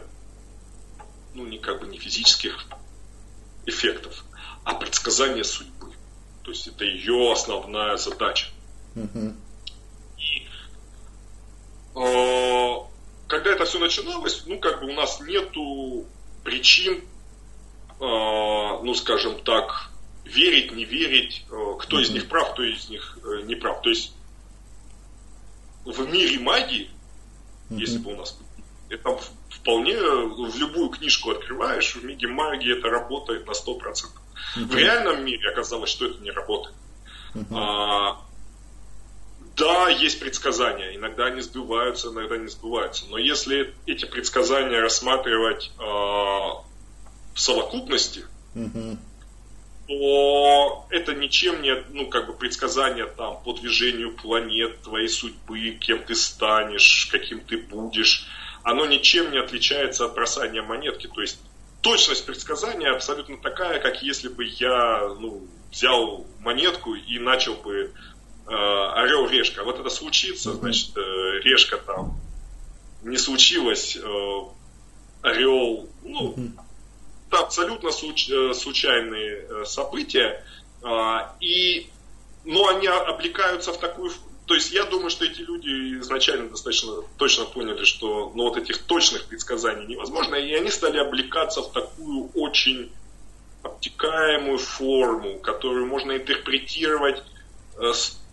ну, 1.39 1.47
не 1.47 1.59
как 1.59 1.81
бы 1.81 1.87
не 1.87 1.99
физических 1.99 2.67
эффектов, 3.65 4.25
а 4.65 4.75
предсказание 4.75 5.45
судьбы. 5.45 5.93
То 6.43 6.51
есть 6.51 6.67
это 6.67 6.85
ее 6.85 7.33
основная 7.33 7.97
задача. 7.97 8.49
И 10.19 10.47
э, 11.95 12.77
когда 13.29 13.51
это 13.53 13.65
все 13.65 13.79
начиналось, 13.79 14.43
ну, 14.47 14.59
как 14.59 14.81
бы 14.81 14.91
у 14.91 14.95
нас 14.95 15.21
нету 15.21 16.07
причин, 16.43 16.97
э, 16.97 17.03
ну, 18.01 18.95
скажем 18.95 19.41
так, 19.45 19.91
верить, 20.25 20.73
не 20.73 20.85
верить, 20.85 21.45
э, 21.51 21.75
кто 21.79 21.99
mm-hmm. 21.99 22.03
из 22.03 22.11
них 22.11 22.29
прав, 22.29 22.53
кто 22.53 22.65
из 22.65 22.89
них 22.89 23.17
э, 23.23 23.43
не 23.43 23.55
прав. 23.55 23.81
То 23.83 23.91
есть 23.91 24.13
в 25.85 26.01
мире 26.09 26.41
магии, 26.41 26.91
mm-hmm. 27.71 27.79
если 27.79 27.99
бы 27.99 28.15
у 28.15 28.17
нас 28.17 28.37
это 28.89 29.21
вполне 29.69 29.97
в 29.99 30.57
любую 30.57 30.89
книжку 30.89 31.31
открываешь, 31.31 31.95
в 31.95 32.03
мире 32.03 32.27
магии 32.27 32.79
это 32.79 32.89
работает 32.89 33.47
на 33.47 33.51
100%. 33.51 33.83
Mm-hmm. 33.83 34.65
В 34.65 34.75
реальном 34.75 35.25
мире 35.27 35.51
оказалось, 35.51 35.91
что 35.91 36.07
это 36.07 36.23
не 36.23 36.31
работает. 36.31 36.75
Mm-hmm. 37.35 37.55
А, 37.55 38.19
да, 39.57 39.89
есть 39.91 40.21
предсказания, 40.21 40.97
иногда 40.97 41.27
они 41.27 41.43
сбываются, 41.43 42.09
иногда 42.09 42.39
не 42.39 42.49
сбываются. 42.49 43.05
Но 43.11 43.19
если 43.19 43.75
эти 43.85 44.07
предсказания 44.07 44.81
рассматривать 44.81 45.71
э, 45.79 45.83
в 45.83 46.65
совокупности, 47.37 48.25
mm-hmm 48.55 48.97
то 49.89 50.87
это 50.91 51.15
ничем 51.15 51.63
не, 51.63 51.75
ну, 51.95 52.09
как 52.11 52.27
бы 52.27 52.35
предсказание 52.35 53.07
там 53.07 53.43
по 53.43 53.55
движению 53.55 54.15
планет, 54.15 54.83
твоей 54.83 55.09
судьбы, 55.09 55.79
кем 55.81 56.05
ты 56.05 56.15
станешь, 56.15 57.09
каким 57.11 57.41
ты 57.41 57.57
будешь, 57.57 58.27
оно 58.63 58.87
ничем 58.87 59.31
не 59.31 59.39
отличается 59.39 60.07
от 60.07 60.15
бросания 60.15 60.63
монетки. 60.63 61.07
То 61.07 61.21
есть 61.21 61.39
точность 61.81 62.27
предсказания 62.27 62.91
абсолютно 62.91 63.39
такая, 63.39 63.81
как 63.81 64.03
если 64.03 64.29
бы 64.29 64.45
я 64.45 65.09
ну, 65.21 65.47
взял 65.71 66.27
монетку 66.41 66.95
и 66.95 67.19
начал 67.19 67.55
бы 67.55 67.93
э, 68.47 68.51
орел-решка. 68.51 69.65
Вот 69.65 69.79
это 69.79 69.91
случится, 69.91 70.53
значит, 70.53 70.97
э, 70.97 71.01
решка 71.43 71.79
там 71.79 72.21
не 73.03 73.17
случилось, 73.17 73.97
э, 73.97 74.41
орел, 75.23 75.89
ну, 76.03 76.35
это 77.29 77.41
абсолютно 77.41 77.91
случ, 77.91 78.29
э, 78.31 78.55
случайные 78.55 79.47
э, 79.49 79.65
события, 79.65 80.45
а, 80.83 81.35
и, 81.41 81.91
но 82.45 82.69
они 82.69 82.87
облекаются 82.87 83.73
в 83.73 83.79
такую... 83.79 84.13
То 84.49 84.55
есть 84.55 84.73
я 84.73 84.85
думаю, 84.85 85.11
что 85.11 85.27
эти 85.27 85.43
люди 85.43 86.01
изначально 86.01 86.49
достаточно 86.49 87.03
точно 87.19 87.45
поняли, 87.45 87.85
что 87.85 88.33
ну, 88.35 88.45
вот 88.45 88.57
этих 88.57 88.79
точных 88.79 89.27
предсказаний 89.27 89.87
невозможно, 89.87 90.37
и 90.37 90.55
они 90.55 90.71
стали 90.71 90.97
облекаться 90.97 91.61
в 91.61 91.71
такую 91.71 92.31
очень 92.35 92.91
обтекаемую 93.63 94.57
форму, 94.57 95.39
которую 95.41 95.87
можно 95.87 96.17
интерпретировать 96.17 97.23
э, 97.77 97.93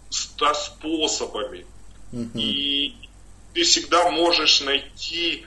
ста 0.10 0.54
способами. 0.54 1.66
Mm-hmm. 2.14 2.40
И 2.40 2.96
ты 3.54 3.64
всегда 3.64 4.10
можешь 4.10 4.62
найти 4.62 5.46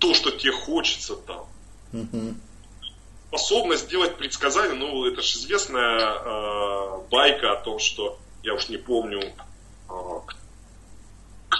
то, 0.00 0.14
что 0.14 0.32
тебе 0.32 0.52
хочется 0.52 1.14
там. 1.14 1.46
Mm-hmm 1.92 2.34
способность 3.28 3.84
сделать 3.84 4.16
предсказания, 4.16 4.74
ну, 4.74 5.04
это 5.04 5.20
же 5.20 5.36
известная 5.36 5.98
э, 6.00 7.00
байка 7.10 7.52
о 7.52 7.56
том, 7.62 7.78
что, 7.78 8.18
я 8.42 8.54
уж 8.54 8.70
не 8.70 8.78
помню, 8.78 9.20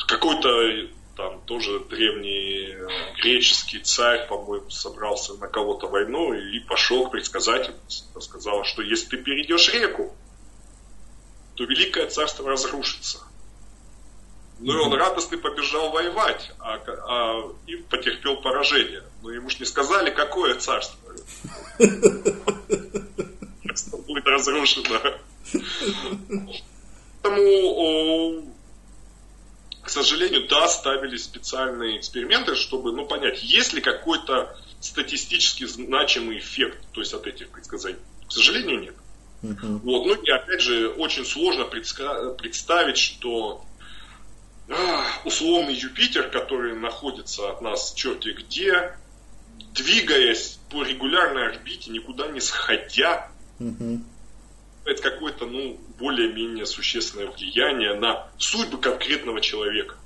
какой-то 0.06 0.88
там 1.16 1.40
тоже 1.42 1.80
древний 1.80 2.76
греческий 3.20 3.80
царь, 3.80 4.28
по-моему, 4.28 4.70
собрался 4.70 5.34
на 5.34 5.48
кого-то 5.48 5.88
войну 5.88 6.32
и 6.32 6.60
пошел 6.60 7.08
к 7.08 7.10
предсказательнице. 7.10 8.04
Сказал, 8.20 8.64
что 8.64 8.82
если 8.82 9.08
ты 9.08 9.16
перейдешь 9.16 9.74
реку, 9.74 10.14
то 11.56 11.64
великое 11.64 12.06
царство 12.06 12.48
разрушится. 12.48 13.18
Ну 14.60 14.74
и 14.74 14.76
он 14.76 14.94
радостный 14.94 15.38
побежал 15.38 15.90
воевать, 15.90 16.52
а, 16.60 16.76
а, 16.76 17.52
и 17.66 17.74
потерпел 17.76 18.40
поражение. 18.40 19.02
Но 19.22 19.32
ему 19.32 19.50
ж 19.50 19.58
не 19.58 19.66
сказали, 19.66 20.10
какое 20.10 20.54
царство. 20.54 21.12
Будет 24.06 24.26
разрушено. 24.26 25.00
Поэтому, 27.28 28.54
к 29.82 29.90
сожалению, 29.90 30.48
да, 30.48 30.68
ставили 30.68 31.16
специальные 31.16 31.98
эксперименты, 31.98 32.54
чтобы 32.54 32.92
ну, 32.92 33.06
понять, 33.06 33.42
есть 33.42 33.72
ли 33.72 33.80
какой-то 33.80 34.56
статистически 34.80 35.64
значимый 35.64 36.38
эффект 36.38 36.78
то 36.92 37.00
есть 37.00 37.14
от 37.14 37.26
этих 37.26 37.48
предсказаний. 37.50 37.98
К 38.26 38.32
сожалению, 38.32 38.80
нет. 38.80 38.94
Uh-huh. 39.42 39.78
Вот, 39.84 40.06
ну 40.06 40.14
и 40.14 40.30
опять 40.30 40.60
же, 40.60 40.88
очень 40.90 41.24
сложно 41.24 41.62
предска- 41.62 42.34
представить, 42.36 42.98
что 42.98 43.64
условный 45.24 45.74
Юпитер, 45.74 46.28
который 46.28 46.74
находится 46.74 47.50
от 47.50 47.62
нас 47.62 47.94
черти 47.94 48.30
где, 48.30 48.96
двигаясь 49.72 50.58
по 50.70 50.82
регулярной 50.82 51.48
орбите, 51.48 51.90
никуда 51.90 52.28
не 52.28 52.40
сходя, 52.40 53.30
угу. 53.58 54.00
Это 54.84 55.02
какое-то, 55.02 55.46
ну, 55.46 55.78
более-менее 55.98 56.66
существенное 56.66 57.30
влияние 57.30 57.94
на 57.94 58.28
судьбы 58.38 58.78
конкретного 58.78 59.40
человека. 59.40 59.96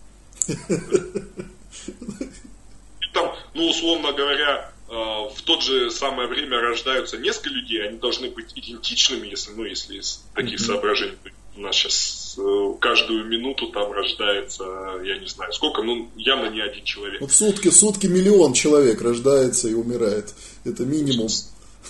Там, 3.13 3.37
ну, 3.55 3.69
условно 3.69 4.13
говоря, 4.13 4.73
э, 4.89 4.93
в 4.93 5.43
то 5.45 5.61
же 5.61 5.91
самое 5.91 6.29
время 6.29 6.61
рождаются 6.61 7.19
несколько 7.19 7.51
людей, 7.51 7.87
они 7.87 7.99
должны 7.99 8.31
быть 8.31 8.53
идентичными, 8.55 9.29
если, 9.29 9.53
ну, 9.53 9.65
если 9.65 9.99
из 9.99 10.25
таких 10.35 10.59
соображений 10.61 11.19
у 11.57 11.61
нас 11.61 11.77
сейчас 11.77 12.37
э, 12.39 12.75
каждую 12.81 13.27
минуту 13.27 13.69
там 13.69 13.93
рождается, 13.93 14.65
я 15.05 15.19
не 15.19 15.27
знаю, 15.27 15.53
сколько, 15.53 15.83
ну, 15.83 16.11
явно 16.17 16.49
не 16.49 16.61
один 16.61 16.85
человек. 16.85 17.21
Вот 17.21 17.31
в 17.31 17.35
сутки, 17.35 17.69
сутки 17.69 18.07
миллион 18.07 18.55
человек 18.55 19.03
рождается 19.03 19.69
и 19.69 19.75
умирает. 19.75 20.35
Это 20.65 20.85
минимум. 20.85 21.29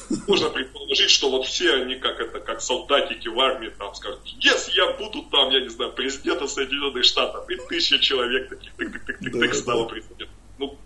Можно 0.29 0.51
предположить, 0.51 1.11
что 1.11 1.31
вот 1.31 1.47
все 1.47 1.75
они 1.75 1.97
как 1.97 2.21
это, 2.21 2.41
как 2.41 2.61
солдатики 2.61 3.29
в 3.29 3.39
армии 3.41 3.71
там 3.71 3.95
скажут, 3.95 4.21
если 4.25 4.73
я 4.73 4.93
буду 4.93 5.23
там, 5.31 5.51
я 5.51 5.61
не 5.61 5.69
знаю, 5.69 5.93
президентом 5.93 6.49
Соединенных 6.49 7.05
Штатов, 7.05 7.49
и 7.51 7.57
тысяча 7.69 7.99
человек 7.99 8.49
таких 8.49 8.73
тык 8.75 8.93
тык 8.93 9.05
тык 9.07 9.19
тык 9.19 9.33
тык 9.33 9.55
стало 9.55 9.85
президентом. 9.87 10.37
Ну, 10.59 10.79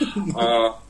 а, 0.36 0.80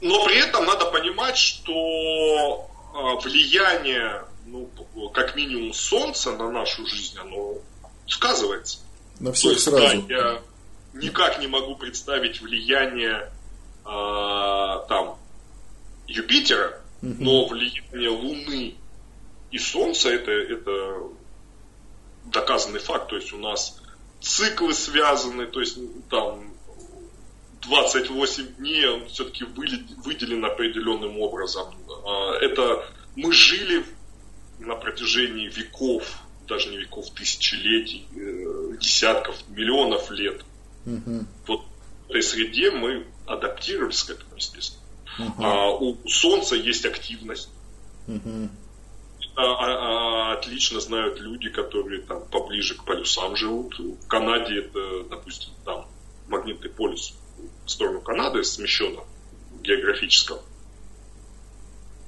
но 0.00 0.24
при 0.24 0.38
этом 0.38 0.66
надо 0.66 0.86
понимать, 0.86 1.36
что 1.36 2.70
а, 2.94 3.16
влияние 3.16 4.24
ну, 4.46 4.68
как 5.12 5.34
минимум 5.36 5.72
солнце 5.72 6.32
на 6.32 6.50
нашу 6.50 6.86
жизнь, 6.86 7.18
оно 7.18 7.54
сказывается. 8.06 8.78
На 9.20 9.32
всех 9.32 9.52
есть, 9.52 9.64
сразу. 9.64 10.02
Да, 10.02 10.14
я 10.14 10.42
никак 10.94 11.40
не 11.40 11.46
могу 11.46 11.76
представить 11.76 12.40
влияние 12.40 13.30
э, 13.84 14.88
там 14.88 15.18
Юпитера, 16.06 16.80
но 17.02 17.46
влияние 17.46 18.10
Луны 18.10 18.74
и 19.50 19.58
Солнца 19.58 20.10
это, 20.10 20.30
это 20.30 21.02
доказанный 22.24 22.80
факт. 22.80 23.08
То 23.10 23.16
есть 23.16 23.32
у 23.32 23.38
нас 23.38 23.80
циклы 24.20 24.74
связаны, 24.74 25.46
то 25.46 25.60
есть 25.60 25.78
там 26.08 26.54
28 27.62 28.56
дней 28.56 28.88
он 28.88 29.06
все-таки 29.06 29.44
выделен 29.44 30.44
определенным 30.44 31.18
образом. 31.20 31.74
А, 32.06 32.34
это 32.40 32.86
мы 33.16 33.32
жили 33.32 33.84
на 34.58 34.74
протяжении 34.76 35.48
веков, 35.48 36.18
даже 36.46 36.70
не 36.70 36.78
веков, 36.78 37.10
тысячелетий, 37.10 38.06
э, 38.14 38.76
десятков, 38.78 39.36
миллионов 39.48 40.10
лет. 40.10 40.44
Угу. 40.86 41.26
Вот 41.46 41.60
в 42.06 42.10
этой 42.10 42.22
среде 42.22 42.70
мы 42.70 43.06
адаптировались 43.26 44.02
к 44.02 44.10
этому, 44.10 44.36
естественно. 44.36 44.82
Угу. 45.18 45.44
А 45.44 45.70
у 45.70 46.08
Солнца 46.08 46.56
есть 46.56 46.84
активность. 46.84 47.48
Угу. 48.06 48.48
А, 49.36 49.42
а, 49.42 50.32
отлично 50.34 50.80
знают 50.80 51.18
люди, 51.20 51.48
которые 51.48 52.02
там 52.02 52.24
поближе 52.26 52.76
к 52.76 52.84
полюсам 52.84 53.36
живут. 53.36 53.78
В 53.78 54.06
Канаде 54.06 54.60
это, 54.60 55.04
допустим, 55.10 55.52
там 55.64 55.86
магнитный 56.28 56.70
полюс 56.70 57.14
в 57.64 57.70
сторону 57.70 58.00
Канады 58.00 58.44
смещен 58.44 58.98
географическом. 59.62 60.38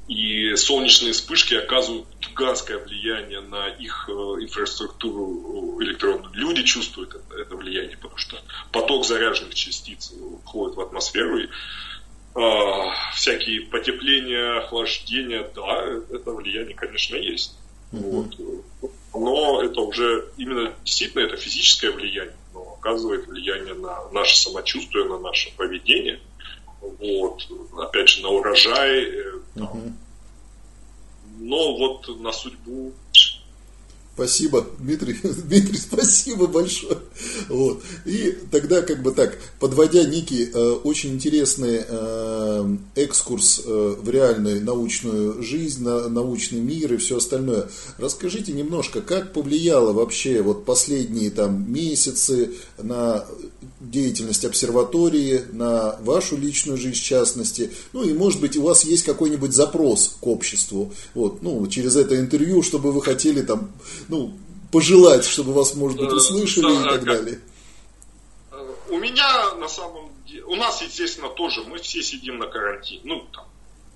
И 0.08 0.54
солнечные 0.54 1.12
вспышки 1.12 1.54
оказывают 1.54 2.06
гигантское 2.20 2.78
влияние 2.78 3.40
на 3.40 3.66
их 3.66 4.08
э, 4.08 4.12
инфраструктуру 4.12 5.82
электронную. 5.82 6.32
Люди 6.32 6.62
чувствуют 6.62 7.14
это, 7.14 7.34
это 7.34 7.56
влияние, 7.56 7.96
потому 7.96 8.16
что 8.16 8.36
поток 8.70 9.04
заряженных 9.04 9.54
частиц 9.54 10.12
входит 10.44 10.76
в 10.76 10.80
атмосферу. 10.80 11.38
И, 11.38 11.46
э, 11.46 12.40
всякие 13.14 13.62
потепления, 13.62 14.58
охлаждения, 14.58 15.50
да, 15.56 15.84
это 16.14 16.30
влияние, 16.30 16.76
конечно, 16.76 17.16
есть. 17.16 17.56
Mm-hmm. 17.90 18.62
Вот. 18.80 18.90
Но 19.12 19.62
это 19.62 19.80
уже 19.80 20.30
именно 20.36 20.72
действительно 20.84 21.22
это 21.22 21.36
физическое 21.36 21.90
влияние, 21.90 22.36
но 22.54 22.74
оказывает 22.78 23.26
влияние 23.26 23.74
на 23.74 24.08
наше 24.12 24.36
самочувствие, 24.36 25.04
на 25.06 25.18
наше 25.18 25.50
поведение– 25.56 26.20
вот, 26.98 27.48
опять 27.78 28.08
же, 28.08 28.22
на 28.22 28.28
урожай, 28.28 29.04
э, 29.04 29.32
там, 29.54 29.96
но 31.38 31.76
вот 31.76 32.20
на 32.20 32.32
судьбу 32.32 32.92
Спасибо, 34.16 34.66
Дмитрий. 34.78 35.14
Дмитрий, 35.22 35.76
спасибо 35.76 36.46
большое. 36.46 36.96
Вот. 37.50 37.82
И 38.06 38.34
тогда, 38.50 38.80
как 38.80 39.02
бы 39.02 39.12
так, 39.12 39.36
подводя 39.60 40.04
некий 40.04 40.48
э, 40.50 40.70
очень 40.84 41.10
интересный 41.10 41.84
э, 41.86 42.76
экскурс 42.94 43.60
э, 43.62 43.96
в 44.00 44.08
реальную 44.08 44.64
научную 44.64 45.42
жизнь, 45.42 45.84
на 45.84 46.08
научный 46.08 46.60
мир 46.60 46.94
и 46.94 46.96
все 46.96 47.18
остальное, 47.18 47.68
расскажите 47.98 48.52
немножко, 48.52 49.02
как 49.02 49.34
повлияло 49.34 49.92
вообще 49.92 50.40
вот 50.40 50.64
последние 50.64 51.30
там 51.30 51.70
месяцы 51.70 52.52
на 52.78 53.26
деятельность 53.80 54.44
обсерватории, 54.44 55.42
на 55.52 55.96
вашу 56.00 56.36
личную 56.36 56.78
жизнь 56.78 56.96
в 56.96 57.02
частности, 57.02 57.70
ну 57.92 58.02
и 58.02 58.12
может 58.12 58.40
быть 58.40 58.56
у 58.56 58.62
вас 58.62 58.84
есть 58.84 59.04
какой-нибудь 59.04 59.52
запрос 59.52 60.16
к 60.20 60.26
обществу, 60.26 60.92
вот, 61.14 61.42
ну, 61.42 61.66
через 61.66 61.96
это 61.96 62.18
интервью, 62.18 62.62
чтобы 62.62 62.92
вы 62.92 63.02
хотели 63.02 63.42
там 63.42 63.70
ну, 64.08 64.36
пожелать, 64.72 65.24
чтобы 65.24 65.52
вас, 65.52 65.74
может 65.74 65.98
быть, 65.98 66.10
э, 66.10 66.14
услышали 66.14 66.80
и 66.80 66.84
так 66.84 67.04
далее? 67.04 67.40
Э, 68.52 68.74
у 68.90 68.98
меня 68.98 69.54
на 69.54 69.68
самом 69.68 70.10
деле, 70.26 70.44
у 70.44 70.56
нас, 70.56 70.82
естественно, 70.82 71.28
тоже, 71.28 71.62
мы 71.64 71.78
все 71.78 72.02
сидим 72.02 72.38
на 72.38 72.46
карантине, 72.46 73.00
ну, 73.04 73.26
там, 73.32 73.46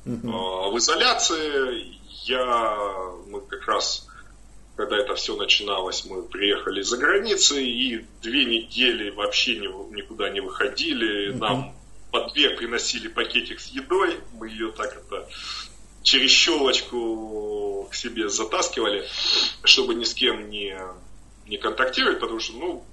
угу. 0.06 0.72
в 0.72 0.78
изоляции. 0.78 1.98
Я, 2.24 2.76
мы 3.28 3.40
как 3.40 3.66
раз, 3.66 4.06
когда 4.76 4.98
это 4.98 5.14
все 5.14 5.36
начиналось, 5.36 6.04
мы 6.04 6.22
приехали 6.22 6.82
за 6.82 6.98
границей 6.98 7.66
и 7.66 8.04
две 8.22 8.44
недели 8.44 9.10
вообще 9.10 9.56
никуда 9.56 10.30
не 10.30 10.40
выходили. 10.40 11.30
Угу. 11.30 11.38
Нам 11.38 11.74
по 12.10 12.28
две 12.30 12.50
приносили 12.50 13.08
пакетик 13.08 13.60
с 13.60 13.68
едой, 13.68 14.20
мы 14.34 14.48
ее 14.48 14.72
так 14.72 14.96
это 14.96 15.28
через 16.02 16.30
щелочку 16.30 17.88
к 17.90 17.94
себе 17.94 18.28
затаскивали, 18.28 19.06
чтобы 19.64 19.94
ни 19.94 20.04
с 20.04 20.14
кем 20.14 20.50
не, 20.50 20.78
не 21.46 21.58
контактировать, 21.58 22.20
потому 22.20 22.40
что, 22.40 22.54
ну, 22.54 22.84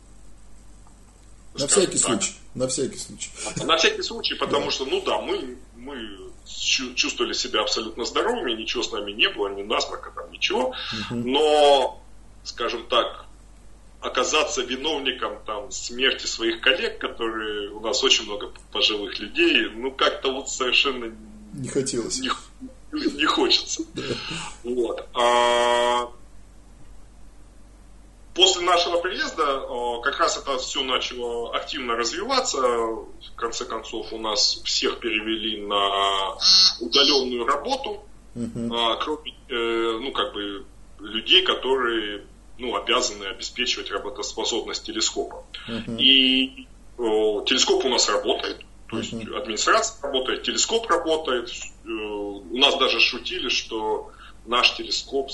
на 1.57 1.67
всякий 1.67 1.97
так, 1.97 1.99
случай. 1.99 2.33
На 2.53 2.67
всякий 2.67 2.97
случай. 2.97 3.29
На 3.63 3.77
всякий 3.77 4.01
случай, 4.03 4.35
потому 4.39 4.65
да. 4.65 4.71
что, 4.71 4.85
ну 4.85 5.01
да, 5.01 5.19
мы, 5.21 5.57
мы 5.75 6.17
чувствовали 6.95 7.33
себя 7.33 7.61
абсолютно 7.61 8.05
здоровыми, 8.05 8.53
ничего 8.53 8.83
с 8.83 8.91
нами 8.91 9.11
не 9.11 9.29
было, 9.29 9.49
ни 9.49 9.63
насморка, 9.63 10.11
там 10.11 10.31
ничего. 10.31 10.75
Угу. 11.09 11.15
Но, 11.15 12.03
скажем 12.43 12.87
так, 12.87 13.25
оказаться 14.01 14.61
виновником 14.61 15.39
там 15.45 15.71
смерти 15.71 16.27
своих 16.27 16.61
коллег, 16.61 16.99
которые 16.99 17.71
у 17.71 17.79
нас 17.79 18.03
очень 18.03 18.25
много 18.25 18.51
пожилых 18.71 19.19
людей, 19.19 19.69
ну 19.69 19.91
как-то 19.91 20.31
вот 20.31 20.49
совершенно 20.49 21.11
не 21.53 21.69
хотелось. 21.69 22.19
Не, 22.19 22.29
не 22.91 23.25
хочется. 23.25 23.83
Вот. 24.63 25.07
А 25.13 26.09
после 28.33 28.65
нашего 28.65 28.99
приезда 29.01 30.01
как 30.03 30.19
раз 30.19 30.37
это 30.37 30.57
все 30.57 30.83
начало 30.83 31.55
активно 31.55 31.95
развиваться. 31.95 32.59
В 32.59 33.35
конце 33.35 33.65
концов, 33.65 34.13
у 34.13 34.19
нас 34.19 34.61
всех 34.63 34.99
перевели 34.99 35.61
на 35.61 36.37
удаленную 36.79 37.45
работу, 37.45 38.03
uh 38.35 38.97
кроме, 39.01 39.31
э, 39.49 39.99
ну, 39.99 40.11
как 40.11 40.33
бы, 40.33 40.65
людей, 40.99 41.43
которые 41.43 42.23
ну, 42.59 42.75
обязаны 42.75 43.25
обеспечивать 43.25 43.91
работоспособность 43.91 44.85
телескопа. 44.85 45.43
И 45.97 46.67
телескоп 46.97 47.85
у 47.85 47.89
нас 47.89 48.09
работает. 48.09 48.63
То 48.89 48.99
есть 48.99 49.13
администрация 49.13 50.01
работает, 50.01 50.43
телескоп 50.43 50.87
работает. 50.87 51.49
Э, 51.85 51.89
у 51.89 52.57
нас 52.57 52.77
даже 52.77 52.99
шутили, 52.99 53.49
что 53.49 54.11
наш 54.45 54.75
телескоп 54.75 55.29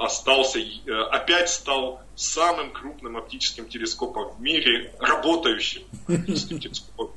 остался, 0.00 0.60
э, 0.60 0.92
опять 1.10 1.50
стал 1.50 2.00
самым 2.14 2.70
крупным 2.72 3.16
оптическим 3.16 3.68
телескопом 3.68 4.34
в 4.36 4.40
мире, 4.40 4.94
работающим 5.00 5.82
оптическим 6.06 6.60
телескопом. 6.60 7.10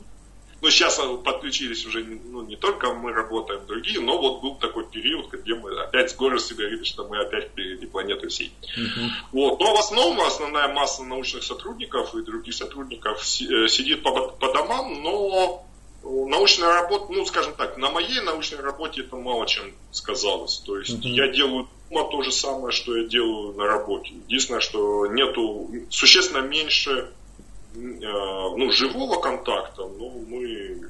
Но 0.61 0.71
сейчас 0.71 0.99
подключились 1.23 1.85
уже 1.85 2.03
ну, 2.03 2.41
не 2.41 2.55
только 2.55 2.91
мы 2.93 3.11
работаем, 3.11 3.67
другие, 3.67 3.99
но 3.99 4.17
вот 4.17 4.41
был 4.41 4.55
такой 4.55 4.89
период, 4.89 5.31
где 5.31 5.53
мы 5.53 5.69
опять 5.79 6.09
с 6.09 6.15
гордостью 6.15 6.57
говорили, 6.57 6.83
что 6.83 7.07
мы 7.07 7.19
опять 7.19 7.49
впереди 7.49 7.85
планеты 7.85 8.29
всей. 8.29 8.51
Uh-huh. 8.75 9.09
Вот. 9.31 9.59
Но 9.59 9.75
в 9.75 9.79
основном 9.79 10.19
основная 10.21 10.67
масса 10.69 11.03
научных 11.03 11.43
сотрудников 11.43 12.15
и 12.15 12.23
других 12.23 12.55
сотрудников 12.55 13.19
э, 13.19 13.67
сидит 13.67 14.01
по, 14.01 14.29
по 14.29 14.53
домам, 14.53 15.03
но 15.03 15.67
научная 16.05 16.69
работа, 16.69 17.11
ну, 17.11 17.25
скажем 17.25 17.53
так, 17.55 17.77
на 17.77 17.89
моей 17.89 18.21
научной 18.21 18.61
работе 18.61 19.01
это 19.01 19.15
мало 19.15 19.47
чем 19.47 19.73
сказалось. 19.91 20.57
То 20.59 20.77
есть 20.77 21.03
uh-huh. 21.03 21.09
я 21.09 21.27
делаю 21.29 21.67
то 21.89 22.21
же 22.21 22.31
самое, 22.31 22.71
что 22.71 22.95
я 22.95 23.07
делаю 23.07 23.53
на 23.53 23.65
работе. 23.65 24.13
Единственное, 24.27 24.59
что 24.59 25.07
нету 25.07 25.69
существенно 25.89 26.41
меньше 26.41 26.91
э, 26.91 27.77
ну, 27.77 28.71
живого 28.71 29.19
контакта, 29.19 29.83
но 29.83 30.09
мы 30.09 30.89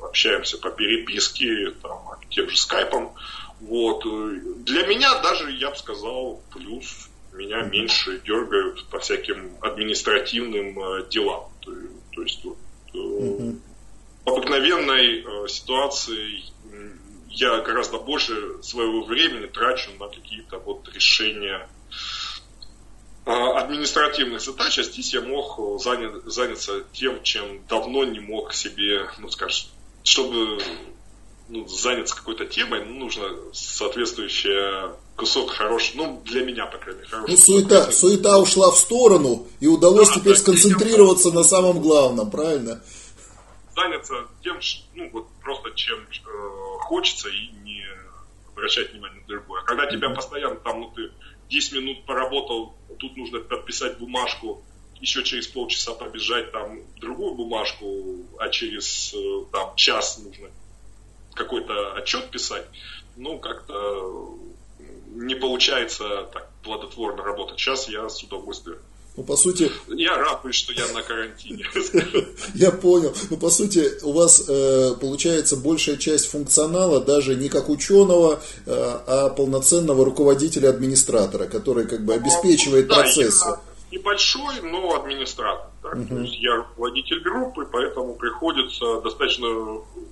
общаемся 0.00 0.58
по 0.58 0.70
переписке, 0.70 1.72
там, 1.82 2.00
тем 2.30 2.48
же 2.48 2.56
скайпом. 2.56 3.12
Вот. 3.60 4.04
Для 4.64 4.86
меня 4.86 5.20
даже, 5.22 5.50
я 5.50 5.70
бы 5.70 5.76
сказал, 5.76 6.40
плюс 6.52 7.08
меня 7.32 7.62
меньше 7.62 8.20
дергают 8.24 8.84
по 8.86 8.98
всяким 8.98 9.56
административным 9.60 10.78
э, 10.78 11.06
делам. 11.10 11.50
То, 11.60 11.72
то 12.12 12.22
есть 12.22 12.44
вот, 12.44 12.56
uh-huh 14.26 14.36
обыкновенной 14.56 15.22
э, 15.22 15.48
ситуации 15.48 16.44
я 17.30 17.60
гораздо 17.60 17.98
больше 17.98 18.62
своего 18.62 19.04
времени 19.04 19.46
трачу 19.46 19.90
на 19.98 20.08
какие-то 20.08 20.58
вот 20.58 20.88
решения 20.94 21.68
э, 23.26 23.30
административных 23.30 24.40
задач, 24.40 24.78
а 24.78 24.82
здесь 24.82 25.12
я 25.12 25.20
мог 25.20 25.58
э, 25.58 25.78
занят, 25.82 26.24
заняться 26.24 26.84
тем, 26.92 27.22
чем 27.22 27.66
давно 27.68 28.04
не 28.04 28.20
мог 28.20 28.54
себе, 28.54 29.08
ну, 29.18 29.28
скажем, 29.28 29.68
чтобы 30.02 30.58
ну, 31.48 31.68
заняться 31.68 32.16
какой-то 32.16 32.46
темой, 32.46 32.84
ну, 32.84 32.94
нужно 32.94 33.28
соответствующее 33.52 34.92
кусок 35.14 35.50
хороший, 35.50 35.92
ну, 35.96 36.22
для 36.24 36.42
меня, 36.42 36.66
по 36.66 36.78
крайней 36.78 37.00
мере, 37.00 37.10
хороший. 37.10 37.30
Ну, 37.30 37.36
суета, 37.36 37.92
суета 37.92 38.38
ушла 38.38 38.70
в 38.70 38.78
сторону, 38.78 39.46
и 39.60 39.66
удалось 39.66 40.08
да, 40.08 40.14
теперь 40.14 40.34
да, 40.34 40.40
сконцентрироваться 40.40 41.30
на 41.30 41.44
самом 41.44 41.80
главном, 41.80 42.30
правильно? 42.30 42.82
Заняться 43.76 44.26
тем, 44.42 44.58
ну, 44.94 45.10
вот 45.10 45.28
просто 45.42 45.70
чем 45.72 46.00
э, 46.00 46.78
хочется 46.80 47.28
и 47.28 47.48
не 47.62 47.84
обращать 48.48 48.92
внимание 48.92 49.20
на 49.20 49.26
другое. 49.26 49.60
А 49.60 49.64
когда 49.64 49.86
тебя 49.86 50.10
постоянно 50.10 50.56
там, 50.56 50.80
ну, 50.80 50.90
ты 50.90 51.12
10 51.50 51.72
минут 51.74 52.06
поработал, 52.06 52.74
тут 52.98 53.16
нужно 53.16 53.40
подписать 53.40 53.98
бумажку, 53.98 54.64
еще 54.98 55.22
через 55.22 55.46
полчаса 55.46 55.92
побежать 55.92 56.52
там 56.52 56.80
другую 56.96 57.34
бумажку, 57.34 58.24
а 58.38 58.48
через 58.48 59.12
э, 59.14 59.44
там 59.52 59.76
час 59.76 60.18
нужно 60.18 60.48
какой-то 61.34 61.92
отчет 61.92 62.30
писать, 62.30 62.66
ну, 63.16 63.38
как-то 63.38 64.38
не 65.08 65.34
получается 65.34 66.24
так 66.32 66.50
плодотворно 66.62 67.22
работать. 67.22 67.58
Сейчас 67.58 67.88
я 67.88 68.08
с 68.08 68.22
удовольствием 68.22 68.78
Ну, 69.16 69.22
по 69.22 69.36
сути... 69.36 69.70
Я 69.88 70.16
радуюсь, 70.16 70.56
что 70.56 70.74
я 70.74 70.86
на 70.92 71.02
карантине. 71.02 71.64
Я 72.54 72.70
понял. 72.70 73.14
Ну, 73.30 73.38
по 73.38 73.48
сути, 73.48 73.90
у 74.02 74.12
вас 74.12 74.44
э, 74.46 74.94
получается 75.00 75.56
большая 75.56 75.96
часть 75.96 76.30
функционала 76.30 77.00
даже 77.00 77.34
не 77.34 77.48
как 77.48 77.70
ученого, 77.70 78.40
э, 78.66 78.70
а 79.06 79.30
полноценного 79.30 80.04
руководителя-администратора, 80.04 81.46
который 81.46 81.86
как 81.86 82.04
бы 82.04 82.12
обеспечивает 82.12 82.88
да, 82.88 82.96
процессы. 82.96 83.46
Небольшой, 83.90 84.60
но 84.62 84.96
администратор. 84.96 85.70
Так? 85.82 85.96
Угу. 85.96 86.08
То 86.08 86.20
есть 86.20 86.38
я 86.40 86.56
руководитель 86.56 87.20
группы, 87.20 87.66
поэтому 87.72 88.16
приходится 88.16 89.00
достаточно 89.00 89.48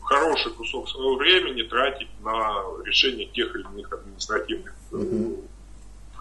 хороший 0.02 0.52
кусок 0.52 0.88
своего 0.88 1.16
времени 1.16 1.62
тратить 1.62 2.08
на 2.22 2.62
решение 2.84 3.26
тех 3.26 3.54
или 3.54 3.64
иных 3.74 3.92
административных 3.92 4.72
угу. 4.92 5.44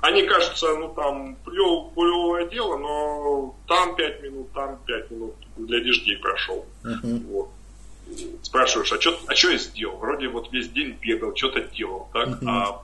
Они 0.04 0.24
кажутся, 0.24 0.68
ну 0.76 0.90
там, 0.90 1.38
плевое 1.46 2.50
дело, 2.50 2.78
но 2.78 3.56
там 3.70 3.96
5 3.96 4.24
минут, 4.24 4.52
там 4.52 4.78
5 4.86 5.12
минут, 5.12 5.34
для 5.56 5.80
день 5.80 6.20
прошел. 6.22 6.66
Uh-huh. 6.84 7.26
Вот. 7.30 7.50
Спрашиваешь, 8.42 8.92
а 8.92 9.00
что 9.00 9.18
а 9.28 9.34
я 9.34 9.58
сделал? 9.58 9.96
Вроде 9.96 10.28
вот 10.28 10.52
весь 10.52 10.68
день 10.68 10.98
бегал, 11.02 11.34
что-то 11.34 11.62
делал, 11.62 12.10
так? 12.12 12.28
Uh-huh. 12.28 12.50
А 12.50 12.84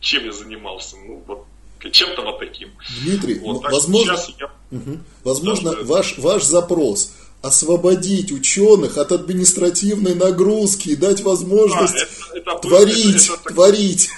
чем 0.00 0.24
я 0.24 0.32
занимался? 0.32 0.96
Ну, 0.96 1.22
вот 1.26 1.44
чем-то 1.92 2.22
вот 2.22 2.38
таким. 2.38 2.70
Дмитрий, 3.02 3.38
вот, 3.40 3.62
ну, 3.62 3.70
возможно, 3.70 4.16
я... 4.38 4.50
угу. 4.70 4.98
возможно 5.24 5.72
да, 5.72 5.82
ваш, 5.82 6.16
ваш 6.16 6.42
запрос 6.42 7.12
освободить 7.42 8.32
ученых 8.32 8.96
от 8.96 9.12
административной 9.12 10.14
нагрузки 10.14 10.88
и 10.88 10.96
дать 10.96 11.20
возможность 11.20 11.94
а, 11.94 12.36
это, 12.36 12.50
это 12.50 12.68
творить, 12.68 13.26
это, 13.26 13.34
это, 13.34 13.54
творить. 13.54 14.10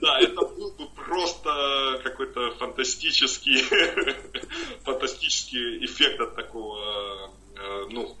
Да, 0.00 0.18
это 0.20 0.42
просто 1.12 2.00
какой-то 2.02 2.52
фантастический, 2.52 3.62
фантастический 4.84 5.84
эффект 5.84 6.20
от 6.20 6.34
такого, 6.34 7.30
э, 7.56 7.86
ну, 7.90 8.16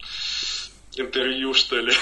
интервью, 0.96 1.54
что 1.54 1.76
ли. 1.76 1.92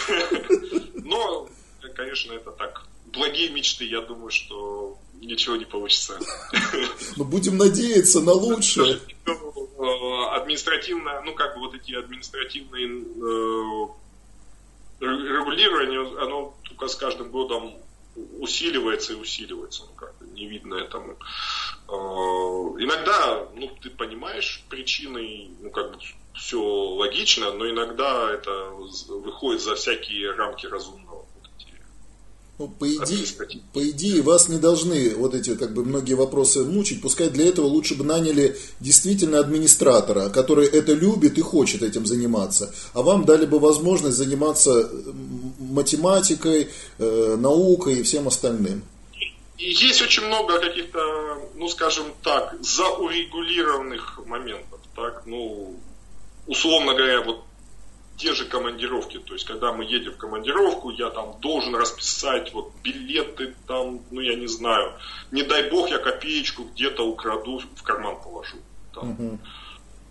Но, 0.95 1.49
конечно, 1.95 2.33
это 2.33 2.51
так. 2.51 2.83
Благие 3.07 3.51
мечты, 3.51 3.85
я 3.85 4.01
думаю, 4.01 4.31
что 4.31 4.99
ничего 5.21 5.55
не 5.57 5.65
получится. 5.65 6.19
Но 7.17 7.25
будем 7.25 7.57
надеяться 7.57 8.21
на 8.21 8.33
лучшее. 8.33 8.99
Э, 9.27 9.33
административно, 10.33 11.23
ну 11.25 11.35
как 11.35 11.55
бы 11.55 11.61
вот 11.61 11.75
эти 11.75 11.95
административные 11.95 12.87
э, 12.87 13.87
регулирования, 15.01 16.01
оно 16.21 16.55
только 16.65 16.89
с 16.89 16.97
каждым 16.97 17.31
годом 17.31 17.75
усиливается 18.41 19.12
и 19.12 19.17
усиливается, 19.17 19.83
ну 19.87 19.93
как 19.95 20.20
не 20.41 20.49
видно 20.49 20.75
этому. 20.75 21.17
Э, 21.89 21.93
иногда, 22.83 23.47
ну, 23.55 23.71
ты 23.83 23.91
понимаешь 23.91 24.65
причины, 24.69 25.51
ну, 25.61 25.71
как 25.71 25.93
бы 25.93 25.99
все 26.35 26.61
логично, 26.61 27.53
но 27.53 27.69
иногда 27.69 28.31
это 28.33 28.71
выходит 29.09 29.62
за 29.62 29.75
всякие 29.75 30.33
рамки 30.33 30.67
разумного. 30.67 31.27
Ну, 32.59 32.69
по, 32.69 32.87
идее, 32.87 33.25
по 33.73 33.89
идее, 33.89 34.21
вас 34.21 34.51
не 34.51 34.59
должны 34.59 35.15
вот 35.15 35.35
эти 35.35 35.57
как 35.57 35.73
бы 35.73 35.83
многие 35.83 36.12
вопросы 36.12 36.62
мучить. 36.62 37.01
Пускай 37.01 37.31
для 37.31 37.49
этого 37.49 37.65
лучше 37.65 37.95
бы 37.95 38.05
наняли 38.05 38.55
действительно 38.81 39.39
администратора, 39.39 40.29
который 40.29 40.67
это 40.67 40.93
любит 40.93 41.39
и 41.39 41.41
хочет 41.41 41.83
этим 41.83 42.05
заниматься. 42.05 42.71
А 42.93 43.01
вам 43.01 43.25
дали 43.25 43.47
бы 43.47 43.59
возможность 43.59 44.19
заниматься 44.19 44.91
математикой, 45.59 46.69
э, 46.99 47.37
наукой 47.39 48.01
и 48.01 48.03
всем 48.03 48.29
остальным. 48.29 48.83
Есть 49.61 50.01
очень 50.01 50.24
много 50.24 50.59
каких-то, 50.59 51.51
ну 51.55 51.69
скажем 51.69 52.07
так, 52.23 52.55
заурегулированных 52.61 54.20
моментов. 54.24 54.81
Так, 54.97 55.23
ну, 55.27 55.78
условно 56.47 56.95
говоря, 56.95 57.20
вот 57.20 57.45
те 58.16 58.35
же 58.35 58.47
командировки. 58.47 59.19
То 59.19 59.35
есть, 59.35 59.47
когда 59.47 59.73
мы 59.73 59.85
едем 59.85 60.12
в 60.12 60.16
командировку, 60.16 60.91
я 60.91 61.11
там 61.11 61.39
должен 61.41 61.74
расписать 61.74 62.53
вот 62.55 62.73
билеты 62.82 63.55
там, 63.66 64.03
ну 64.11 64.20
я 64.20 64.35
не 64.35 64.47
знаю, 64.47 64.95
не 65.31 65.43
дай 65.43 65.70
бог 65.70 65.91
я 65.91 65.99
копеечку 65.99 66.65
где-то 66.65 67.07
украду, 67.07 67.61
в 67.77 67.82
карман 67.82 68.16
положу. 68.23 68.59
Там. 68.95 69.11
Угу. 69.11 69.39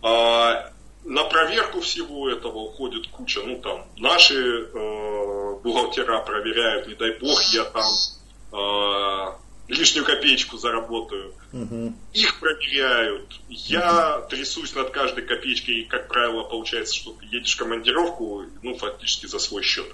А, 0.04 0.72
на 1.06 1.24
проверку 1.24 1.82
всего 1.82 2.30
этого 2.30 2.58
уходит 2.58 3.08
куча, 3.08 3.42
ну 3.44 3.60
там, 3.62 3.86
наши 3.98 4.36
э, 4.36 5.56
бухгалтера 5.64 6.20
проверяют, 6.22 6.88
не 6.88 6.96
дай 6.96 7.18
бог 7.20 7.42
я 7.54 7.64
там 7.64 7.90
лишнюю 9.70 10.06
копеечку 10.06 10.58
заработаю. 10.58 11.34
Угу. 11.54 11.94
Их 12.14 12.40
проверяют. 12.40 13.40
Я 13.48 14.18
угу. 14.18 14.30
трясусь 14.30 14.74
над 14.76 14.90
каждой 14.90 15.24
копеечкой, 15.24 15.76
и, 15.76 15.86
как 15.86 16.08
правило, 16.08 16.44
получается, 16.44 16.96
что 16.96 17.12
ты 17.14 17.26
едешь 17.26 17.56
в 17.56 17.60
командировку, 17.60 18.44
ну, 18.64 18.78
фактически 18.78 19.28
за 19.28 19.40
свой 19.40 19.64
счет. 19.64 19.88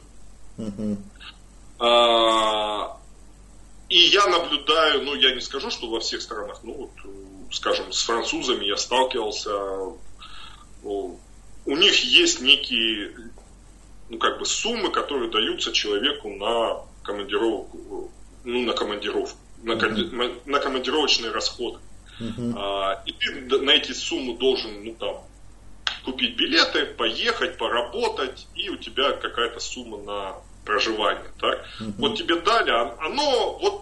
Угу. 0.57 0.97
А, 1.79 2.97
и 3.89 3.97
я 3.97 4.25
наблюдаю, 4.27 5.03
ну, 5.03 5.15
я 5.15 5.35
не 5.35 5.41
скажу, 5.41 5.69
что 5.69 5.89
во 5.89 5.99
всех 5.99 6.21
странах, 6.21 6.61
ну, 6.63 6.73
вот, 6.73 7.53
скажем, 7.53 7.91
с 7.91 8.01
французами 8.03 8.65
я 8.65 8.77
сталкивался, 8.77 9.51
у 10.83 11.17
них 11.65 12.03
есть 12.03 12.41
некие, 12.41 13.11
ну, 14.09 14.17
как 14.17 14.39
бы 14.39 14.45
суммы, 14.45 14.91
которые 14.91 15.29
даются 15.29 15.73
человеку 15.73 16.29
на 16.29 16.81
командировку, 17.03 18.11
ну, 18.45 18.61
на 18.61 18.73
командировку 18.73 19.37
на, 19.65 19.75
на 20.45 20.59
командировочные 20.59 21.31
расходы. 21.31 21.79
Uh-huh. 22.19 22.53
А, 22.57 23.03
и 23.05 23.11
ты 23.11 23.59
на 23.59 23.71
эти 23.71 23.91
суммы 23.91 24.37
должен, 24.37 24.83
ну 24.85 24.93
там, 24.93 25.23
купить 26.05 26.37
билеты, 26.37 26.85
поехать, 26.85 27.57
поработать, 27.57 28.47
и 28.55 28.69
у 28.69 28.77
тебя 28.77 29.13
какая-то 29.13 29.59
сумма 29.59 29.97
на 29.97 30.35
проживание, 30.63 31.31
так? 31.39 31.65
Uh-huh. 31.79 31.93
Вот 31.97 32.17
тебе 32.17 32.39
дали, 32.39 32.69
а 32.69 32.95
оно 32.99 33.57
вот 33.59 33.81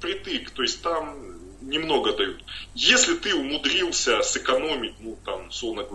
притык, 0.00 0.50
то 0.50 0.62
есть 0.62 0.82
там 0.82 1.14
немного 1.60 2.12
дают. 2.16 2.42
Если 2.74 3.14
ты 3.14 3.36
умудрился 3.36 4.20
сэкономить, 4.22 4.94
ну 4.98 5.16
там, 5.24 5.48
условно, 5.48 5.86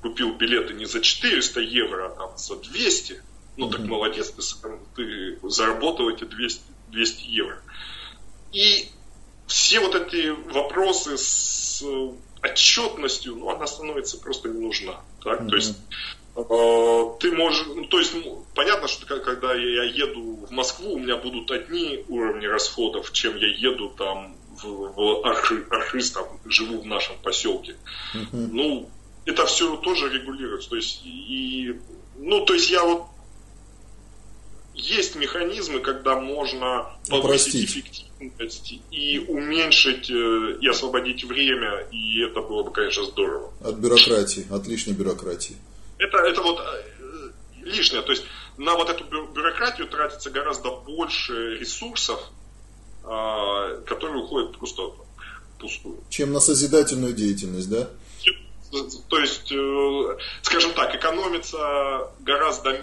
купил 0.00 0.34
билеты 0.34 0.74
не 0.74 0.86
за 0.86 1.00
400 1.00 1.60
евро, 1.60 2.06
а 2.06 2.10
там 2.10 2.36
за 2.36 2.56
200, 2.56 3.22
ну 3.56 3.68
uh-huh. 3.68 3.72
так 3.72 3.80
молодец, 3.82 4.30
ты, 4.30 4.42
ты 4.96 5.48
заработал 5.48 6.08
эти 6.08 6.24
200, 6.24 6.71
200 6.92 7.24
евро. 7.24 7.58
И 8.52 8.88
все 9.46 9.80
вот 9.80 9.94
эти 9.94 10.28
вопросы 10.52 11.16
с 11.16 11.82
э, 11.82 12.12
отчетностью, 12.42 13.36
ну, 13.36 13.50
она 13.50 13.66
становится 13.66 14.18
просто 14.18 14.48
не 14.48 14.60
нужна. 14.60 15.00
Так? 15.22 15.40
Mm-hmm. 15.40 15.48
То 15.48 15.56
есть 15.56 15.76
э, 16.36 17.18
ты 17.20 17.32
можешь, 17.32 17.66
ну, 17.66 17.84
то 17.86 17.98
есть 17.98 18.14
ну, 18.14 18.44
понятно, 18.54 18.88
что 18.88 19.06
когда 19.20 19.54
я 19.54 19.84
еду 19.84 20.46
в 20.46 20.50
Москву, 20.50 20.94
у 20.94 20.98
меня 20.98 21.16
будут 21.16 21.50
одни 21.50 22.04
уровни 22.08 22.46
расходов, 22.46 23.12
чем 23.12 23.36
я 23.36 23.48
еду 23.48 23.90
там 23.90 24.36
в, 24.62 24.92
в 24.94 25.26
Архи, 25.26 25.64
Архиз, 25.70 26.12
там, 26.12 26.26
живу 26.44 26.80
в 26.80 26.86
нашем 26.86 27.16
поселке. 27.22 27.76
Mm-hmm. 28.14 28.48
Ну, 28.52 28.90
это 29.24 29.46
все 29.46 29.76
тоже 29.76 30.08
регулируется. 30.10 30.70
То 30.70 30.76
есть, 30.76 31.02
и, 31.04 31.78
ну, 32.16 32.44
то 32.44 32.54
есть 32.54 32.70
я 32.70 32.84
вот 32.84 33.11
есть 34.82 35.14
механизмы, 35.16 35.80
когда 35.80 36.18
можно 36.18 36.90
повысить 37.08 37.64
эффективность 37.64 38.74
и 38.90 39.18
уменьшить 39.18 40.10
э, 40.10 40.58
и 40.60 40.68
освободить 40.68 41.24
время, 41.24 41.86
и 41.90 42.22
это 42.22 42.40
было 42.40 42.62
бы, 42.62 42.72
конечно, 42.72 43.04
здорово. 43.04 43.52
От 43.62 43.76
бюрократии, 43.76 44.46
от 44.50 44.66
лишней 44.66 44.94
бюрократии. 44.94 45.56
Это, 45.98 46.18
это 46.18 46.42
вот 46.42 46.60
э, 46.60 47.30
лишнее. 47.62 48.02
То 48.02 48.12
есть 48.12 48.24
на 48.56 48.74
вот 48.74 48.88
эту 48.90 49.04
бюрократию 49.04 49.88
тратится 49.88 50.30
гораздо 50.30 50.70
больше 50.70 51.58
ресурсов, 51.58 52.20
а, 53.04 53.80
которые 53.86 54.22
уходят 54.22 54.56
просто 54.58 54.82
пустую. 55.58 55.98
Чем 56.10 56.32
на 56.32 56.40
созидательную 56.40 57.12
деятельность, 57.12 57.70
да? 57.70 57.88
То 59.08 59.18
есть, 59.18 59.52
э, 59.52 60.16
скажем 60.40 60.72
так, 60.72 60.94
экономится 60.94 62.10
гораздо 62.20 62.80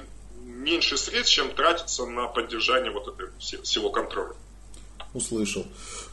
меньше 0.50 0.98
средств, 0.98 1.34
чем 1.34 1.54
тратится 1.54 2.06
на 2.06 2.28
поддержание 2.28 2.92
вот 2.92 3.08
этого 3.08 3.30
всего 3.40 3.90
контроля. 3.90 4.34
Услышал. 5.14 5.66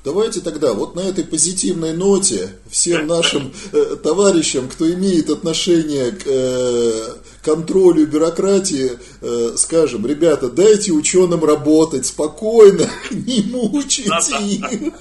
Давайте 0.04 0.40
тогда 0.40 0.72
вот 0.72 0.94
на 0.94 1.00
этой 1.00 1.24
позитивной 1.24 1.92
ноте 1.92 2.56
всем 2.70 3.06
нашим 3.06 3.52
э, 3.72 3.96
товарищам, 4.02 4.68
кто 4.68 4.90
имеет 4.90 5.28
отношение 5.28 6.12
к 6.12 6.22
э, 6.24 7.14
контролю 7.42 8.06
бюрократии, 8.06 8.92
э, 9.20 9.54
скажем, 9.58 10.06
ребята, 10.06 10.48
дайте 10.48 10.92
ученым 10.92 11.44
работать 11.44 12.06
спокойно, 12.06 12.88
не 13.10 13.42
мучайте 13.42 14.08
их 14.40 14.94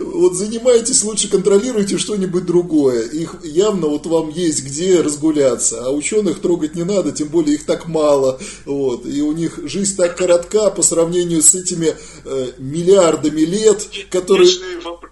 вот 0.00 0.34
занимайтесь, 0.34 1.04
лучше 1.04 1.28
контролируйте 1.28 1.98
что-нибудь 1.98 2.46
другое. 2.46 3.02
Их 3.02 3.36
явно 3.44 3.88
вот 3.88 4.06
вам 4.06 4.30
есть 4.30 4.64
где 4.64 5.00
разгуляться, 5.00 5.84
а 5.84 5.90
ученых 5.90 6.40
трогать 6.40 6.74
не 6.74 6.84
надо, 6.84 7.12
тем 7.12 7.28
более 7.28 7.54
их 7.54 7.64
так 7.64 7.86
мало. 7.88 8.38
Вот, 8.64 9.06
и 9.06 9.20
у 9.22 9.32
них 9.32 9.58
жизнь 9.64 9.96
так 9.96 10.16
коротка 10.16 10.70
по 10.70 10.82
сравнению 10.82 11.42
с 11.42 11.54
этими 11.54 11.94
э, 12.24 12.52
миллиардами 12.58 13.40
лет, 13.40 13.86
которые... 14.10 14.48
Вопрос 14.84 15.07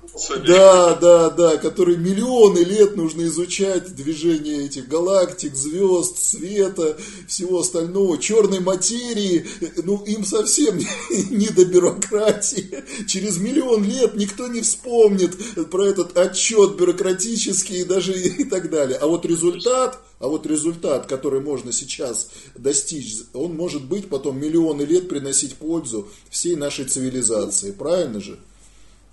Да, 0.46 0.94
да, 0.94 1.30
да, 1.30 1.56
которые 1.58 1.98
миллионы 1.98 2.60
лет 2.60 2.96
нужно 2.96 3.22
изучать 3.24 3.94
движение 3.94 4.64
этих 4.64 4.88
галактик, 4.88 5.54
звезд, 5.54 6.18
света, 6.18 6.96
всего 7.28 7.60
остального, 7.60 8.16
черной 8.18 8.60
материи. 8.60 9.46
Ну, 9.84 10.02
им 10.04 10.24
совсем 10.24 10.78
не 11.30 11.48
до 11.48 11.66
бюрократии. 11.66 12.84
Через 13.06 13.36
миллион 13.38 13.84
лет 13.84 14.14
никто 14.14 14.48
не 14.48 14.62
вспомнит 14.62 15.36
про 15.70 15.86
этот 15.86 16.16
отчет 16.16 16.76
бюрократический 16.76 17.84
даже 17.84 18.18
и 18.18 18.44
так 18.44 18.70
далее. 18.70 18.96
А 18.96 19.06
вот 19.06 19.26
результат, 19.26 19.98
а 20.18 20.28
вот 20.28 20.46
результат, 20.46 21.06
который 21.06 21.40
можно 21.40 21.72
сейчас 21.72 22.30
достичь, 22.54 23.18
он 23.34 23.54
может 23.54 23.84
быть 23.84 24.08
потом 24.08 24.40
миллионы 24.40 24.82
лет 24.82 25.08
приносить 25.08 25.56
пользу 25.56 26.08
всей 26.30 26.56
нашей 26.56 26.86
цивилизации. 26.86 27.72
Правильно 27.72 28.20
же? 28.20 28.38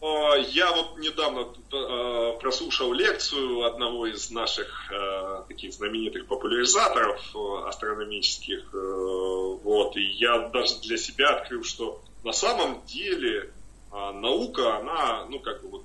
А, 0.04 0.36
я 0.36 0.70
вот 0.74 0.98
недавно 0.98 1.48
а, 1.72 2.34
прослушал 2.34 2.92
лекцию 2.92 3.64
одного 3.64 4.06
из 4.06 4.30
наших 4.32 4.92
а, 4.92 5.46
таких 5.48 5.74
знаменитых 5.74 6.28
популяризаторов 6.28 7.22
астрономических, 7.66 8.74
вот, 8.74 9.96
и 9.96 10.02
я 10.02 10.50
даже 10.50 10.80
для 10.82 10.98
себя 10.98 11.30
открыл, 11.38 11.64
что 11.64 12.02
на 12.26 12.34
самом 12.34 12.86
деле 12.86 13.54
наука, 13.92 14.78
она, 14.78 15.26
ну, 15.30 15.40
как 15.40 15.62
бы 15.62 15.70
вот 15.70 15.84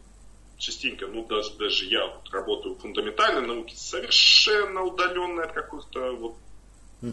частенько, 0.56 1.06
ну, 1.06 1.24
даже, 1.24 1.52
даже 1.54 1.84
я 1.84 2.06
вот 2.06 2.28
работаю 2.32 2.74
в 2.74 2.80
фундаментальной 2.80 3.46
науке, 3.46 3.76
совершенно 3.76 4.82
удаленная 4.82 5.44
от 5.44 5.52
каких-то 5.52 6.12
вот 6.12 6.34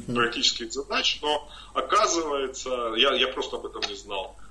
практических 0.08 0.74
задач, 0.74 1.20
но 1.22 1.48
оказывается, 1.74 2.94
я, 2.98 3.14
я 3.14 3.28
просто 3.28 3.58
об 3.58 3.68
этом 3.68 3.82
не 3.88 3.96
знал, 3.96 4.36
а, 4.40 4.45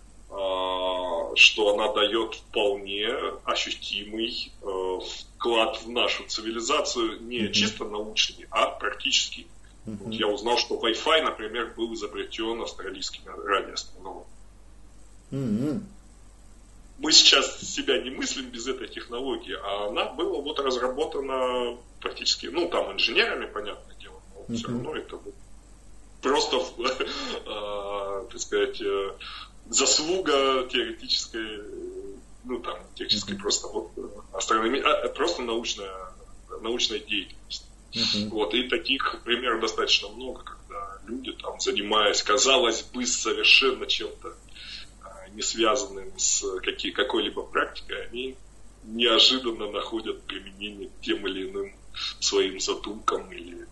что 1.36 1.74
она 1.74 1.92
дает 1.92 2.34
вполне 2.34 3.08
ощутимый 3.44 4.52
э, 4.62 4.98
вклад 5.36 5.82
в 5.82 5.90
нашу 5.90 6.24
цивилизацию, 6.24 7.22
не 7.22 7.40
mm-hmm. 7.40 7.52
чисто 7.52 7.84
научный, 7.84 8.46
а 8.50 8.66
практический. 8.66 9.46
Mm-hmm. 9.86 9.96
Вот 10.04 10.14
я 10.14 10.28
узнал, 10.28 10.58
что 10.58 10.76
Wi-Fi, 10.76 11.22
например, 11.22 11.74
был 11.76 11.92
изобретен 11.94 12.62
австралийскими 12.62 13.28
радиоастрономами. 13.28 14.26
Mm-hmm. 15.30 15.80
Мы 16.98 17.12
сейчас 17.12 17.60
себя 17.60 18.00
не 18.00 18.10
мыслим 18.10 18.50
без 18.50 18.66
этой 18.66 18.88
технологии, 18.88 19.56
а 19.62 19.88
она 19.88 20.06
была 20.06 20.40
вот 20.40 20.58
разработана 20.60 21.76
практически, 22.00 22.46
ну, 22.46 22.68
там, 22.68 22.92
инженерами, 22.92 23.46
понятное 23.46 23.96
дело, 23.96 24.20
но 24.34 24.40
mm-hmm. 24.42 24.56
все 24.56 24.68
равно 24.68 24.96
это 24.96 25.18
просто, 26.22 26.56
э, 27.46 28.26
так 28.30 28.40
сказать, 28.40 28.80
э, 28.80 29.12
заслуга 29.68 30.66
теоретической, 30.70 31.62
ну 32.44 32.60
там, 32.60 32.78
теоретической 32.94 33.36
просто 33.36 33.68
вот 33.68 33.90
астрономии, 34.32 34.80
а, 34.80 35.08
просто 35.08 35.42
научная, 35.42 36.12
научная 36.60 36.98
деятельность. 36.98 37.66
Uh-huh. 37.92 38.28
Вот, 38.30 38.54
и 38.54 38.68
таких 38.68 39.22
примеров 39.24 39.60
достаточно 39.60 40.08
много, 40.08 40.42
когда 40.42 40.98
люди 41.06 41.32
там, 41.32 41.60
занимаясь, 41.60 42.22
казалось 42.22 42.82
бы, 42.82 43.06
совершенно 43.06 43.86
чем-то 43.86 44.34
а, 45.02 45.28
не 45.28 45.42
связанным 45.42 46.12
с 46.18 46.44
какие, 46.60 46.90
какой-либо 46.90 47.42
практикой, 47.42 48.06
они 48.06 48.36
неожиданно 48.82 49.70
находят 49.70 50.22
применение 50.24 50.90
тем 51.02 51.26
или 51.26 51.48
иным 51.48 51.72
своим 52.20 52.58
задумкам 52.60 53.30
или 53.32 53.66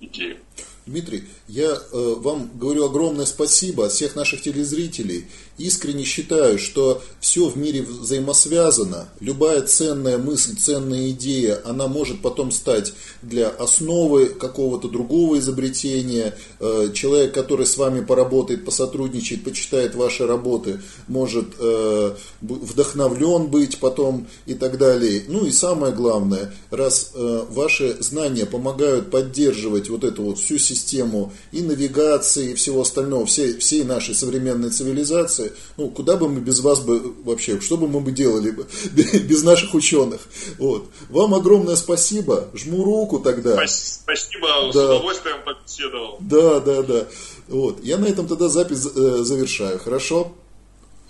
идеям. 0.00 0.38
Дмитрий, 0.86 1.24
я 1.46 1.70
э, 1.70 2.14
вам 2.18 2.50
говорю 2.54 2.86
огромное 2.86 3.26
спасибо 3.26 3.86
от 3.86 3.92
всех 3.92 4.16
наших 4.16 4.42
телезрителей. 4.42 5.26
Искренне 5.58 6.04
считаю, 6.04 6.58
что 6.58 7.02
все 7.20 7.46
в 7.48 7.58
мире 7.58 7.82
взаимосвязано. 7.82 9.08
Любая 9.20 9.60
ценная 9.60 10.16
мысль, 10.16 10.56
ценная 10.56 11.10
идея, 11.10 11.60
она 11.66 11.86
может 11.86 12.22
потом 12.22 12.50
стать 12.50 12.94
для 13.20 13.48
основы 13.48 14.26
какого-то 14.26 14.88
другого 14.88 15.38
изобретения. 15.38 16.34
Э, 16.60 16.90
человек, 16.94 17.34
который 17.34 17.66
с 17.66 17.76
вами 17.76 18.00
поработает, 18.00 18.64
посотрудничает, 18.64 19.44
почитает 19.44 19.94
ваши 19.94 20.26
работы, 20.26 20.80
может 21.08 21.48
э, 21.58 22.16
вдохновлен 22.40 23.48
быть 23.48 23.78
потом 23.80 24.28
и 24.46 24.54
так 24.54 24.78
далее. 24.78 25.24
Ну 25.28 25.44
и 25.44 25.50
самое 25.50 25.92
главное, 25.92 26.54
раз 26.70 27.10
э, 27.14 27.44
ваши 27.50 27.98
знания 28.00 28.46
помогают 28.46 29.10
поддерживать 29.10 29.90
вот 29.90 30.04
эту 30.04 30.22
вот 30.22 30.38
всю 30.38 30.56
систему, 30.56 30.79
систему 30.80 31.32
и 31.52 31.62
навигации, 31.62 32.52
и 32.52 32.54
всего 32.54 32.82
остального, 32.82 33.26
всей, 33.26 33.58
всей 33.58 33.84
нашей 33.84 34.14
современной 34.14 34.70
цивилизации, 34.70 35.52
ну, 35.76 35.88
куда 35.90 36.16
бы 36.16 36.28
мы 36.28 36.40
без 36.40 36.60
вас 36.60 36.80
бы 36.80 37.14
вообще, 37.24 37.60
что 37.60 37.76
бы 37.76 37.88
мы 37.88 38.00
бы 38.00 38.12
делали 38.12 38.50
бы 38.50 38.66
без 38.92 39.42
наших 39.42 39.74
ученых. 39.74 40.20
Вот. 40.58 40.88
Вам 41.08 41.34
огромное 41.34 41.76
спасибо, 41.76 42.48
жму 42.54 42.84
руку 42.84 43.18
тогда. 43.18 43.52
Спасибо, 43.52 44.46
да. 44.46 44.72
с 44.72 44.76
удовольствием 44.76 45.36
побеседовал. 45.44 46.16
Да, 46.20 46.60
да, 46.60 46.82
да. 46.82 47.06
Вот. 47.48 47.84
Я 47.84 47.98
на 47.98 48.06
этом 48.06 48.26
тогда 48.26 48.48
запись 48.48 48.86
э, 48.86 49.18
завершаю, 49.22 49.78
хорошо? 49.78 50.32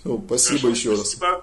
Ну, 0.03 0.23
спасибо 0.25 0.61
Хорошо, 0.61 0.69
еще 0.69 0.95
спасибо. 0.95 1.27
раз. 1.27 1.41